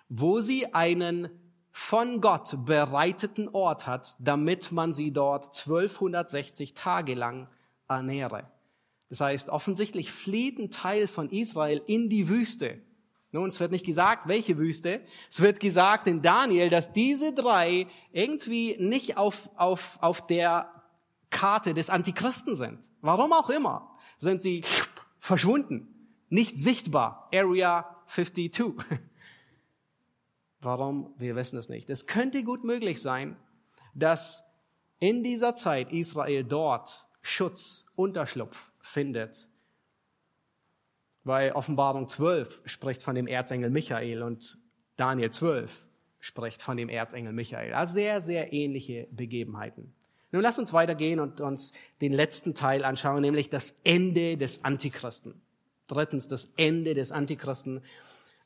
wo 0.08 0.40
sie 0.40 0.72
einen 0.74 1.30
von 1.72 2.20
Gott 2.20 2.64
bereiteten 2.64 3.48
Ort 3.48 3.86
hat, 3.86 4.16
damit 4.18 4.72
man 4.72 4.92
sie 4.92 5.12
dort 5.12 5.46
1260 5.46 6.74
Tage 6.74 7.14
lang 7.14 7.48
ernähre. 7.88 8.50
Das 9.08 9.20
heißt, 9.20 9.50
offensichtlich 9.50 10.12
flieht 10.12 10.58
ein 10.58 10.70
Teil 10.70 11.06
von 11.06 11.30
Israel 11.30 11.82
in 11.86 12.08
die 12.08 12.28
Wüste. 12.28 12.80
Nun, 13.32 13.48
es 13.48 13.60
wird 13.60 13.70
nicht 13.70 13.86
gesagt, 13.86 14.26
welche 14.26 14.58
Wüste. 14.58 15.00
Es 15.30 15.40
wird 15.40 15.60
gesagt 15.60 16.08
in 16.08 16.22
Daniel, 16.22 16.68
dass 16.68 16.92
diese 16.92 17.32
drei 17.32 17.86
irgendwie 18.12 18.76
nicht 18.78 19.16
auf, 19.16 19.48
auf, 19.56 19.98
auf 20.00 20.26
der 20.26 20.70
Karte 21.30 21.74
des 21.74 21.90
Antichristen 21.90 22.56
sind. 22.56 22.78
Warum 23.00 23.32
auch 23.32 23.50
immer 23.50 23.96
sind 24.18 24.42
sie 24.42 24.62
verschwunden, 25.18 25.88
nicht 26.28 26.58
sichtbar. 26.58 27.28
Area 27.32 27.96
52. 28.06 28.74
Warum? 30.60 31.14
Wir 31.18 31.36
wissen 31.36 31.58
es 31.58 31.68
nicht. 31.68 31.88
Es 31.88 32.06
könnte 32.06 32.42
gut 32.44 32.64
möglich 32.64 33.00
sein, 33.00 33.36
dass 33.94 34.44
in 34.98 35.22
dieser 35.22 35.54
Zeit 35.54 35.92
Israel 35.92 36.44
dort 36.44 37.08
Schutz, 37.22 37.86
Unterschlupf 37.96 38.70
findet. 38.80 39.48
Weil 41.24 41.52
Offenbarung 41.52 42.08
12 42.08 42.62
spricht 42.64 43.02
von 43.02 43.14
dem 43.14 43.26
Erzengel 43.26 43.70
Michael 43.70 44.22
und 44.22 44.58
Daniel 44.96 45.30
12 45.30 45.86
spricht 46.18 46.62
von 46.62 46.76
dem 46.76 46.88
Erzengel 46.88 47.32
Michael. 47.32 47.72
Also 47.74 47.94
sehr, 47.94 48.20
sehr 48.20 48.52
ähnliche 48.52 49.08
Begebenheiten. 49.10 49.94
Nun 50.32 50.42
lass 50.42 50.58
uns 50.58 50.72
weitergehen 50.72 51.18
und 51.18 51.40
uns 51.40 51.72
den 52.00 52.12
letzten 52.12 52.54
Teil 52.54 52.84
anschauen, 52.84 53.22
nämlich 53.22 53.50
das 53.50 53.74
Ende 53.82 54.36
des 54.36 54.64
Antichristen. 54.64 55.40
Drittens, 55.88 56.28
das 56.28 56.52
Ende 56.56 56.94
des 56.94 57.10
Antichristen. 57.10 57.82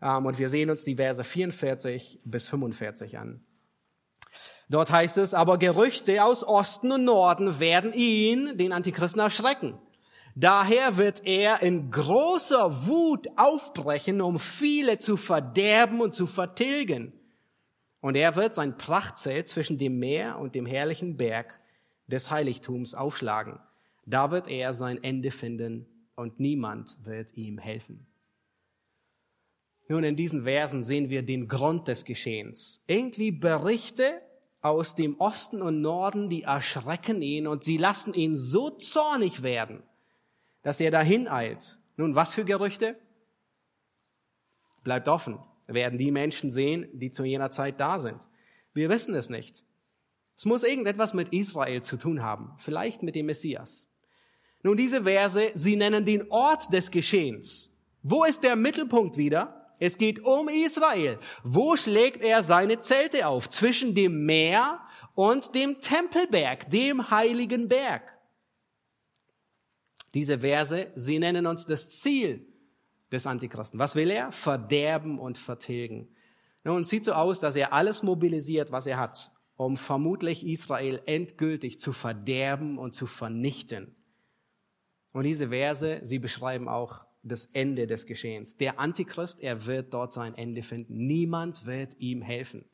Ähm, 0.05 0.27
und 0.27 0.39
wir 0.39 0.49
sehen 0.49 0.71
uns 0.71 0.85
die 0.85 0.97
Verse 0.97 1.25
44 1.25 2.21
bis 2.25 2.47
45 2.47 3.19
an. 3.19 3.41
Dort 4.69 4.91
heißt 4.91 5.19
es, 5.19 5.35
aber 5.35 5.59
Gerüchte 5.59 6.23
aus 6.23 6.47
Osten 6.47 6.93
und 6.93 7.05
Norden 7.05 7.59
werden 7.59 7.93
ihn, 7.93 8.57
den 8.57 8.73
Antichristen, 8.73 9.21
erschrecken. 9.21 9.79
Daher 10.37 10.97
wird 10.97 11.25
er 11.27 11.63
in 11.63 11.91
großer 11.91 12.87
Wut 12.87 13.29
aufbrechen, 13.37 14.21
um 14.21 14.39
viele 14.39 14.99
zu 14.99 15.17
verderben 15.17 16.01
und 16.01 16.15
zu 16.15 16.27
vertilgen. 16.27 17.13
Und 18.01 18.17
er 18.17 18.37
wird 18.37 18.55
sein 18.55 18.77
Prachtzelt 18.77 19.49
zwischen 19.49 19.79
dem 19.79 19.99
Meer 19.99 20.39
und 20.39 20.55
dem 20.55 20.67
herrlichen 20.67 21.17
Berg 21.17 21.55
des 22.07 22.31
Heiligtums 22.31 22.95
aufschlagen. 22.95 23.61
Da 24.07 24.31
wird 24.31 24.49
er 24.49 24.73
sein 24.73 25.03
Ende 25.03 25.31
finden 25.31 25.87
und 26.17 26.41
niemand 26.41 26.97
wird 27.05 27.37
ihm 27.37 27.59
helfen. 27.59 28.07
Nun, 29.89 30.05
in 30.05 30.17
diesen 30.17 30.45
Versen 30.45 30.83
sehen 30.83 31.11
wir 31.11 31.23
den 31.23 31.47
Grund 31.47 31.89
des 31.89 32.05
Geschehens. 32.05 32.83
Irgendwie 32.87 33.33
Berichte 33.33 34.23
aus 34.63 34.95
dem 34.95 35.21
Osten 35.21 35.61
und 35.61 35.83
Norden, 35.83 36.31
die 36.31 36.43
erschrecken 36.43 37.21
ihn 37.21 37.47
und 37.47 37.65
sie 37.65 37.77
lassen 37.77 38.15
ihn 38.15 38.37
so 38.37 38.71
zornig 38.71 39.43
werden, 39.43 39.83
dass 40.63 40.81
er 40.81 40.91
dahin 40.91 41.29
eilt. 41.29 41.79
Nun, 41.97 42.15
was 42.15 42.33
für 42.33 42.47
Gerüchte? 42.47 42.97
Bleibt 44.83 45.09
offen. 45.09 45.39
werden 45.67 45.99
die 45.99 46.11
Menschen 46.11 46.51
sehen, 46.51 46.89
die 46.93 47.11
zu 47.11 47.25
jener 47.25 47.51
Zeit 47.51 47.81
da 47.81 47.99
sind. 47.99 48.19
Wir 48.75 48.91
wissen 48.91 49.15
es 49.15 49.31
nicht. 49.31 49.65
Es 50.37 50.45
muss 50.45 50.63
irgendetwas 50.63 51.15
mit 51.15 51.33
Israel 51.33 51.83
zu 51.83 51.97
tun 51.97 52.23
haben, 52.23 52.53
vielleicht 52.59 53.03
mit 53.03 53.15
dem 53.15 53.27
Messias. 53.27 53.89
Nun, 54.63 54.77
diese 54.77 55.05
Verse, 55.05 55.53
sie 55.55 55.77
nennen 55.77 56.05
den 56.05 56.31
Ort 56.31 56.73
des 56.73 56.91
Geschehens. 56.91 57.71
Wo 58.03 58.25
ist 58.25 58.43
der 58.43 58.57
Mittelpunkt 58.57 59.17
wieder? 59.17 59.64
Es 59.79 59.99
geht 59.99 60.25
um 60.25 60.49
Israel. 60.49 61.19
Wo 61.43 61.77
schlägt 61.77 62.23
er 62.23 62.43
seine 62.43 62.81
Zelte 62.81 63.27
auf? 63.27 63.49
Zwischen 63.49 63.95
dem 63.95 64.25
Meer 64.25 64.81
und 65.15 65.55
dem 65.55 65.81
Tempelberg, 65.81 66.69
dem 66.71 67.11
heiligen 67.11 67.69
Berg. 67.69 68.03
Diese 70.15 70.39
Verse, 70.39 70.93
sie 70.95 71.19
nennen 71.19 71.47
uns 71.47 71.67
das 71.67 72.01
Ziel 72.01 72.47
des 73.11 73.27
Antichristen. 73.27 73.79
Was 73.79 73.97
will 73.97 74.11
er? 74.11 74.31
Verderben 74.31 75.19
und 75.19 75.39
vertilgen. 75.39 76.09
Nun, 76.63 76.85
sieht 76.85 77.05
so 77.05 77.13
aus, 77.13 77.41
dass 77.41 77.57
er 77.57 77.73
alles 77.73 78.03
mobilisiert, 78.03 78.73
was 78.73 78.87
er 78.87 78.99
hat, 78.99 79.33
um 79.57 79.77
vermutlich 79.77 80.47
Israel 80.47 81.03
endgültig 81.07 81.79
zu 81.79 81.93
verderben 81.93 82.79
und 82.79 82.95
zu 82.95 83.07
vernichten. 83.07 83.95
Und 85.13 85.25
diese 85.25 85.49
Verse, 85.51 86.01
sie 86.03 86.19
beschreiben 86.19 86.69
auch 86.69 87.07
das 87.25 87.47
Ende 87.47 87.87
des 87.87 88.07
Geschehens. 88.07 88.57
Der 88.57 88.79
Antichrist, 88.79 89.41
er 89.41 89.67
wird 89.67 89.95
dort 89.95 90.13
sein 90.13 90.35
Ende 90.35 90.63
finden. 90.63 91.07
Niemand 91.07 91.67
wird 91.67 91.99
ihm 91.99 92.23
helfen. 92.23 92.65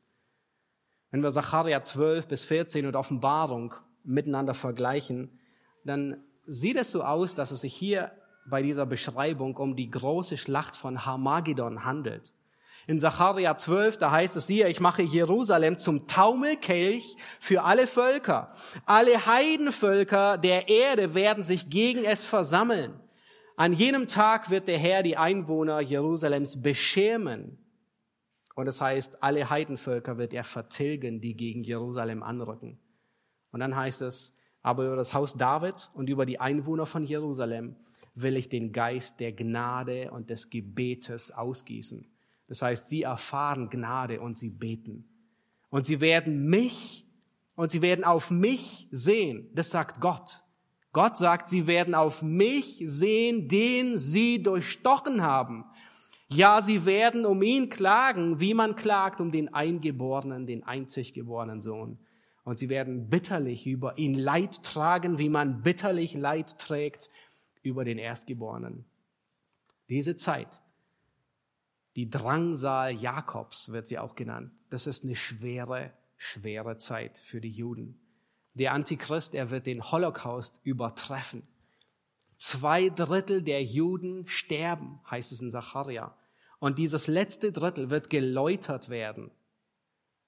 Wenn 1.11 1.22
wir 1.22 1.30
Sacharja 1.30 1.82
12 1.82 2.28
bis 2.28 2.44
14 2.44 2.86
und 2.86 2.96
Offenbarung 2.96 3.74
miteinander 4.05 4.55
vergleichen, 4.55 5.38
dann 5.84 6.22
sieht 6.46 6.76
es 6.76 6.92
so 6.92 7.03
aus, 7.03 7.34
dass 7.34 7.51
es 7.51 7.62
sich 7.62 7.74
hier 7.74 8.12
bei 8.46 8.62
dieser 8.62 8.86
Beschreibung 8.86 9.57
um 9.57 9.76
die 9.76 9.90
große 9.90 10.36
Schlacht 10.36 10.76
von 10.76 11.05
Harmagedon 11.05 11.84
handelt. 11.84 12.32
In 12.86 12.98
Sacharja 12.98 13.57
12, 13.57 13.98
da 13.98 14.11
heißt 14.11 14.36
es 14.36 14.48
hier, 14.48 14.68
ich 14.68 14.80
mache 14.80 15.03
Jerusalem 15.03 15.78
zum 15.78 16.09
Taumelkelch 16.09 17.16
für 17.38 17.62
alle 17.62 17.86
Völker. 17.86 18.51
Alle 18.86 19.26
Heidenvölker 19.26 20.38
der 20.38 20.68
Erde 20.68 21.14
werden 21.14 21.44
sich 21.44 21.70
gegen 21.70 22.05
es 22.05 22.24
versammeln. 22.24 22.98
An 23.57 23.72
jenem 23.72 24.09
Tag 24.09 24.51
wird 24.51 24.68
der 24.68 24.78
Herr 24.78 25.03
die 25.03 25.16
Einwohner 25.16 25.80
Jerusalems 25.80 26.62
beschämen. 26.62 27.59
Und 28.55 28.66
das 28.66 28.80
heißt, 28.80 29.22
alle 29.22 29.48
Heidenvölker 29.51 30.18
wird 30.18 30.34
er 30.34 30.44
vertilgen, 30.44 31.20
die 31.20 31.34
gegen 31.34 31.62
Jerusalem 31.62 32.22
anrücken. 32.22 32.78
Und 33.53 33.61
dann 33.61 33.76
heißt 33.76 34.03
es, 34.03 34.36
aber 34.62 34.86
über 34.86 34.96
das 34.96 35.14
Haus 35.14 35.34
David 35.34 35.90
und 35.94 36.09
über 36.09 36.26
die 36.26 36.40
Einwohner 36.40 36.86
von 36.86 37.05
Jerusalem 37.05 37.76
will 38.14 38.36
ich 38.36 38.48
den 38.48 38.72
Geist 38.72 39.20
der 39.20 39.32
Gnade 39.32 40.11
und 40.11 40.30
des 40.30 40.51
Gebetes 40.51 41.30
ausgießen. 41.30 42.07
Das 42.48 42.62
heißt, 42.62 42.88
sie 42.88 43.03
erfahren 43.03 43.70
Gnade 43.70 44.20
und 44.20 44.36
sie 44.36 44.51
beten. 44.51 45.09
Und 45.70 45.86
sie 45.86 46.01
werden 46.01 46.46
mich 46.46 47.07
und 47.55 47.70
sie 47.70 47.80
werden 47.80 48.05
auf 48.05 48.30
mich 48.30 48.88
sehen. 48.90 49.48
Das 49.55 49.70
sagt 49.70 50.01
Gott. 50.01 50.42
Gott 50.93 51.16
sagt, 51.16 51.49
sie 51.49 51.66
werden 51.66 51.95
auf 51.95 52.22
mich 52.22 52.82
sehen, 52.84 53.49
den 53.49 53.97
sie 53.97 54.43
durchstochen 54.43 55.22
haben. 55.22 55.64
Ja, 56.28 56.62
sie 56.62 56.84
werden 56.84 57.26
um 57.26 57.43
ihn 57.43 57.68
klagen, 57.68 58.41
wie 58.41 58.55
man 58.55 58.76
klagt 58.76 59.20
um 59.20 59.32
den 59.32 59.53
Eingeborenen, 59.53 60.47
den 60.47 60.62
einzig 60.64 61.12
geborenen 61.12 61.61
Sohn. 61.61 61.99
Und 62.45 62.59
sie 62.59 62.68
werden 62.68 63.09
bitterlich 63.09 63.66
über 63.66 63.99
ihn 63.99 64.14
Leid 64.14 64.62
tragen, 64.62 65.18
wie 65.18 65.28
man 65.28 65.62
bitterlich 65.62 66.14
Leid 66.14 66.59
trägt 66.59 67.11
über 67.62 67.84
den 67.84 67.99
Erstgeborenen. 67.99 68.84
Diese 69.88 70.16
Zeit, 70.16 70.61
die 71.97 72.09
Drangsal 72.09 72.93
Jakobs 72.95 73.72
wird 73.72 73.86
sie 73.86 73.99
auch 73.99 74.14
genannt, 74.14 74.53
das 74.70 74.86
ist 74.86 75.05
eine 75.05 75.16
schwere, 75.16 75.93
schwere 76.16 76.76
Zeit 76.76 77.18
für 77.18 77.41
die 77.41 77.51
Juden. 77.51 77.99
Der 78.61 78.74
Antichrist, 78.74 79.34
er 79.34 79.48
wird 79.48 79.66
den 79.66 79.90
Holocaust 79.90 80.61
übertreffen. 80.64 81.44
Zwei 82.36 82.90
Drittel 82.90 83.40
der 83.40 83.62
Juden 83.62 84.26
sterben, 84.26 85.00
heißt 85.11 85.32
es 85.32 85.40
in 85.40 85.50
Zacharia. 85.50 86.14
Und 86.58 86.76
dieses 86.76 87.06
letzte 87.06 87.52
Drittel 87.52 87.88
wird 87.88 88.11
geläutert 88.11 88.90
werden. 88.90 89.30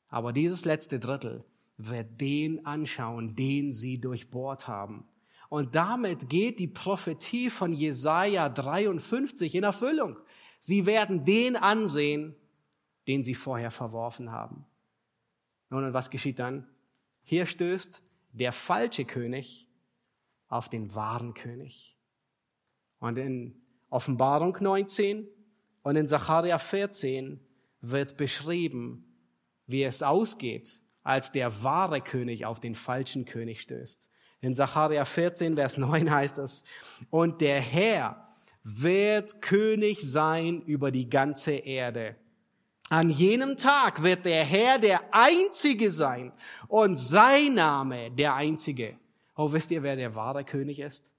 Aber 0.09 0.33
dieses 0.33 0.65
letzte 0.65 0.99
Drittel 0.99 1.45
wird 1.77 2.23
den 2.23 2.65
anschauen, 2.65 3.37
den 3.37 3.71
sie 3.71 4.01
durchbohrt 4.01 4.67
haben. 4.67 5.05
Und 5.51 5.75
damit 5.75 6.31
geht 6.31 6.59
die 6.59 6.69
Prophetie 6.69 7.51
von 7.51 7.75
Jesaja 7.75 8.49
53 8.49 9.55
in 9.57 9.65
Erfüllung. 9.65 10.17
Sie 10.59 10.87
werden 10.87 11.27
den 11.27 11.55
ansehen, 11.55 12.35
den 13.07 13.25
sie 13.25 13.35
vorher 13.35 13.71
verworfen 13.71 14.33
haben. 14.33 14.65
Nun, 15.69 15.85
und 15.85 15.93
was 15.93 16.09
geschieht 16.09 16.39
dann? 16.39 16.67
Hier 17.25 17.45
stößt 17.45 18.03
der 18.33 18.53
falsche 18.53 19.05
König 19.05 19.69
auf 20.49 20.69
den 20.69 20.95
wahren 20.95 21.35
König. 21.35 21.97
Und 22.99 23.19
in 23.19 23.63
Offenbarung 23.91 24.57
19 24.61 25.29
und 25.83 25.97
in 25.97 26.09
Sacharja 26.09 26.59
14 26.59 27.41
wird 27.81 28.17
beschrieben, 28.17 29.05
wie 29.67 29.83
es 29.83 30.03
ausgeht, 30.03 30.81
als 31.03 31.33
der 31.33 31.63
wahre 31.63 32.01
König 32.01 32.47
auf 32.47 32.61
den 32.61 32.75
falschen 32.75 33.25
König 33.25 33.61
stößt. 33.61 34.09
In 34.41 34.55
Sacharja 34.55 35.05
14, 35.05 35.57
Vers 35.57 35.79
9 35.79 36.11
heißt 36.11 36.39
es, 36.39 36.65
und 37.11 37.41
der 37.41 37.61
Herr 37.61 38.29
wird 38.63 39.43
König 39.43 40.01
sein 40.03 40.63
über 40.63 40.91
die 40.91 41.09
ganze 41.09 41.53
Erde. 41.53 42.17
An 42.93 43.09
jenem 43.09 43.57
Tag 43.57 44.03
wird 44.03 44.27
der 44.27 44.45
Herr 44.45 44.79
der 44.79 45.15
Einzige 45.15 45.91
sein 45.91 46.31
und 46.69 46.99
sein 46.99 47.55
Name 47.55 48.11
der 48.11 48.35
Einzige. 48.35 48.99
Oh, 49.35 49.51
wisst 49.51 49.71
ihr, 49.71 49.83
wer 49.83 49.97
der 49.97 50.15
wahre 50.15 50.45
König 50.45 50.79
ist? 50.79 51.11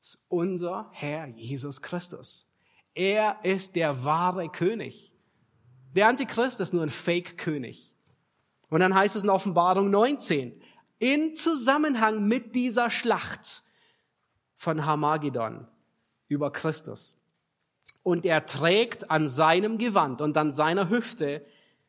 Das 0.00 0.14
ist 0.14 0.24
unser 0.26 0.88
Herr 0.90 1.28
Jesus 1.28 1.80
Christus. 1.80 2.48
Er 2.94 3.38
ist 3.44 3.76
der 3.76 4.04
wahre 4.04 4.48
König. 4.48 5.14
Der 5.94 6.08
Antichrist 6.08 6.60
ist 6.60 6.74
nur 6.74 6.82
ein 6.82 6.90
Fake-König. 6.90 7.94
Und 8.70 8.80
dann 8.80 8.96
heißt 8.96 9.14
es 9.14 9.22
in 9.22 9.30
Offenbarung 9.30 9.88
19, 9.88 10.60
in 10.98 11.36
Zusammenhang 11.36 12.26
mit 12.26 12.56
dieser 12.56 12.90
Schlacht 12.90 13.62
von 14.56 14.84
Hamagedon 14.84 15.68
über 16.26 16.50
Christus 16.50 17.19
und 18.02 18.24
er 18.24 18.46
trägt 18.46 19.10
an 19.10 19.28
seinem 19.28 19.78
Gewand 19.78 20.20
und 20.20 20.36
an 20.36 20.52
seiner 20.52 20.88
Hüfte 20.88 21.44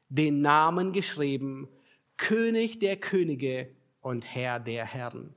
den 0.09 0.41
Namen 0.41 0.91
geschrieben, 0.91 1.69
König 2.17 2.79
der 2.79 2.97
Könige 2.97 3.69
und 4.01 4.25
Herr 4.25 4.59
der 4.59 4.85
Herren. 4.85 5.33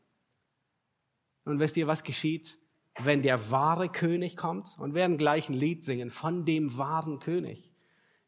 Und 1.44 1.60
wisst 1.60 1.76
ihr, 1.76 1.86
was 1.86 2.02
geschieht, 2.02 2.58
wenn 3.02 3.22
der 3.22 3.50
wahre 3.50 3.88
König 3.88 4.36
kommt? 4.36 4.76
Und 4.78 4.94
wir 4.94 5.00
werden 5.00 5.18
gleich 5.18 5.48
ein 5.48 5.54
Lied 5.54 5.84
singen 5.84 6.10
von 6.10 6.44
dem 6.44 6.76
wahren 6.76 7.18
König. 7.18 7.72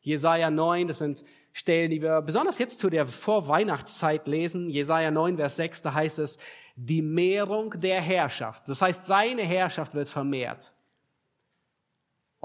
Jesaja 0.01 0.51
9, 0.51 0.89
das 0.89 0.99
sind 0.99 1.25
Stellen, 1.53 1.91
die 1.91 2.03
wir 2.03 2.21
besonders 2.23 2.59
jetzt 2.59 2.79
zu 2.79 2.91
der 2.91 3.07
Vorweihnachtszeit 3.07 4.29
lesen. 4.29 4.71
Jesaja 4.71 5.11
9, 5.11 5.37
Vers 5.37 5.57
6, 5.57 5.83
da 5.83 5.95
heißt 5.95 6.19
es, 6.21 6.39
die 6.77 7.03
Mehrung 7.03 7.71
der 7.81 8.01
Herrschaft. 8.01 8.69
Das 8.69 8.83
heißt, 8.83 9.07
seine 9.07 9.43
Herrschaft 9.43 9.95
wird 9.95 10.09
vermehrt. 10.09 10.76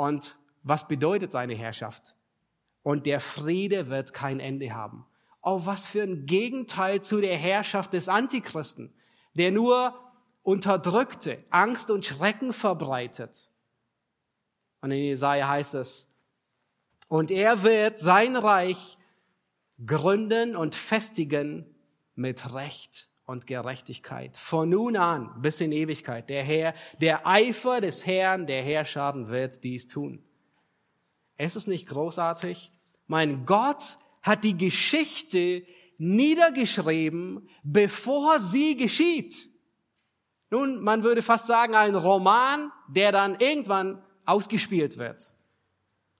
Und 0.02 0.40
was 0.64 0.88
bedeutet 0.88 1.32
seine 1.32 1.54
Herrschaft? 1.54 2.16
Und 2.82 3.06
der 3.06 3.20
Friede 3.20 3.88
wird 3.90 4.16
kein 4.16 4.40
Ende 4.40 4.74
haben. 4.74 5.06
Oh, 5.44 5.62
was 5.68 5.86
für 5.86 6.02
ein 6.02 6.26
Gegenteil 6.26 7.02
zu 7.02 7.22
der 7.22 7.38
Herrschaft 7.38 7.94
des 7.94 8.10
Antichristen, 8.10 8.92
der 9.36 9.52
nur 9.52 9.94
unterdrückte, 10.42 11.46
Angst 11.52 11.92
und 11.92 12.04
Schrecken 12.04 12.52
verbreitet. 12.52 13.52
Und 14.82 14.90
in 14.90 15.04
Jesaja 15.04 15.48
heißt 15.48 15.76
es, 15.76 16.12
und 17.08 17.30
er 17.30 17.62
wird 17.62 18.00
sein 18.00 18.38
Reich 18.38 18.98
gründen 19.86 20.56
und 20.56 20.74
festigen 20.74 21.76
mit 22.16 22.56
Recht 22.56 23.11
und 23.26 23.48
Gerechtigkeit. 23.48 24.38
Von 24.38 24.70
nun 24.70 24.98
an 24.98 25.42
bis 25.42 25.62
in 25.62 25.72
Ewigkeit. 25.72 26.30
Der 26.30 26.44
Herr, 26.44 26.74
der 27.00 27.26
Eifer 27.26 27.82
des 27.82 28.06
Herrn, 28.06 28.48
der 28.48 28.64
Herrscher 28.64 29.28
wird 29.30 29.64
dies 29.64 29.88
tun. 29.88 30.24
Es 31.38 31.56
ist 31.56 31.68
nicht 31.68 31.88
großartig. 31.88 32.72
Mein 33.08 33.46
Gott 33.46 33.98
hat 34.22 34.44
die 34.44 34.58
Geschichte 34.58 35.64
niedergeschrieben, 35.98 37.50
bevor 37.64 38.40
sie 38.40 38.76
geschieht. 38.76 39.50
Nun, 40.50 40.82
man 40.82 41.04
würde 41.04 41.22
fast 41.22 41.48
sagen, 41.48 41.76
ein 41.76 41.96
Roman, 41.96 42.72
der 42.90 43.12
dann 43.12 43.40
irgendwann 43.40 44.04
ausgespielt 44.26 44.98
wird. 44.98 45.34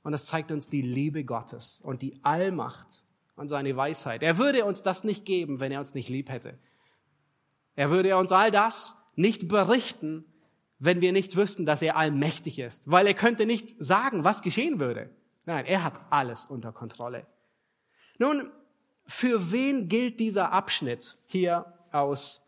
Und 0.04 0.14
das 0.14 0.26
zeigt 0.26 0.52
uns 0.52 0.70
die 0.70 0.82
Liebe 0.82 1.24
Gottes 1.26 1.82
und 1.84 2.02
die 2.02 2.24
Allmacht 2.24 3.04
und 3.36 3.50
seine 3.50 3.76
Weisheit. 3.76 4.24
Er 4.24 4.38
würde 4.38 4.66
uns 4.66 4.84
das 4.84 5.04
nicht 5.04 5.26
geben, 5.26 5.60
wenn 5.60 5.72
er 5.72 5.80
uns 5.80 5.94
nicht 5.94 6.10
lieb 6.10 6.30
hätte. 6.30 6.58
Er 7.76 7.90
würde 7.90 8.16
uns 8.18 8.32
all 8.32 8.52
das 8.52 8.98
nicht 9.16 9.48
berichten, 9.48 10.26
wenn 10.80 11.02
wir 11.02 11.12
nicht 11.12 11.36
wüssten, 11.36 11.66
dass 11.66 11.82
er 11.82 11.96
allmächtig 11.96 12.60
ist. 12.60 12.90
Weil 12.90 13.08
er 13.08 13.14
könnte 13.14 13.46
nicht 13.46 13.76
sagen, 13.78 14.24
was 14.24 14.42
geschehen 14.42 14.80
würde. 14.80 15.10
Nein, 15.46 15.66
er 15.66 15.84
hat 15.84 16.00
alles 16.10 16.46
unter 16.46 16.72
Kontrolle. 16.72 17.26
Nun, 18.18 18.52
für 19.06 19.52
wen 19.52 19.90
gilt 19.90 20.20
dieser 20.20 20.52
Abschnitt 20.52 21.18
hier 21.26 21.74
aus 21.92 22.48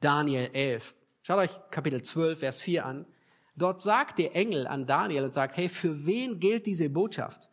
Daniel 0.00 0.50
11? 0.52 0.94
Schaut 1.22 1.38
euch 1.38 1.50
Kapitel 1.70 2.02
12, 2.02 2.38
Vers 2.38 2.60
4 2.62 2.86
an. 2.86 3.06
Dort 3.54 3.80
sagt 3.80 4.18
der 4.18 4.34
Engel 4.34 4.66
an 4.66 4.86
Daniel 4.86 5.24
und 5.24 5.34
sagt, 5.34 5.56
hey, 5.56 5.68
für 5.68 6.06
wen 6.06 6.40
gilt 6.40 6.66
diese 6.66 6.88
Botschaft? 6.88 7.48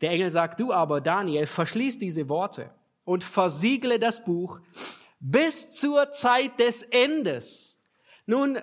Der 0.00 0.10
Engel 0.10 0.30
sagt, 0.30 0.60
du 0.60 0.72
aber, 0.72 1.00
Daniel, 1.00 1.46
verschließ 1.46 1.98
diese 1.98 2.28
Worte 2.28 2.70
und 3.04 3.24
versiegle 3.24 3.98
das 3.98 4.24
Buch 4.24 4.60
bis 5.22 5.70
zur 5.70 6.10
Zeit 6.10 6.58
des 6.58 6.82
Endes. 6.82 7.80
Nun, 8.26 8.58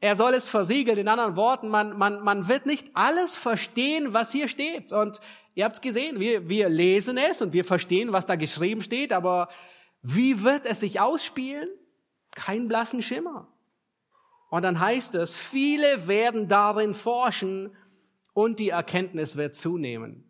er 0.00 0.16
soll 0.16 0.32
es 0.34 0.48
versiegeln. 0.48 0.98
In 0.98 1.08
anderen 1.08 1.36
Worten, 1.36 1.68
man, 1.68 1.96
man, 1.96 2.22
man 2.24 2.48
wird 2.48 2.64
nicht 2.64 2.88
alles 2.94 3.36
verstehen, 3.36 4.14
was 4.14 4.32
hier 4.32 4.48
steht. 4.48 4.92
Und 4.92 5.20
ihr 5.54 5.64
habt 5.64 5.76
es 5.76 5.80
gesehen, 5.82 6.18
wir, 6.18 6.48
wir 6.48 6.70
lesen 6.70 7.18
es 7.18 7.42
und 7.42 7.52
wir 7.52 7.64
verstehen, 7.64 8.12
was 8.12 8.24
da 8.24 8.36
geschrieben 8.36 8.80
steht, 8.80 9.12
aber 9.12 9.48
wie 10.02 10.42
wird 10.42 10.64
es 10.64 10.80
sich 10.80 10.98
ausspielen? 10.98 11.68
Kein 12.30 12.68
blassen 12.68 13.02
Schimmer. 13.02 13.48
Und 14.50 14.62
dann 14.62 14.80
heißt 14.80 15.14
es, 15.14 15.36
viele 15.36 16.08
werden 16.08 16.48
darin 16.48 16.94
forschen 16.94 17.76
und 18.32 18.60
die 18.60 18.70
Erkenntnis 18.70 19.36
wird 19.36 19.54
zunehmen. 19.54 20.24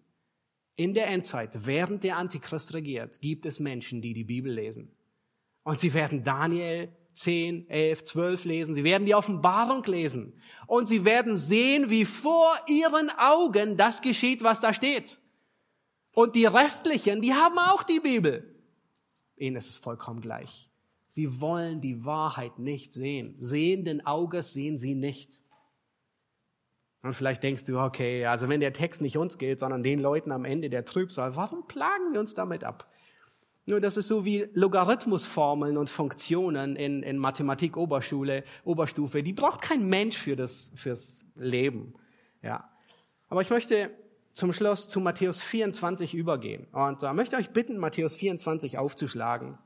In 0.75 0.93
der 0.93 1.07
Endzeit, 1.07 1.67
während 1.67 2.03
der 2.03 2.17
Antichrist 2.17 2.75
regiert, 2.75 3.21
gibt 3.21 3.47
es 3.47 3.61
Menschen, 3.61 4.03
die 4.03 4.15
die 4.15 4.25
Bibel 4.25 4.53
lesen. 4.53 4.98
Und 5.69 5.81
sie 5.81 5.93
werden 5.93 6.25
Daniel 6.25 6.89
10, 7.13 7.69
11, 7.69 8.05
12 8.05 8.45
lesen. 8.47 8.75
Sie 8.75 8.85
werden 8.85 9.05
die 9.05 9.15
Offenbarung 9.15 9.85
lesen. 9.85 10.33
Und 10.67 10.89
sie 10.89 11.05
werden 11.05 11.37
sehen, 11.37 11.91
wie 11.91 12.07
vor 12.07 12.55
ihren 12.67 13.11
Augen 13.11 13.77
das 13.77 14.01
geschieht, 14.01 14.43
was 14.43 14.61
da 14.61 14.73
steht. 14.73 15.21
Und 16.13 16.37
die 16.37 16.47
restlichen, 16.47 17.21
die 17.21 17.35
haben 17.35 17.59
auch 17.59 17.83
die 17.83 18.01
Bibel. 18.01 18.59
Ihnen 19.37 19.57
ist 19.57 19.69
es 19.69 19.77
vollkommen 19.77 20.23
gleich. 20.23 20.71
Sie 21.07 21.39
wollen 21.39 21.83
die 21.83 22.03
Wahrheit 22.03 22.59
nicht 22.59 22.95
sehen. 22.95 23.35
Sehenden 23.37 24.07
Auges 24.07 24.55
sehen 24.55 24.79
sie 24.79 24.95
nicht. 24.95 25.43
Und 27.03 27.13
vielleicht 27.13 27.43
denkst 27.43 27.67
du, 27.67 27.79
okay, 27.79 28.25
also 28.25 28.49
wenn 28.49 28.61
der 28.61 28.73
Text 28.73 29.03
nicht 29.03 29.19
uns 29.19 29.37
gilt, 29.37 29.61
sondern 29.61 29.83
den 29.83 30.01
Leuten 30.01 30.33
am 30.33 30.47
Ende 30.47 30.71
der 30.71 30.87
Trübsal, 30.87 31.37
warum 31.37 31.67
plagen 31.67 32.15
wir 32.15 32.21
uns 32.21 32.33
damit 32.33 32.65
ab? 32.65 32.91
Nur 33.69 33.81
das 33.81 33.99
ist 33.99 34.09
so 34.09 34.25
wie 34.25 34.49
Logarithmusformeln 34.55 35.77
und 35.77 35.91
Funktionen 35.91 36.75
in, 36.75 37.03
in 37.03 37.19
Mathematik 37.19 37.77
Oberschule, 37.77 38.43
Oberstufe. 38.65 39.23
Die 39.23 39.35
braucht 39.35 39.61
kein 39.61 39.87
Mensch 39.87 40.17
für 40.17 40.37
das, 40.37 40.73
fürs 40.75 41.27
Leben. 41.37 41.93
Ja. 42.43 42.71
Aber 43.29 43.43
ich 43.43 43.51
möchte 43.51 43.91
zum 44.33 44.55
Schluss 44.55 44.89
zu 44.89 45.01
Matthäus 45.01 45.43
24 45.43 46.15
übergehen. 46.15 46.67
Und 46.73 47.03
da 47.03 47.13
möchte 47.13 47.37
ich 47.37 47.43
euch 47.43 47.53
bitten, 47.53 47.77
Matthäus 47.77 48.17
24 48.17 48.79
aufzuschlagen. 48.79 49.59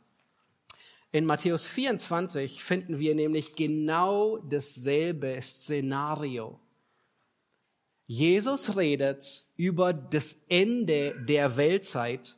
In 1.12 1.24
Matthäus 1.24 1.68
24 1.68 2.64
finden 2.64 2.98
wir 2.98 3.14
nämlich 3.14 3.54
genau 3.54 4.38
dasselbe 4.38 5.38
Szenario. 5.40 6.58
Jesus 8.08 8.76
redet 8.76 9.44
über 9.56 9.92
das 9.92 10.36
Ende 10.48 11.14
der 11.24 11.56
Weltzeit 11.56 12.36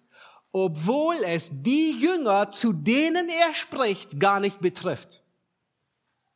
obwohl 0.57 1.17
es 1.25 1.51
die 1.53 1.91
Jünger, 1.91 2.49
zu 2.49 2.73
denen 2.73 3.29
er 3.29 3.53
spricht, 3.53 4.21
gar 4.21 4.39
nicht 4.39 4.61
betrifft. 4.61 5.25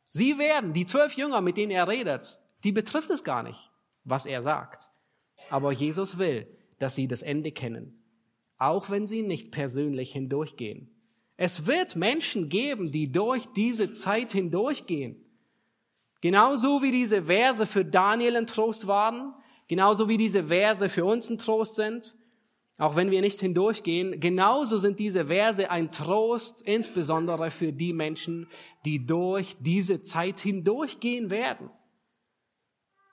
Sie 0.09 0.37
werden, 0.37 0.73
die 0.73 0.85
zwölf 0.85 1.13
Jünger, 1.13 1.39
mit 1.39 1.55
denen 1.55 1.71
er 1.71 1.87
redet, 1.87 2.37
die 2.65 2.73
betrifft 2.73 3.09
es 3.11 3.23
gar 3.23 3.43
nicht, 3.43 3.71
was 4.03 4.25
er 4.25 4.41
sagt. 4.41 4.89
Aber 5.49 5.71
Jesus 5.71 6.17
will, 6.17 6.47
dass 6.79 6.95
sie 6.95 7.07
das 7.07 7.21
Ende 7.21 7.53
kennen, 7.53 8.03
auch 8.57 8.89
wenn 8.89 9.07
sie 9.07 9.21
nicht 9.21 9.51
persönlich 9.51 10.11
hindurchgehen. 10.11 10.93
Es 11.37 11.65
wird 11.65 11.95
Menschen 11.95 12.49
geben, 12.49 12.91
die 12.91 13.13
durch 13.13 13.45
diese 13.55 13.89
Zeit 13.91 14.33
hindurchgehen. 14.33 15.15
Genauso 16.19 16.81
wie 16.81 16.91
diese 16.91 17.23
Verse 17.23 17.65
für 17.65 17.85
Daniel 17.85 18.35
ein 18.35 18.47
Trost 18.47 18.85
waren, 18.85 19.33
genauso 19.69 20.09
wie 20.09 20.17
diese 20.17 20.47
Verse 20.47 20.89
für 20.89 21.05
uns 21.05 21.29
ein 21.29 21.37
Trost 21.37 21.75
sind, 21.75 22.17
auch 22.79 22.95
wenn 22.95 23.11
wir 23.11 23.19
nicht 23.19 23.41
hindurchgehen, 23.41 24.21
genauso 24.21 24.77
sind 24.77 24.99
diese 24.99 25.25
Verse 25.27 25.69
ein 25.69 25.91
Trost, 25.91 26.61
insbesondere 26.61 27.51
für 27.51 27.73
die 27.73 27.91
Menschen, 27.91 28.47
die 28.85 29.05
durch 29.05 29.57
diese 29.59 30.01
Zeit 30.01 30.39
hindurchgehen 30.39 31.29
werden. 31.29 31.69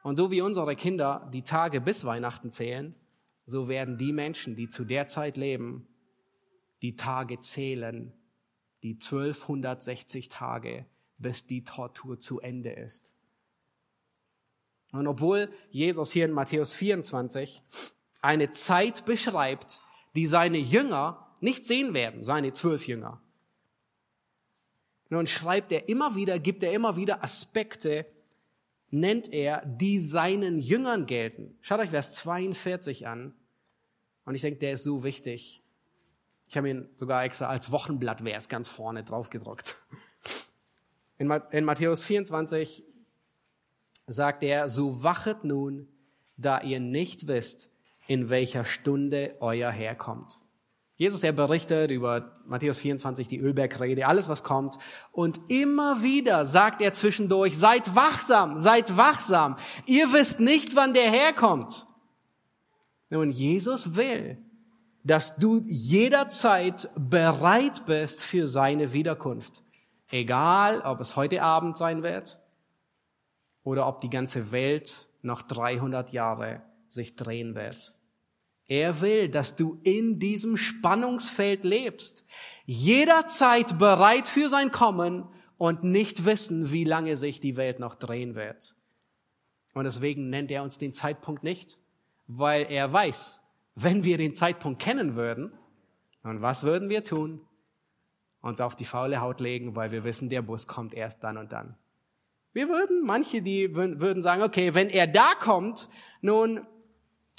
Und 0.05 0.17
so 0.17 0.31
wie 0.31 0.41
unsere 0.41 0.77
Kinder 0.77 1.29
die 1.35 1.43
Tage 1.43 1.81
bis 1.81 2.05
Weihnachten 2.05 2.53
zählen, 2.53 2.95
so 3.45 3.67
werden 3.69 3.99
die 3.99 4.13
Menschen, 4.13 4.55
die 4.55 4.69
zu 4.69 4.85
der 4.85 5.09
Zeit 5.09 5.37
leben, 5.37 5.89
die 6.83 6.95
Tage 6.95 7.41
zählen, 7.41 8.13
die 8.85 8.95
1260 8.95 10.29
Tage, 10.29 10.87
bis 11.19 11.45
die 11.45 11.65
Tortur 11.65 12.21
zu 12.21 12.39
Ende 12.39 12.71
ist. 12.71 13.13
Und 14.93 15.09
obwohl 15.09 15.51
Jesus 15.71 16.13
hier 16.13 16.25
in 16.25 16.33
Matthäus 16.33 16.73
24 16.73 17.63
eine 18.23 18.51
Zeit 18.51 19.05
beschreibt, 19.05 19.81
die 20.15 20.27
seine 20.27 20.59
Jünger 20.59 21.27
nicht 21.41 21.67
sehen 21.67 21.95
werden, 21.95 22.25
seine 22.25 22.53
zwölf 22.53 22.87
Jünger. 22.89 23.21
Nun 25.09 25.27
schreibt 25.27 25.71
er 25.73 25.89
immer 25.89 26.17
wieder, 26.17 26.39
gibt 26.39 26.63
er 26.63 26.73
immer 26.73 26.97
wieder 26.97 27.23
Aspekte, 27.23 28.07
nennt 28.91 29.33
er, 29.33 29.65
die 29.65 29.99
seinen 29.99 30.59
Jüngern 30.59 31.07
gelten. 31.07 31.57
Schaut 31.61 31.81
euch 31.81 31.91
Vers 31.91 32.15
42 32.15 33.07
an. 33.07 33.35
Und 34.25 34.35
ich 34.35 34.41
denke, 34.41 34.59
der 34.59 34.73
ist 34.73 34.85
so 34.85 35.05
wichtig. 35.05 35.63
Ich 36.49 36.57
habe 36.57 36.71
ihn 36.71 36.89
sogar 36.95 37.25
extra 37.25 37.47
als 37.47 37.71
Wochenblattvers 37.71 38.49
ganz 38.49 38.69
vorne 38.69 39.05
drauf 39.05 39.31
gedruckt. 39.31 39.77
In, 41.19 41.65
Matthäus 41.65 42.05
24 42.05 42.85
sagt 44.07 44.43
er, 44.43 44.69
so 44.69 45.03
wachet 45.03 45.45
nun, 45.45 45.89
da 46.37 46.61
ihr 46.61 46.81
nicht 46.81 47.27
wisst, 47.27 47.71
in 48.07 48.31
welcher 48.31 48.65
Stunde 48.65 49.37
euer 49.41 49.71
Herr 49.71 49.95
kommt. 49.95 50.41
Jesus, 50.99 51.23
er 51.23 51.33
berichtet 51.33 51.91
über 51.91 52.41
Matthäus 52.47 52.79
24, 52.79 53.29
die 53.29 53.39
Ölbergrede, 53.39 54.07
alles 54.07 54.31
was 54.31 54.43
kommt. 54.43 54.79
Und 55.13 55.39
immer 55.49 56.03
wieder 56.03 56.47
sagt 56.47 56.81
er 56.81 56.95
zwischendurch, 56.95 57.59
seid 57.59 57.95
wachsam, 57.95 58.57
seid 58.57 58.97
wachsam. 58.97 59.57
Ihr 59.85 60.13
wisst 60.13 60.41
nicht, 60.41 60.75
wann 60.75 60.95
der 60.95 61.11
Herr 61.11 61.35
kommt. 61.35 61.87
Nun, 63.11 63.31
Jesus 63.31 63.95
will, 63.95 64.39
dass 65.05 65.37
du 65.37 65.63
jederzeit 65.67 66.89
bereit 66.97 67.85
bist 67.85 68.25
für 68.25 68.47
seine 68.47 68.95
Wiederkunft. 68.95 69.63
Egal, 70.11 70.81
ob 70.81 71.01
es 71.01 71.15
heute 71.15 71.43
Abend 71.43 71.77
sein 71.77 72.03
wird 72.03 72.41
oder 73.65 73.87
ob 73.87 74.01
die 74.01 74.11
ganze 74.11 74.51
Welt 74.51 75.09
noch 75.21 75.43
300 75.43 76.11
Jahre 76.13 76.63
sich 76.89 77.17
drehen 77.17 77.55
wird. 77.55 77.96
Er 78.69 79.01
will, 79.01 79.29
dass 79.29 79.55
du 79.55 79.79
in 79.85 80.19
diesem 80.19 80.57
Spannungsfeld 80.57 81.63
lebst, 81.63 82.27
jederzeit 82.65 83.79
bereit 83.79 84.27
für 84.29 84.49
sein 84.49 84.73
Kommen 84.73 85.29
und 85.57 85.85
nicht 85.85 86.25
wissen, 86.25 86.73
wie 86.73 86.85
lange 86.85 87.17
sich 87.17 87.41
die 87.41 87.57
Welt 87.57 87.79
noch 87.79 87.95
drehen 87.95 88.35
wird. 88.35 88.75
Und 89.75 89.85
deswegen 89.85 90.31
nennt 90.31 90.51
er 90.51 90.63
uns 90.63 90.79
den 90.79 90.95
Zeitpunkt 90.95 91.45
nicht, 91.45 91.79
weil 92.27 92.71
er 92.71 92.93
weiß, 92.93 93.43
wenn 93.77 94.05
wir 94.05 94.19
den 94.19 94.35
Zeitpunkt 94.35 94.83
kennen 94.83 95.15
würden, 95.17 95.53
dann 96.23 96.43
was 96.43 96.65
würden 96.65 96.89
wir 96.89 97.05
tun? 97.05 97.41
Uns 98.41 98.61
auf 98.61 98.75
die 98.75 98.85
faule 98.85 99.21
Haut 99.21 99.39
legen, 99.39 99.77
weil 99.77 99.93
wir 99.93 100.03
wissen, 100.03 100.29
der 100.29 100.43
Bus 100.43 100.67
kommt 100.67 100.95
erst 100.95 101.23
dann 101.23 101.37
und 101.37 101.53
dann. 101.53 101.77
Wir 102.53 102.69
würden, 102.69 103.05
manche, 103.05 103.43
die 103.43 103.77
würden 103.77 104.23
sagen, 104.23 104.43
okay, 104.43 104.75
wenn 104.75 104.89
er 104.89 105.07
da 105.07 105.35
kommt, 105.39 105.89
nun, 106.23 106.67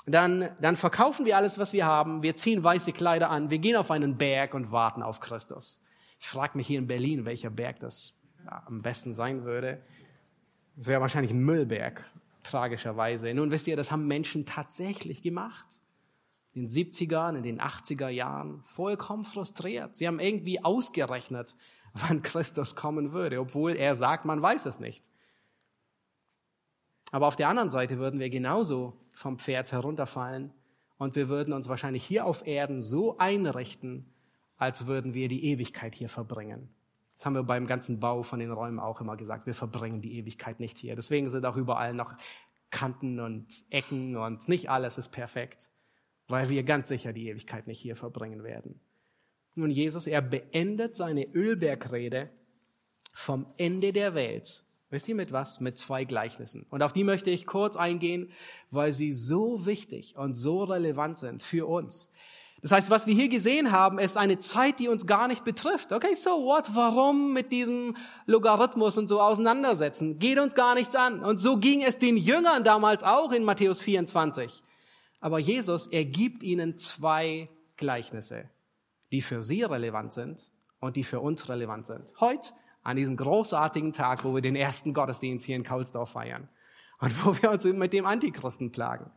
dann, 0.07 0.49
dann 0.61 0.77
verkaufen 0.77 1.25
wir 1.25 1.35
alles, 1.35 1.59
was 1.59 1.73
wir 1.73 1.85
haben, 1.85 2.23
wir 2.23 2.35
ziehen 2.35 2.63
weiße 2.63 2.93
Kleider 2.93 3.29
an, 3.29 3.49
wir 3.49 3.59
gehen 3.59 3.75
auf 3.75 3.91
einen 3.91 4.17
Berg 4.17 4.53
und 4.53 4.71
warten 4.71 5.03
auf 5.03 5.19
Christus. 5.19 5.81
Ich 6.19 6.27
frage 6.27 6.57
mich 6.57 6.65
hier 6.65 6.79
in 6.79 6.87
Berlin, 6.87 7.25
welcher 7.25 7.49
Berg 7.49 7.81
das 7.81 8.17
am 8.45 8.81
besten 8.81 9.11
sein 9.11 9.43
würde. 9.43 9.81
Das 10.77 10.87
wäre 10.87 11.01
wahrscheinlich 11.01 11.31
ein 11.31 11.41
Müllberg, 11.41 12.03
tragischerweise. 12.43 13.33
Nun 13.33 13.51
wisst 13.51 13.67
ihr, 13.67 13.75
das 13.75 13.91
haben 13.91 14.07
Menschen 14.07 14.45
tatsächlich 14.45 15.21
gemacht. 15.21 15.81
in 16.53 16.63
den 16.63 16.69
70ern, 16.69 17.35
in 17.35 17.43
den 17.43 17.61
80er 17.61 18.07
Jahren 18.07 18.63
vollkommen 18.63 19.25
frustriert. 19.25 19.95
Sie 19.95 20.07
haben 20.07 20.19
irgendwie 20.19 20.63
ausgerechnet, 20.63 21.55
wann 21.93 22.21
Christus 22.21 22.75
kommen 22.75 23.11
würde, 23.11 23.41
obwohl 23.41 23.75
er 23.75 23.93
sagt, 23.95 24.23
man 24.23 24.41
weiß 24.41 24.65
es 24.67 24.79
nicht. 24.79 25.05
Aber 27.11 27.27
auf 27.27 27.35
der 27.35 27.49
anderen 27.49 27.69
Seite 27.69 27.97
würden 27.97 28.19
wir 28.19 28.29
genauso 28.29 28.97
vom 29.17 29.39
Pferd 29.39 29.71
herunterfallen 29.71 30.53
und 30.99 31.15
wir 31.15 31.27
würden 31.27 31.51
uns 31.51 31.67
wahrscheinlich 31.67 32.03
hier 32.03 32.27
auf 32.27 32.45
Erden 32.45 32.83
so 32.83 33.17
einrichten, 33.17 34.05
als 34.57 34.85
würden 34.85 35.15
wir 35.15 35.27
die 35.27 35.43
Ewigkeit 35.45 35.95
hier 35.95 36.07
verbringen. 36.07 36.69
Das 37.15 37.25
haben 37.25 37.33
wir 37.33 37.41
beim 37.41 37.65
ganzen 37.65 37.99
Bau 37.99 38.21
von 38.21 38.39
den 38.39 38.51
Räumen 38.51 38.79
auch 38.79 39.01
immer 39.01 39.17
gesagt. 39.17 39.47
Wir 39.47 39.55
verbringen 39.55 40.01
die 40.01 40.19
Ewigkeit 40.19 40.59
nicht 40.59 40.77
hier. 40.77 40.95
Deswegen 40.95 41.29
sind 41.29 41.47
auch 41.47 41.55
überall 41.55 41.95
noch 41.95 42.13
Kanten 42.69 43.19
und 43.19 43.47
Ecken 43.71 44.17
und 44.17 44.47
nicht 44.49 44.69
alles 44.69 44.99
ist 44.99 45.09
perfekt, 45.09 45.71
weil 46.27 46.49
wir 46.49 46.61
ganz 46.61 46.87
sicher 46.87 47.11
die 47.11 47.27
Ewigkeit 47.29 47.65
nicht 47.65 47.79
hier 47.79 47.95
verbringen 47.95 48.43
werden. 48.43 48.79
Nun, 49.55 49.71
Jesus, 49.71 50.05
er 50.05 50.21
beendet 50.21 50.95
seine 50.95 51.25
Ölbergrede 51.25 52.29
vom 53.13 53.47
Ende 53.57 53.93
der 53.93 54.13
Welt. 54.13 54.63
Wisst 54.89 55.07
ihr 55.07 55.15
mit 55.15 55.31
was? 55.31 55.59
Mit 55.59 55.77
zwei 55.77 56.05
Gleichnissen. 56.05 56.65
Und 56.69 56.81
auf 56.81 56.93
die 56.93 57.03
möchte 57.03 57.29
ich 57.29 57.45
kurz 57.45 57.75
eingehen, 57.75 58.31
weil 58.71 58.93
sie 58.93 59.11
so 59.11 59.65
wichtig 59.65 60.15
und 60.15 60.33
so 60.33 60.63
relevant 60.63 61.19
sind 61.19 61.43
für 61.43 61.67
uns. 61.67 62.09
Das 62.61 62.71
heißt, 62.71 62.89
was 62.89 63.05
wir 63.05 63.13
hier 63.13 63.29
gesehen 63.29 63.71
haben, 63.71 63.99
ist 63.99 64.17
eine 64.17 64.39
Zeit, 64.39 64.79
die 64.79 64.87
uns 64.87 65.05
gar 65.05 65.27
nicht 65.27 65.43
betrifft. 65.43 65.91
Okay, 65.91 66.15
so 66.15 66.45
what? 66.45 66.73
Warum 66.73 67.33
mit 67.33 67.51
diesem 67.51 67.95
Logarithmus 68.25 68.97
und 68.97 69.07
so 69.07 69.21
auseinandersetzen? 69.21 70.17
Geht 70.19 70.39
uns 70.39 70.55
gar 70.55 70.73
nichts 70.73 70.95
an. 70.95 71.23
Und 71.23 71.37
so 71.39 71.57
ging 71.57 71.83
es 71.83 71.99
den 71.99 72.17
Jüngern 72.17 72.63
damals 72.63 73.03
auch 73.03 73.31
in 73.31 73.43
Matthäus 73.43 73.81
24. 73.81 74.63
Aber 75.19 75.37
Jesus, 75.37 75.87
er 75.87 76.05
gibt 76.05 76.41
ihnen 76.41 76.77
zwei 76.77 77.49
Gleichnisse 77.75 78.49
die 79.11 79.21
für 79.21 79.41
sie 79.41 79.63
relevant 79.63 80.13
sind 80.13 80.51
und 80.79 80.95
die 80.95 81.03
für 81.03 81.19
uns 81.19 81.47
relevant 81.49 81.85
sind. 81.85 82.13
Heute, 82.19 82.51
an 82.87 82.95
diesem 82.95 83.17
großartigen 83.17 83.91
Tag, 83.91 84.23
wo 84.23 84.33
wir 84.33 84.41
den 84.41 84.55
ersten 84.55 84.93
Gottesdienst 84.93 85.45
hier 85.45 85.57
in 85.57 85.63
Kaulsdorf 85.63 86.11
feiern 86.11 86.47
und 87.01 87.25
wo 87.25 87.35
wir 87.35 87.51
uns 87.51 87.65
mit 87.65 87.91
dem 87.91 88.05
Antichristen 88.05 88.71
plagen. 88.71 89.11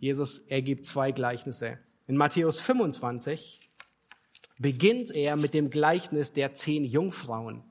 Jesus 0.00 0.40
ergibt 0.40 0.84
zwei 0.84 1.10
Gleichnisse. 1.10 1.78
In 2.06 2.18
Matthäus 2.18 2.60
25 2.60 3.70
beginnt 4.58 5.16
er 5.16 5.36
mit 5.36 5.54
dem 5.54 5.70
Gleichnis 5.70 6.34
der 6.34 6.52
zehn 6.52 6.84
Jungfrauen. 6.84 7.64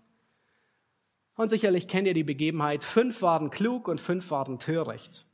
Und 1.36 1.49
sicherlich 1.49 1.88
kennt 1.88 2.07
ihr 2.07 2.16
die 2.16 2.24
Begebenheit, 2.24 2.84
fünf 2.84 3.22
waren 3.22 3.51
klug 3.51 3.88
und 3.88 4.01
fünf 4.01 4.32
waren 4.32 4.57
töricht. 4.57 5.28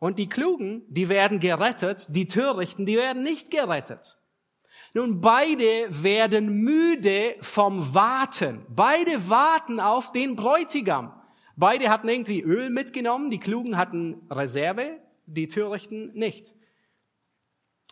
Und 0.00 0.18
die 0.18 0.28
Klugen, 0.28 0.82
die 0.88 1.08
werden 1.08 1.38
gerettet, 1.38 2.08
die 2.08 2.26
Törichten, 2.26 2.86
die 2.86 2.96
werden 2.96 3.22
nicht 3.22 3.52
gerettet. 3.52 4.18
Nun, 4.96 5.20
beide 5.20 5.88
werden 5.90 6.64
müde 6.64 7.36
vom 7.42 7.92
Warten. 7.92 8.64
Beide 8.70 9.28
warten 9.28 9.78
auf 9.78 10.10
den 10.10 10.36
Bräutigam. 10.36 11.12
Beide 11.54 11.90
hatten 11.90 12.08
irgendwie 12.08 12.40
Öl 12.40 12.70
mitgenommen, 12.70 13.30
die 13.30 13.38
Klugen 13.38 13.76
hatten 13.76 14.26
Reserve, 14.30 14.98
die 15.26 15.48
Törichten 15.48 16.14
nicht. 16.14 16.54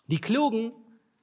Die 0.06 0.18
Klugen, 0.18 0.72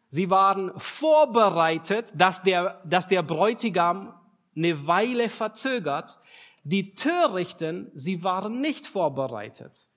sie 0.10 0.30
waren 0.30 0.72
vorbereitet, 0.80 2.14
dass 2.16 2.44
der, 2.44 2.80
dass 2.86 3.08
der 3.08 3.24
Bräutigam 3.24 4.14
eine 4.56 4.86
Weile 4.86 5.30
verzögert. 5.30 6.20
Die 6.64 6.94
Törichten, 6.94 7.90
sie 7.96 8.24
waren 8.24 8.62
nicht 8.62 8.86
vorbereitet. 8.86 9.90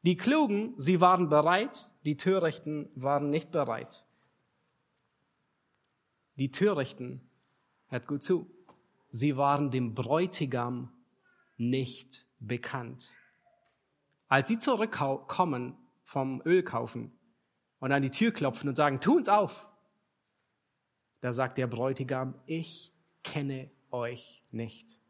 Die 0.00 0.16
Klugen, 0.16 0.72
sie 0.78 1.02
waren 1.02 1.28
bereit, 1.28 1.90
die 2.06 2.16
Törichten 2.16 2.88
waren 2.94 3.28
nicht 3.28 3.52
bereit. 3.52 4.07
Die 6.38 6.52
Törichten, 6.52 7.20
hört 7.88 8.06
gut 8.06 8.22
zu, 8.22 8.48
sie 9.10 9.36
waren 9.36 9.72
dem 9.72 9.94
Bräutigam 9.94 10.92
nicht 11.56 12.26
bekannt. 12.38 13.10
Als 14.28 14.46
sie 14.46 14.58
zurückkommen 14.58 15.76
vom 16.04 16.40
Ölkaufen 16.44 17.10
und 17.80 17.90
an 17.90 18.02
die 18.02 18.10
Tür 18.10 18.30
klopfen 18.30 18.68
und 18.68 18.76
sagen, 18.76 19.00
tun's 19.00 19.28
auf, 19.28 19.66
da 21.20 21.32
sagt 21.32 21.58
der 21.58 21.66
Bräutigam, 21.66 22.34
ich 22.46 22.92
kenne 23.24 23.68
euch 23.90 24.44
nicht. 24.52 25.00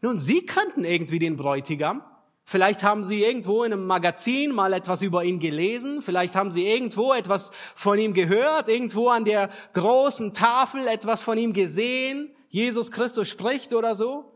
Nun, 0.00 0.20
sie 0.20 0.46
kannten 0.46 0.84
irgendwie 0.84 1.18
den 1.18 1.34
Bräutigam, 1.34 2.04
Vielleicht 2.44 2.82
haben 2.82 3.04
Sie 3.04 3.22
irgendwo 3.22 3.64
in 3.64 3.72
einem 3.72 3.86
Magazin 3.86 4.52
mal 4.52 4.74
etwas 4.74 5.00
über 5.00 5.24
ihn 5.24 5.40
gelesen. 5.40 6.02
Vielleicht 6.02 6.34
haben 6.34 6.50
Sie 6.50 6.66
irgendwo 6.66 7.14
etwas 7.14 7.52
von 7.74 7.98
ihm 7.98 8.12
gehört, 8.12 8.68
irgendwo 8.68 9.08
an 9.08 9.24
der 9.24 9.48
großen 9.72 10.34
Tafel 10.34 10.86
etwas 10.86 11.22
von 11.22 11.38
ihm 11.38 11.54
gesehen. 11.54 12.30
Jesus 12.50 12.92
Christus 12.92 13.28
spricht 13.28 13.72
oder 13.72 13.94
so. 13.94 14.30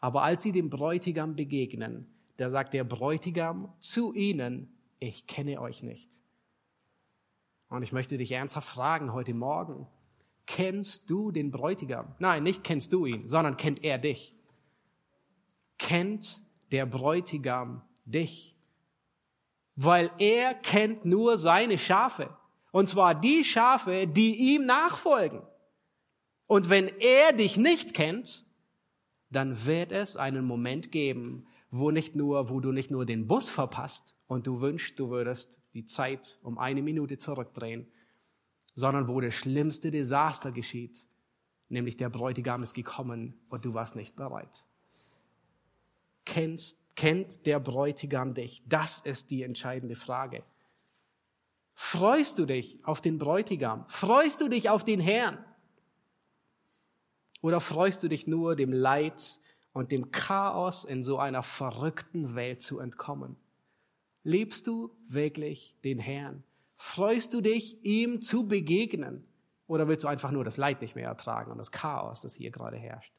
Aber 0.00 0.22
als 0.22 0.42
Sie 0.42 0.52
dem 0.52 0.70
Bräutigam 0.70 1.36
begegnen, 1.36 2.06
da 2.38 2.50
sagt 2.50 2.72
der 2.72 2.84
Bräutigam 2.84 3.72
zu 3.78 4.14
Ihnen, 4.14 4.74
ich 4.98 5.26
kenne 5.26 5.60
euch 5.60 5.82
nicht. 5.82 6.18
Und 7.68 7.82
ich 7.82 7.92
möchte 7.92 8.16
dich 8.16 8.32
ernsthaft 8.32 8.68
fragen 8.68 9.12
heute 9.12 9.34
Morgen, 9.34 9.86
kennst 10.46 11.10
du 11.10 11.30
den 11.30 11.50
Bräutigam? 11.50 12.14
Nein, 12.18 12.42
nicht 12.42 12.64
kennst 12.64 12.92
du 12.92 13.04
ihn, 13.04 13.28
sondern 13.28 13.56
kennt 13.56 13.82
er 13.84 13.98
dich. 13.98 14.34
Kennt 15.78 16.43
der 16.74 16.86
Bräutigam 16.86 17.82
dich. 18.04 18.56
Weil 19.76 20.10
er 20.18 20.54
kennt 20.54 21.04
nur 21.04 21.38
seine 21.38 21.78
Schafe. 21.78 22.36
Und 22.72 22.88
zwar 22.88 23.14
die 23.14 23.44
Schafe, 23.44 24.08
die 24.08 24.54
ihm 24.54 24.66
nachfolgen. 24.66 25.42
Und 26.48 26.70
wenn 26.70 26.88
er 26.88 27.32
dich 27.32 27.56
nicht 27.56 27.94
kennt, 27.94 28.44
dann 29.30 29.66
wird 29.66 29.92
es 29.92 30.16
einen 30.16 30.44
Moment 30.44 30.90
geben, 30.90 31.46
wo 31.70 31.92
nicht 31.92 32.16
nur, 32.16 32.50
wo 32.50 32.58
du 32.58 32.72
nicht 32.72 32.90
nur 32.90 33.06
den 33.06 33.28
Bus 33.28 33.48
verpasst 33.48 34.16
und 34.26 34.48
du 34.48 34.60
wünschst, 34.60 34.98
du 34.98 35.10
würdest 35.10 35.62
die 35.74 35.84
Zeit 35.84 36.40
um 36.42 36.58
eine 36.58 36.82
Minute 36.82 37.18
zurückdrehen, 37.18 37.86
sondern 38.74 39.06
wo 39.06 39.20
das 39.20 39.34
schlimmste 39.34 39.92
Desaster 39.92 40.50
geschieht, 40.50 41.06
nämlich 41.68 41.96
der 41.96 42.10
Bräutigam 42.10 42.64
ist 42.64 42.74
gekommen 42.74 43.34
und 43.48 43.64
du 43.64 43.74
warst 43.74 43.94
nicht 43.94 44.16
bereit 44.16 44.66
kennst, 46.24 46.78
kennt 46.96 47.46
der 47.46 47.60
Bräutigam 47.60 48.34
dich? 48.34 48.62
Das 48.66 49.00
ist 49.00 49.30
die 49.30 49.42
entscheidende 49.42 49.96
Frage. 49.96 50.42
Freust 51.74 52.38
du 52.38 52.46
dich 52.46 52.84
auf 52.84 53.00
den 53.00 53.18
Bräutigam? 53.18 53.84
Freust 53.88 54.40
du 54.40 54.48
dich 54.48 54.70
auf 54.70 54.84
den 54.84 55.00
Herrn? 55.00 55.44
Oder 57.40 57.60
freust 57.60 58.02
du 58.02 58.08
dich 58.08 58.26
nur 58.26 58.56
dem 58.56 58.72
Leid 58.72 59.40
und 59.72 59.92
dem 59.92 60.12
Chaos 60.12 60.84
in 60.84 61.02
so 61.02 61.18
einer 61.18 61.42
verrückten 61.42 62.36
Welt 62.36 62.62
zu 62.62 62.78
entkommen? 62.78 63.36
Liebst 64.22 64.66
du 64.66 64.96
wirklich 65.08 65.76
den 65.84 65.98
Herrn? 65.98 66.44
Freust 66.76 67.34
du 67.34 67.40
dich, 67.40 67.84
ihm 67.84 68.22
zu 68.22 68.46
begegnen? 68.46 69.26
Oder 69.66 69.88
willst 69.88 70.04
du 70.04 70.08
einfach 70.08 70.30
nur 70.30 70.44
das 70.44 70.56
Leid 70.56 70.80
nicht 70.80 70.94
mehr 70.94 71.08
ertragen 71.08 71.50
und 71.50 71.58
das 71.58 71.72
Chaos, 71.72 72.22
das 72.22 72.34
hier 72.34 72.50
gerade 72.50 72.76
herrscht? 72.76 73.12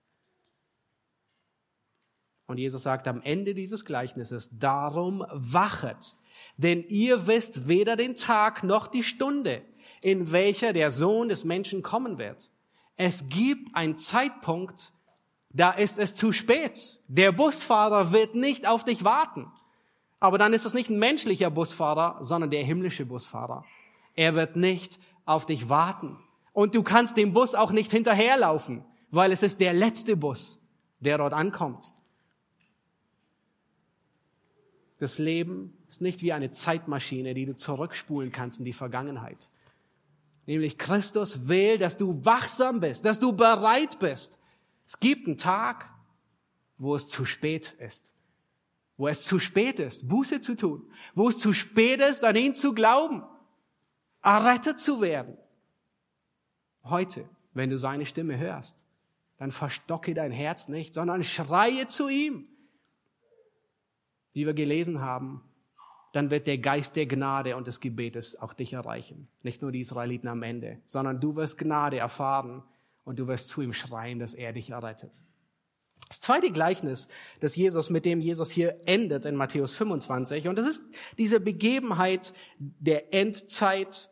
Und 2.47 2.57
Jesus 2.57 2.83
sagt 2.83 3.07
am 3.07 3.21
Ende 3.21 3.53
dieses 3.53 3.85
Gleichnisses, 3.85 4.49
darum 4.51 5.25
wachet, 5.31 6.17
denn 6.57 6.83
ihr 6.87 7.27
wisst 7.27 7.67
weder 7.67 7.95
den 7.95 8.15
Tag 8.15 8.63
noch 8.63 8.87
die 8.87 9.03
Stunde, 9.03 9.63
in 10.01 10.31
welcher 10.31 10.73
der 10.73 10.91
Sohn 10.91 11.29
des 11.29 11.43
Menschen 11.43 11.81
kommen 11.81 12.17
wird. 12.17 12.51
Es 12.97 13.27
gibt 13.29 13.75
einen 13.75 13.97
Zeitpunkt, 13.97 14.93
da 15.49 15.71
ist 15.71 15.99
es 15.99 16.15
zu 16.15 16.31
spät. 16.31 17.01
Der 17.07 17.31
Busfahrer 17.31 18.11
wird 18.11 18.35
nicht 18.35 18.67
auf 18.67 18.83
dich 18.83 19.03
warten. 19.03 19.51
Aber 20.19 20.37
dann 20.37 20.53
ist 20.53 20.65
es 20.65 20.73
nicht 20.73 20.89
ein 20.89 20.99
menschlicher 20.99 21.49
Busfahrer, 21.49 22.17
sondern 22.21 22.51
der 22.51 22.63
himmlische 22.63 23.05
Busfahrer. 23.05 23.65
Er 24.15 24.35
wird 24.35 24.55
nicht 24.55 24.99
auf 25.25 25.45
dich 25.45 25.69
warten. 25.69 26.17
Und 26.53 26.75
du 26.75 26.83
kannst 26.83 27.17
dem 27.17 27.33
Bus 27.33 27.55
auch 27.55 27.71
nicht 27.71 27.91
hinterherlaufen, 27.91 28.85
weil 29.11 29.31
es 29.31 29.43
ist 29.43 29.59
der 29.59 29.73
letzte 29.73 30.15
Bus, 30.15 30.59
der 30.99 31.17
dort 31.17 31.33
ankommt. 31.33 31.91
Das 35.05 35.19
Leben 35.19 35.77
ist 35.87 36.01
nicht 36.01 36.23
wie 36.23 36.33
eine 36.33 36.49
Zeitmaschine, 36.49 37.35
die 37.35 37.45
du 37.45 37.55
zurückspulen 37.55 38.31
kannst 38.31 38.57
in 38.57 38.65
die 38.65 38.73
Vergangenheit. 38.73 39.51
Nämlich 40.47 40.79
Christus 40.79 41.47
will, 41.47 41.77
dass 41.77 41.95
du 41.95 42.25
wachsam 42.25 42.79
bist, 42.79 43.05
dass 43.05 43.19
du 43.19 43.31
bereit 43.31 43.99
bist. 43.99 44.39
Es 44.87 44.99
gibt 44.99 45.27
einen 45.27 45.37
Tag, 45.37 45.93
wo 46.79 46.95
es 46.95 47.07
zu 47.07 47.23
spät 47.23 47.73
ist. 47.73 48.15
Wo 48.97 49.07
es 49.07 49.23
zu 49.25 49.37
spät 49.37 49.79
ist, 49.79 50.09
Buße 50.09 50.41
zu 50.41 50.55
tun. 50.55 50.91
Wo 51.13 51.29
es 51.29 51.37
zu 51.37 51.53
spät 51.53 52.01
ist, 52.01 52.23
an 52.23 52.35
ihn 52.35 52.55
zu 52.55 52.73
glauben. 52.73 53.21
Errettet 54.23 54.79
zu 54.79 55.01
werden. 55.01 55.37
Heute, 56.83 57.29
wenn 57.53 57.69
du 57.69 57.77
seine 57.77 58.07
Stimme 58.07 58.39
hörst, 58.39 58.87
dann 59.37 59.51
verstocke 59.51 60.15
dein 60.15 60.31
Herz 60.31 60.67
nicht, 60.67 60.95
sondern 60.95 61.23
schreie 61.23 61.87
zu 61.87 62.09
ihm 62.09 62.47
wie 64.35 64.45
wir 64.45 64.53
gelesen 64.53 65.01
haben, 65.01 65.41
dann 66.11 66.29
wird 66.29 66.45
der 66.45 66.57
Geist 66.57 66.95
der 66.97 67.07
Gnade 67.07 67.55
und 67.55 67.67
des 67.67 67.79
Gebetes 67.79 68.39
auch 68.39 68.53
dich 68.53 68.73
erreichen. 68.73 69.27
Nicht 69.43 69.61
nur 69.61 69.71
die 69.71 69.79
Israeliten 69.79 70.27
am 70.27 70.43
Ende, 70.43 70.79
sondern 70.85 71.19
du 71.19 71.35
wirst 71.35 71.57
Gnade 71.57 71.97
erfahren 71.97 72.63
und 73.05 73.17
du 73.17 73.27
wirst 73.27 73.49
zu 73.49 73.61
ihm 73.61 73.73
schreien, 73.73 74.19
dass 74.19 74.33
er 74.33 74.53
dich 74.53 74.71
errettet. 74.71 75.23
Das 76.09 76.19
zweite 76.19 76.51
Gleichnis, 76.51 77.07
das 77.39 77.55
Jesus, 77.55 77.89
mit 77.89 78.05
dem 78.05 78.19
Jesus 78.19 78.51
hier 78.51 78.81
endet 78.85 79.25
in 79.25 79.35
Matthäus 79.35 79.73
25, 79.73 80.47
und 80.49 80.57
das 80.57 80.67
ist 80.67 80.83
diese 81.17 81.39
Begebenheit 81.39 82.33
der 82.59 83.13
Endzeit. 83.13 84.09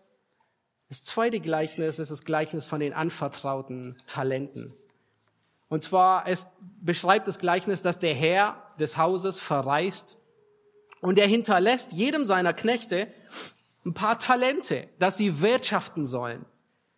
Das 0.88 1.04
zweite 1.04 1.42
Gleichnis 1.42 2.00
ist 2.00 2.12
das 2.12 2.24
Gleichnis 2.24 2.66
von 2.66 2.80
den 2.80 2.94
anvertrauten 2.94 3.98
Talenten. 4.08 4.74
Und 5.68 5.84
zwar, 5.84 6.28
es 6.28 6.48
beschreibt 6.82 7.28
das 7.28 7.40
Gleichnis, 7.40 7.82
dass 7.82 8.00
der 8.00 8.16
Herr 8.16 8.63
des 8.80 8.98
Hauses 8.98 9.40
verreist 9.40 10.18
und 11.02 11.20
er 11.20 11.28
hinterlässt 11.28 11.92
jedem 11.92 12.26
seiner 12.26 12.54
Knechte 12.54 13.08
ein 13.86 13.94
paar 13.94 14.20
Talente, 14.20 14.88
dass 15.00 15.18
sie 15.18 15.42
wirtschaften 15.42 16.06
sollen. 16.06 16.46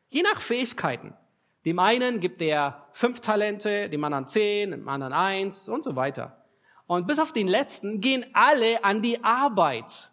Je 0.08 0.22
nach 0.22 0.40
Fähigkeiten. 0.40 1.14
Dem 1.66 1.80
einen 1.80 2.20
gibt 2.20 2.42
er 2.42 2.88
fünf 2.92 3.20
Talente, 3.22 3.90
dem 3.90 4.04
anderen 4.04 4.28
zehn, 4.28 4.72
dem 4.72 4.88
anderen 4.88 5.14
eins 5.14 5.68
und 5.68 5.84
so 5.84 5.96
weiter. 5.96 6.46
Und 6.88 7.08
bis 7.08 7.18
auf 7.18 7.34
den 7.34 7.48
letzten 7.48 8.02
gehen 8.02 8.26
alle 8.34 8.84
an 8.84 9.02
die 9.02 9.24
Arbeit. 9.24 10.12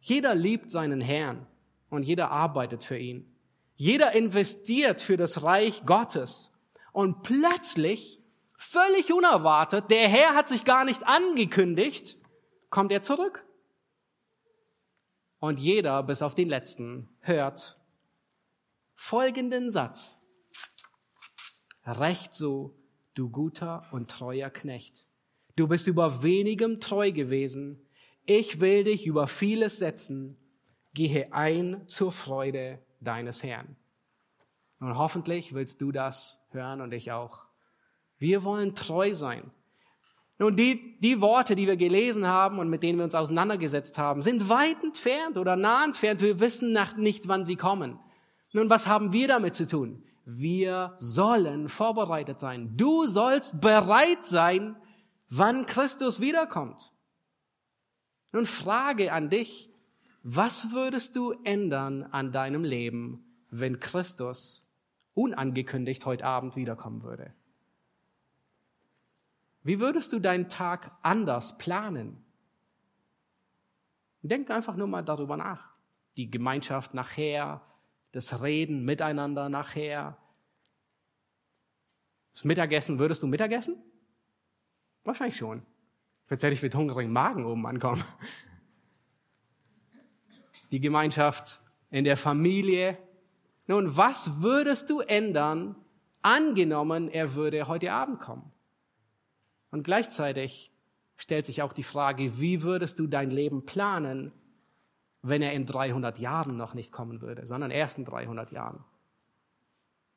Jeder 0.00 0.34
liebt 0.34 0.70
seinen 0.70 1.00
Herrn 1.00 1.46
und 1.90 2.04
jeder 2.04 2.30
arbeitet 2.30 2.84
für 2.84 2.96
ihn. 2.96 3.30
Jeder 3.74 4.14
investiert 4.14 5.02
für 5.02 5.18
das 5.18 5.42
Reich 5.42 5.84
Gottes. 5.84 6.52
Und 6.92 7.22
plötzlich, 7.22 8.20
völlig 8.56 9.12
unerwartet, 9.12 9.90
der 9.90 10.08
Herr 10.08 10.34
hat 10.34 10.48
sich 10.48 10.64
gar 10.64 10.84
nicht 10.84 11.06
angekündigt, 11.06 12.18
kommt 12.70 12.92
er 12.92 13.02
zurück. 13.02 13.44
Und 15.38 15.60
jeder, 15.60 16.02
bis 16.02 16.22
auf 16.22 16.34
den 16.34 16.48
letzten, 16.48 17.08
hört 17.20 17.78
folgenden 18.94 19.70
Satz. 19.70 20.22
Recht 21.84 22.34
so, 22.34 22.74
du 23.14 23.30
guter 23.30 23.86
und 23.92 24.10
treuer 24.10 24.50
Knecht. 24.50 25.06
Du 25.54 25.68
bist 25.68 25.86
über 25.86 26.22
wenigem 26.22 26.80
treu 26.80 27.12
gewesen. 27.12 27.86
Ich 28.24 28.60
will 28.60 28.84
dich 28.84 29.06
über 29.06 29.26
vieles 29.26 29.78
setzen. 29.78 30.36
Gehe 30.94 31.32
ein 31.32 31.86
zur 31.86 32.10
Freude 32.10 32.82
deines 33.00 33.42
Herrn. 33.42 33.76
Und 34.80 34.96
hoffentlich 34.96 35.54
willst 35.54 35.80
du 35.80 35.92
das 35.92 36.40
hören 36.50 36.80
und 36.80 36.92
ich 36.92 37.12
auch. 37.12 37.46
Wir 38.18 38.44
wollen 38.44 38.74
treu 38.74 39.14
sein. 39.14 39.50
Nun, 40.38 40.54
die, 40.54 40.98
die 41.00 41.20
Worte, 41.20 41.56
die 41.56 41.66
wir 41.66 41.76
gelesen 41.76 42.26
haben 42.26 42.58
und 42.58 42.68
mit 42.68 42.82
denen 42.82 42.98
wir 42.98 43.04
uns 43.04 43.14
auseinandergesetzt 43.14 43.96
haben, 43.96 44.20
sind 44.20 44.48
weit 44.50 44.82
entfernt 44.84 45.38
oder 45.38 45.56
nah 45.56 45.84
entfernt. 45.84 46.20
Wir 46.20 46.40
wissen 46.40 46.76
nicht, 46.98 47.26
wann 47.26 47.46
sie 47.46 47.56
kommen. 47.56 47.98
Nun, 48.52 48.68
was 48.68 48.86
haben 48.86 49.12
wir 49.12 49.28
damit 49.28 49.54
zu 49.54 49.66
tun? 49.66 50.02
Wir 50.26 50.94
sollen 50.98 51.68
vorbereitet 51.68 52.40
sein. 52.40 52.76
Du 52.76 53.06
sollst 53.06 53.60
bereit 53.60 54.24
sein, 54.24 54.76
wann 55.30 55.66
Christus 55.66 56.20
wiederkommt. 56.20 56.92
Nun 58.32 58.44
Frage 58.44 59.12
an 59.12 59.30
dich, 59.30 59.70
was 60.22 60.72
würdest 60.72 61.16
du 61.16 61.32
ändern 61.44 62.02
an 62.02 62.32
deinem 62.32 62.64
Leben, 62.64 63.24
wenn 63.50 63.80
Christus 63.80 64.68
unangekündigt 65.14 66.04
heute 66.04 66.24
Abend 66.24 66.56
wiederkommen 66.56 67.02
würde? 67.02 67.32
Wie 69.66 69.80
würdest 69.80 70.12
du 70.12 70.20
deinen 70.20 70.48
Tag 70.48 70.92
anders 71.02 71.58
planen? 71.58 72.24
Denk 74.22 74.48
einfach 74.48 74.76
nur 74.76 74.86
mal 74.86 75.02
darüber 75.02 75.36
nach. 75.36 75.74
Die 76.16 76.30
Gemeinschaft 76.30 76.94
nachher, 76.94 77.60
das 78.12 78.40
Reden 78.42 78.84
miteinander 78.84 79.48
nachher. 79.48 80.16
Das 82.32 82.44
Mittagessen, 82.44 83.00
würdest 83.00 83.24
du 83.24 83.26
Mittagessen? 83.26 83.76
Wahrscheinlich 85.02 85.36
schon. 85.36 85.62
Jetzt 86.30 86.44
hätte 86.44 86.54
ich 86.54 86.62
mit 86.62 86.76
hungrigem 86.76 87.12
Magen 87.12 87.44
oben 87.44 87.66
ankommen. 87.66 88.04
Die 90.70 90.80
Gemeinschaft 90.80 91.60
in 91.90 92.04
der 92.04 92.16
Familie. 92.16 92.98
Nun, 93.66 93.96
was 93.96 94.42
würdest 94.42 94.90
du 94.90 95.00
ändern, 95.00 95.74
angenommen, 96.22 97.08
er 97.08 97.34
würde 97.34 97.66
heute 97.66 97.90
Abend 97.90 98.20
kommen? 98.20 98.52
Und 99.76 99.82
gleichzeitig 99.82 100.72
stellt 101.18 101.44
sich 101.44 101.60
auch 101.60 101.74
die 101.74 101.82
Frage, 101.82 102.40
wie 102.40 102.62
würdest 102.62 102.98
du 102.98 103.06
dein 103.06 103.30
Leben 103.30 103.66
planen, 103.66 104.32
wenn 105.20 105.42
er 105.42 105.52
in 105.52 105.66
300 105.66 106.18
Jahren 106.18 106.56
noch 106.56 106.72
nicht 106.72 106.92
kommen 106.92 107.20
würde, 107.20 107.44
sondern 107.44 107.70
erst 107.70 107.98
in 107.98 108.06
300 108.06 108.52
Jahren. 108.52 108.82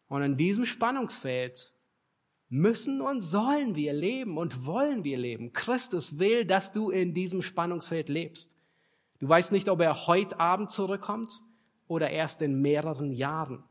Und 0.07 0.21
in 0.21 0.37
diesem 0.37 0.63
Spannungsfeld 0.63 1.73
müssen 2.47 3.01
und 3.01 3.19
sollen 3.19 3.75
wir 3.75 3.91
leben 3.91 4.37
und 4.37 4.65
wollen 4.65 5.03
wir 5.03 5.17
leben. 5.17 5.51
Christus 5.51 6.19
will, 6.19 6.45
dass 6.45 6.71
du 6.71 6.89
in 6.89 7.13
diesem 7.13 7.41
Spannungsfeld 7.41 8.07
lebst. 8.07 8.55
Du 9.19 9.27
weißt 9.27 9.51
nicht, 9.51 9.67
ob 9.67 9.81
er 9.81 10.07
heute 10.07 10.39
Abend 10.39 10.71
zurückkommt 10.71 11.41
oder 11.89 12.09
erst 12.09 12.41
in 12.41 12.61
mehreren 12.61 13.11
Jahren, 13.11 13.61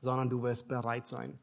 sondern 0.00 0.28
du 0.28 0.42
wirst 0.42 0.68
bereit 0.68 1.06
sein. 1.06 1.38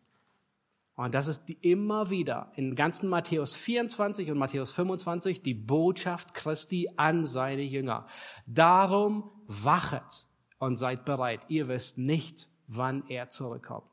Und 1.02 1.16
das 1.16 1.28
ist 1.28 1.46
die 1.46 1.58
immer 1.62 2.12
wieder 2.12 2.52
in 2.56 2.76
ganzen 2.76 3.10
Matthäus 3.10 3.56
24 3.56 4.30
und 4.30 4.38
Matthäus 4.38 4.72
25 4.72 5.42
die 5.42 5.56
Botschaft 5.56 6.36
Christi 6.36 6.92
an 6.96 7.26
seine 7.26 7.64
Jünger. 7.64 8.06
Darum 8.46 9.32
wachet 9.48 10.28
und 10.60 10.76
seid 10.78 11.04
bereit. 11.04 11.42
Ihr 11.48 11.68
wisst 11.68 11.98
nicht, 11.98 12.50
wann 12.68 13.04
er 13.08 13.30
zurückkommt. 13.30 13.90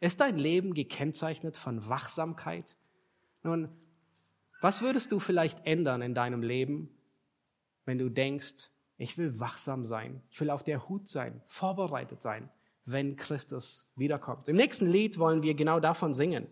Ist 0.00 0.20
dein 0.20 0.36
Leben 0.36 0.74
gekennzeichnet 0.74 1.56
von 1.56 1.88
Wachsamkeit? 1.88 2.76
Nun, 3.42 3.70
was 4.60 4.82
würdest 4.82 5.12
du 5.12 5.20
vielleicht 5.20 5.64
ändern 5.64 6.02
in 6.02 6.12
deinem 6.12 6.42
Leben, 6.42 6.90
wenn 7.86 7.96
du 7.96 8.10
denkst, 8.10 8.70
ich 8.98 9.16
will 9.16 9.40
wachsam 9.40 9.86
sein, 9.86 10.22
ich 10.28 10.38
will 10.38 10.50
auf 10.50 10.64
der 10.64 10.86
Hut 10.86 11.08
sein, 11.08 11.40
vorbereitet 11.46 12.20
sein? 12.20 12.50
Wenn 12.86 13.16
Christus 13.16 13.86
wiederkommt. 13.96 14.48
Im 14.48 14.56
nächsten 14.56 14.86
Lied 14.86 15.18
wollen 15.18 15.42
wir 15.42 15.54
genau 15.54 15.80
davon 15.80 16.14
singen, 16.14 16.46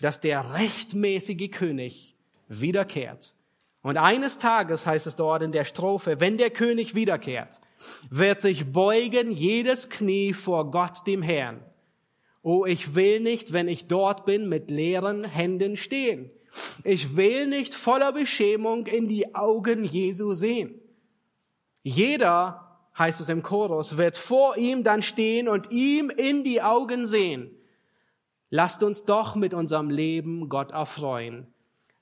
dass 0.00 0.20
der 0.20 0.52
rechtmäßige 0.54 1.50
König 1.50 2.16
wiederkehrt. 2.48 3.34
Und 3.82 3.96
eines 3.96 4.38
Tages 4.38 4.86
heißt 4.86 5.06
es 5.06 5.16
dort 5.16 5.42
in 5.42 5.52
der 5.52 5.64
Strophe, 5.64 6.20
wenn 6.20 6.36
der 6.36 6.50
König 6.50 6.94
wiederkehrt, 6.94 7.60
wird 8.10 8.40
sich 8.40 8.72
beugen 8.72 9.30
jedes 9.30 9.88
Knie 9.88 10.32
vor 10.32 10.70
Gott 10.70 11.06
dem 11.06 11.22
Herrn. 11.22 11.62
Oh, 12.42 12.66
ich 12.66 12.94
will 12.94 13.20
nicht, 13.20 13.52
wenn 13.52 13.68
ich 13.68 13.86
dort 13.86 14.24
bin, 14.24 14.48
mit 14.48 14.70
leeren 14.70 15.24
Händen 15.24 15.76
stehen. 15.76 16.30
Ich 16.82 17.16
will 17.16 17.46
nicht 17.46 17.74
voller 17.74 18.12
Beschämung 18.12 18.86
in 18.86 19.08
die 19.08 19.34
Augen 19.34 19.84
Jesu 19.84 20.32
sehen. 20.32 20.80
Jeder 21.82 22.67
heißt 22.98 23.20
es 23.20 23.28
im 23.28 23.42
Chorus, 23.42 23.96
wird 23.96 24.16
vor 24.16 24.56
ihm 24.56 24.82
dann 24.82 25.02
stehen 25.02 25.48
und 25.48 25.70
ihm 25.70 26.10
in 26.10 26.44
die 26.44 26.62
Augen 26.62 27.06
sehen. 27.06 27.50
Lasst 28.50 28.82
uns 28.82 29.04
doch 29.04 29.36
mit 29.36 29.54
unserem 29.54 29.90
Leben 29.90 30.48
Gott 30.48 30.72
erfreuen, 30.72 31.46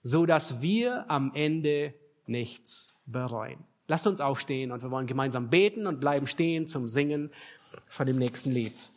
so 0.02 0.26
dass 0.26 0.62
wir 0.62 1.10
am 1.10 1.32
Ende 1.34 1.94
nichts 2.26 2.96
bereuen. 3.06 3.58
Lasst 3.88 4.06
uns 4.06 4.20
aufstehen 4.20 4.72
und 4.72 4.82
wir 4.82 4.90
wollen 4.90 5.06
gemeinsam 5.06 5.50
beten 5.50 5.86
und 5.86 6.00
bleiben 6.00 6.26
stehen 6.26 6.66
zum 6.66 6.88
Singen 6.88 7.30
von 7.86 8.06
dem 8.06 8.16
nächsten 8.16 8.50
Lied. 8.50 8.90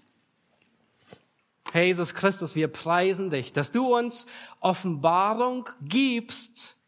Herr 1.72 1.84
Jesus 1.84 2.16
Christus, 2.16 2.56
wir 2.56 2.68
preisen 2.68 3.30
dich, 3.30 3.54
dass 3.54 3.72
du 3.72 3.95
uns 3.95 4.26
Offenbarung 4.60 5.70
gibst 5.82 6.78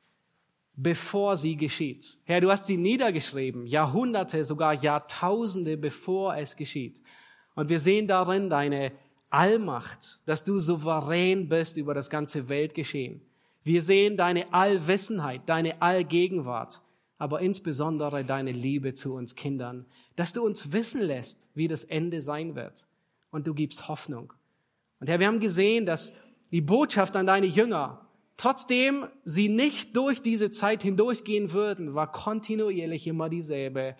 bevor 0.75 1.37
sie 1.37 1.55
geschieht. 1.55 2.17
Herr, 2.23 2.41
du 2.41 2.49
hast 2.49 2.67
sie 2.67 2.77
niedergeschrieben, 2.77 3.65
Jahrhunderte, 3.65 4.43
sogar 4.43 4.73
Jahrtausende, 4.73 5.77
bevor 5.77 6.35
es 6.35 6.55
geschieht. 6.55 7.01
Und 7.55 7.69
wir 7.69 7.79
sehen 7.79 8.07
darin 8.07 8.49
deine 8.49 8.91
Allmacht, 9.29 10.21
dass 10.25 10.43
du 10.43 10.59
souverän 10.59 11.49
bist 11.49 11.77
über 11.77 11.93
das 11.93 12.09
ganze 12.09 12.49
Weltgeschehen. 12.49 13.21
Wir 13.63 13.81
sehen 13.81 14.17
deine 14.17 14.53
Allwissenheit, 14.53 15.41
deine 15.45 15.81
Allgegenwart, 15.81 16.81
aber 17.17 17.41
insbesondere 17.41 18.25
deine 18.25 18.51
Liebe 18.51 18.93
zu 18.93 19.13
uns 19.13 19.35
Kindern, 19.35 19.85
dass 20.15 20.33
du 20.33 20.43
uns 20.43 20.71
wissen 20.73 21.01
lässt, 21.01 21.49
wie 21.53 21.67
das 21.67 21.83
Ende 21.83 22.21
sein 22.21 22.55
wird. 22.55 22.87
Und 23.29 23.47
du 23.47 23.53
gibst 23.53 23.87
Hoffnung. 23.87 24.33
Und 24.99 25.07
Herr, 25.07 25.19
wir 25.19 25.27
haben 25.27 25.39
gesehen, 25.39 25.85
dass 25.85 26.13
die 26.51 26.61
Botschaft 26.61 27.15
an 27.15 27.27
deine 27.27 27.45
Jünger 27.45 28.05
Trotzdem 28.41 29.05
sie 29.23 29.49
nicht 29.49 29.95
durch 29.95 30.19
diese 30.19 30.49
Zeit 30.49 30.81
hindurchgehen 30.81 31.51
würden, 31.51 31.93
war 31.93 32.11
kontinuierlich 32.11 33.05
immer 33.05 33.29
dieselbe. 33.29 33.95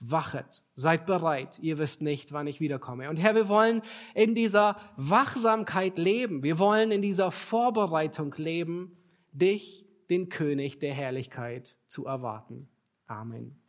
Wachet, 0.00 0.64
seid 0.74 1.04
bereit, 1.04 1.58
ihr 1.58 1.76
wisst 1.76 2.00
nicht, 2.00 2.32
wann 2.32 2.46
ich 2.46 2.58
wiederkomme. 2.58 3.10
Und 3.10 3.18
Herr, 3.18 3.34
wir 3.34 3.50
wollen 3.50 3.82
in 4.14 4.34
dieser 4.34 4.78
Wachsamkeit 4.96 5.98
leben, 5.98 6.42
wir 6.42 6.58
wollen 6.58 6.90
in 6.90 7.02
dieser 7.02 7.30
Vorbereitung 7.30 8.34
leben, 8.38 8.96
dich 9.30 9.84
den 10.08 10.30
König 10.30 10.78
der 10.78 10.94
Herrlichkeit 10.94 11.76
zu 11.86 12.06
erwarten. 12.06 12.70
Amen. 13.06 13.61